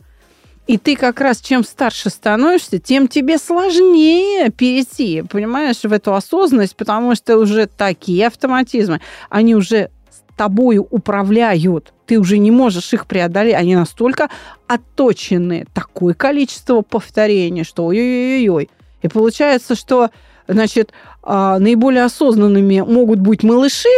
И 0.67 0.77
ты 0.77 0.95
как 0.95 1.21
раз 1.21 1.39
чем 1.39 1.63
старше 1.63 2.09
становишься, 2.09 2.79
тем 2.79 3.07
тебе 3.07 3.37
сложнее 3.37 4.49
перейти, 4.51 5.23
понимаешь, 5.23 5.81
в 5.83 5.91
эту 5.91 6.13
осознанность, 6.13 6.75
потому 6.75 7.15
что 7.15 7.37
уже 7.37 7.65
такие 7.65 8.27
автоматизмы, 8.27 9.01
они 9.29 9.55
уже 9.55 9.89
тобою 10.35 10.87
управляют. 10.89 11.93
Ты 12.07 12.19
уже 12.19 12.39
не 12.39 12.51
можешь 12.51 12.93
их 12.93 13.05
преодолеть. 13.05 13.55
Они 13.55 13.75
настолько 13.75 14.29
отточены. 14.67 15.65
Такое 15.73 16.13
количество 16.13 16.81
повторений, 16.81 17.63
что 17.63 17.85
ой-ой-ой. 17.85 18.69
И 19.01 19.07
получается, 19.07 19.75
что 19.75 20.09
значит, 20.47 20.91
а, 21.23 21.59
наиболее 21.59 22.03
осознанными 22.03 22.81
могут 22.81 23.19
быть 23.19 23.43
малыши, 23.43 23.89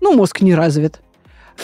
ну, 0.00 0.14
мозг 0.14 0.40
не 0.40 0.54
развит, 0.54 1.00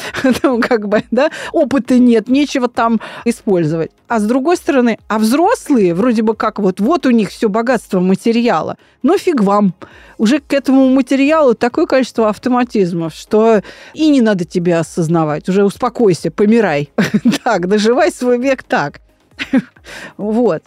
ну, 0.42 0.60
как 0.60 0.88
бы, 0.88 1.04
да, 1.10 1.30
опыта 1.52 1.98
нет, 1.98 2.28
нечего 2.28 2.68
там 2.68 3.00
использовать. 3.24 3.90
А 4.08 4.20
с 4.20 4.24
другой 4.24 4.56
стороны, 4.56 4.98
а 5.08 5.18
взрослые, 5.18 5.94
вроде 5.94 6.22
бы 6.22 6.34
как 6.34 6.58
вот, 6.58 6.80
вот 6.80 7.06
у 7.06 7.10
них 7.10 7.30
все 7.30 7.48
богатство 7.48 8.00
материала, 8.00 8.76
но 9.02 9.18
фиг 9.18 9.42
вам. 9.42 9.74
Уже 10.18 10.40
к 10.40 10.52
этому 10.52 10.88
материалу 10.88 11.54
такое 11.54 11.86
количество 11.86 12.28
автоматизмов, 12.28 13.14
что 13.14 13.62
и 13.94 14.08
не 14.08 14.20
надо 14.20 14.44
тебе 14.44 14.76
осознавать. 14.76 15.48
Уже 15.48 15.64
успокойся, 15.64 16.30
помирай. 16.30 16.90
Так, 17.44 17.68
доживай 17.68 18.10
свой 18.10 18.38
век 18.38 18.62
так. 18.62 19.00
Вот. 20.16 20.62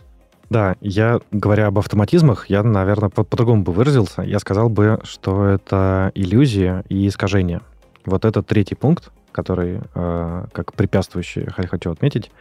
Да, 0.50 0.76
я, 0.82 1.20
говоря 1.32 1.68
об 1.68 1.78
автоматизмах, 1.78 2.50
я, 2.50 2.64
наверное, 2.64 3.10
по- 3.10 3.24
по-другому 3.24 3.64
бы 3.64 3.72
выразился. 3.72 4.24
Я 4.24 4.39
сказал 4.39 4.70
бы, 4.70 5.00
что 5.04 5.45
это 5.45 6.12
иллюзия 6.16 6.84
и 6.89 7.08
искажение. 7.08 7.62
Вот 8.06 8.26
это 8.26 8.41
третий 8.41 8.76
пункт, 8.76 9.12
который 9.32 9.82
э, 9.93 10.45
как 10.52 10.74
препятствующий 10.74 11.47
хочу 11.52 11.91
отметить. 11.91 12.32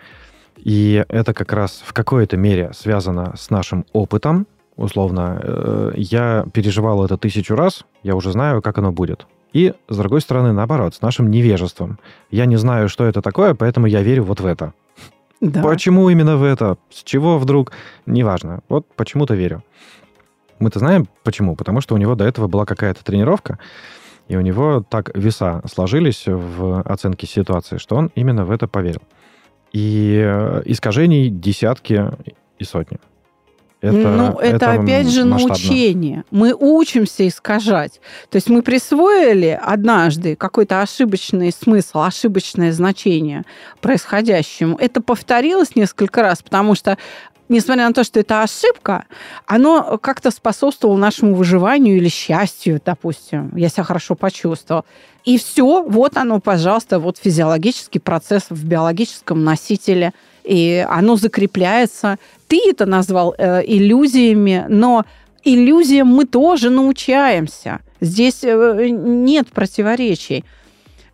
И 0.57 1.05
это 1.09 1.35
как 1.35 1.53
раз 1.53 1.83
в 1.85 1.93
какой-то 1.93 2.37
мере 2.37 2.73
связано 2.73 3.35
с 3.37 3.51
нашим 3.51 3.85
опытом. 3.93 4.47
Условно, 4.77 5.41
э, 5.43 5.93
я 5.97 6.47
переживал 6.53 7.05
это 7.05 7.19
тысячу 7.19 7.57
раз, 7.57 7.85
я 8.03 8.15
уже 8.17 8.33
знаю, 8.33 8.63
как 8.63 8.79
оно 8.79 8.91
будет. 8.91 9.27
И, 9.53 9.75
с 9.89 9.97
другой 9.97 10.21
стороны, 10.21 10.53
наоборот, 10.53 10.95
с 10.95 11.03
нашим 11.03 11.31
невежеством. 11.31 11.99
Я 12.31 12.47
не 12.47 12.57
знаю, 12.57 12.89
что 12.89 13.05
это 13.05 13.23
такое, 13.23 13.55
поэтому 13.55 13.87
я 13.87 14.03
верю 14.03 14.25
вот 14.25 14.41
в 14.41 14.47
это. 14.47 14.73
Да. 15.41 15.62
Почему 15.62 16.09
именно 16.11 16.36
в 16.36 16.43
это? 16.43 16.78
С 16.91 17.03
чего 17.03 17.39
вдруг? 17.39 17.72
Неважно. 18.07 18.61
Вот 18.68 18.86
почему-то 18.97 19.34
верю. 19.34 19.62
Мы-то 20.59 20.78
знаем 20.80 21.07
почему. 21.22 21.55
Потому 21.55 21.80
что 21.80 21.95
у 21.95 21.99
него 21.99 22.14
до 22.14 22.24
этого 22.24 22.49
была 22.49 22.64
какая-то 22.64 23.05
тренировка, 23.05 23.59
и 24.26 24.36
у 24.36 24.41
него 24.41 24.84
так 24.89 25.16
веса 25.16 25.62
сложились 25.70 26.24
в 26.26 26.82
оценке 26.82 27.26
ситуации, 27.26 27.78
что 27.78 27.97
он 27.97 28.11
именно 28.14 28.45
в 28.45 28.51
это 28.51 28.66
поверил. 28.66 29.03
И 29.72 30.20
э, 30.24 30.62
искажений 30.64 31.28
десятки 31.28 32.11
и 32.59 32.64
сотни. 32.64 32.99
Это, 33.81 33.97
ну, 33.97 34.39
это, 34.39 34.57
это 34.57 34.72
опять 34.72 35.09
же 35.09 35.24
масштабно. 35.24 35.55
научение. 35.55 36.24
Мы 36.33 36.53
учимся 36.53 37.29
искажать. 37.29 38.01
То 38.29 38.37
есть 38.37 38.49
мы 38.49 38.62
присвоили 38.62 39.59
однажды 39.62 40.35
какой-то 40.35 40.83
ошибочный 40.83 41.53
смысл, 41.53 42.01
ошибочное 42.01 42.72
значение 42.72 43.45
происходящему. 43.81 44.76
Это 44.79 45.01
повторилось 45.01 45.76
несколько 45.76 46.22
раз, 46.22 46.43
потому 46.43 46.74
что 46.74 46.99
несмотря 47.49 47.87
на 47.87 47.95
то, 47.95 48.03
что 48.03 48.18
это 48.18 48.43
ошибка, 48.43 49.05
оно 49.47 49.97
как-то 49.99 50.33
способствовало 50.33 50.97
нашему 50.97 51.35
выживанию 51.35 51.97
или 51.99 52.09
счастью, 52.09 52.81
допустим. 52.85 53.53
Я 53.57 53.68
себя 53.68 53.85
хорошо 53.85 54.16
почувствовал. 54.16 54.85
И 55.24 55.39
все, 55.39 55.85
вот 55.85 56.16
оно, 56.16 56.41
пожалуйста, 56.41 56.99
вот 56.99 57.18
физиологический 57.18 58.01
процесс 58.01 58.47
в 58.51 58.64
биологическом 58.66 59.45
носителе– 59.45 60.12
и 60.49 60.86
оно 60.88 61.16
закрепляется. 61.16 62.16
Ты 62.49 62.61
это 62.66 62.86
назвал 62.86 63.34
э, 63.36 63.62
иллюзиями, 63.66 64.64
но 64.68 65.05
иллюзиям 65.44 66.09
мы 66.09 66.24
тоже 66.24 66.70
научаемся. 66.70 67.80
Здесь 68.01 68.42
э, 68.42 68.88
нет 68.90 69.49
противоречий. 69.49 70.44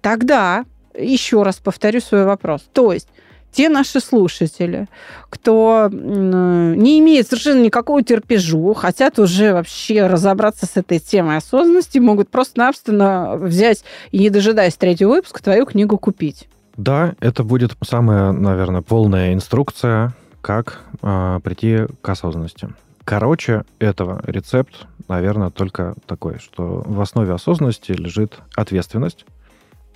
Тогда, 0.01 0.64
еще 0.97 1.43
раз 1.43 1.57
повторю 1.57 2.01
свой 2.01 2.24
вопрос, 2.24 2.62
то 2.72 2.93
есть 2.93 3.09
те 3.51 3.68
наши 3.68 4.01
слушатели, 4.01 4.89
кто 5.30 5.89
не 5.93 6.99
имеет 6.99 7.28
совершенно 7.28 7.62
никакого 7.62 8.03
терпежу, 8.03 8.74
хотят 8.74 9.18
уже 9.18 9.53
вообще 9.53 10.07
разобраться 10.07 10.66
с 10.66 10.76
этой 10.76 10.99
темой 10.99 11.37
осознанности, 11.37 11.99
могут 11.99 12.28
просто-напросто 12.28 13.39
взять 13.41 13.85
и, 14.11 14.18
не 14.18 14.30
дожидаясь 14.30 14.74
третьего 14.74 15.11
выпуска, 15.11 15.43
твою 15.43 15.66
книгу 15.66 15.99
купить. 15.99 16.49
Да, 16.77 17.14
это 17.20 17.45
будет 17.45 17.77
самая, 17.85 18.33
наверное, 18.33 18.83
полная 18.83 19.33
инструкция, 19.33 20.14
как 20.41 20.83
э, 21.03 21.41
прийти 21.43 21.87
к 22.03 22.09
осознанности. 22.09 22.68
Короче, 23.05 23.64
этого 23.79 24.20
рецепт, 24.25 24.87
наверное, 25.09 25.51
только 25.51 25.95
такой, 26.07 26.39
что 26.39 26.83
в 26.87 27.01
основе 27.01 27.33
осознанности 27.33 27.93
лежит 27.93 28.41
ответственность 28.57 29.27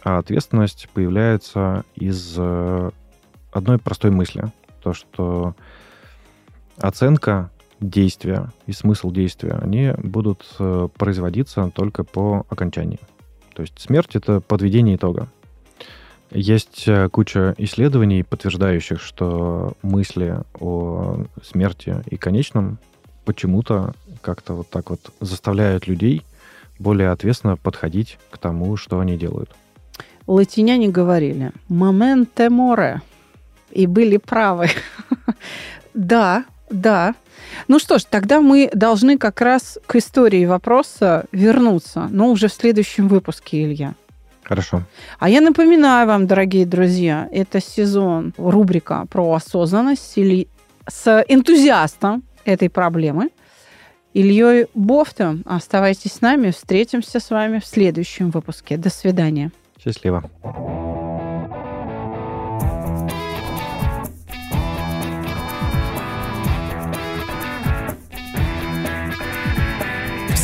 А 0.02 0.18
ответственность 0.18 0.88
появляется 0.94 1.84
из 1.96 2.34
э, 2.36 2.90
одной 3.52 3.78
простой 3.78 4.10
мысли. 4.10 4.44
То, 4.82 4.94
что 4.94 5.54
оценка 6.76 7.50
действия 7.80 8.52
и 8.66 8.72
смысл 8.72 9.10
действия, 9.10 9.58
они 9.60 9.92
будут 9.98 10.46
э, 10.58 10.88
производиться 10.96 11.70
только 11.74 12.04
по 12.04 12.46
окончании. 12.48 13.00
То 13.54 13.62
есть 13.62 13.80
смерть— 13.80 14.10
это 14.14 14.40
подведение 14.40 14.96
итога. 14.96 15.28
Есть 16.30 16.86
э, 16.86 17.08
куча 17.08 17.54
исследований, 17.58 18.22
подтверждающих, 18.22 19.00
что 19.00 19.72
мысли 19.82 20.40
о 20.60 21.24
смерти 21.42 22.02
и 22.06 22.16
конечном 22.16 22.78
почему-то 23.24 23.94
как-то 24.20 24.54
вот 24.54 24.68
так 24.68 24.90
вот 24.90 25.12
заставляют 25.20 25.86
людей 25.86 26.22
более 26.78 27.10
ответственно 27.10 27.56
подходить 27.56 28.18
к 28.30 28.38
тому, 28.38 28.76
что 28.76 29.00
они 29.00 29.16
делают. 29.16 29.50
Латиняне 30.26 30.88
говорили 30.88 31.52
«моменте 31.68 32.50
море» 32.50 33.00
и 33.70 33.86
были 33.86 34.18
правы. 34.18 34.68
да, 35.94 36.44
да. 36.70 37.14
Ну 37.66 37.78
что 37.78 37.98
ж, 37.98 38.04
тогда 38.04 38.40
мы 38.40 38.70
должны 38.74 39.16
как 39.16 39.40
раз 39.40 39.78
к 39.86 39.96
истории 39.96 40.44
вопроса 40.44 41.24
вернуться, 41.32 42.08
но 42.10 42.30
уже 42.30 42.48
в 42.48 42.52
следующем 42.52 43.08
выпуске, 43.08 43.64
Илья. 43.64 43.94
Хорошо. 44.48 44.82
А 45.18 45.28
я 45.28 45.40
напоминаю 45.40 46.06
вам, 46.06 46.26
дорогие 46.26 46.64
друзья, 46.64 47.28
это 47.30 47.60
сезон, 47.60 48.32
рубрика 48.38 49.06
про 49.10 49.34
осознанность 49.34 50.16
или 50.16 50.48
с 50.88 51.24
энтузиастом 51.28 52.22
этой 52.46 52.70
проблемы 52.70 53.28
Ильей 54.14 54.66
Бофтом. 54.74 55.42
Оставайтесь 55.44 56.12
с 56.12 56.20
нами, 56.22 56.50
встретимся 56.50 57.20
с 57.20 57.28
вами 57.28 57.58
в 57.58 57.66
следующем 57.66 58.30
выпуске. 58.30 58.78
До 58.78 58.88
свидания. 58.88 59.52
Счастливо. 59.84 60.24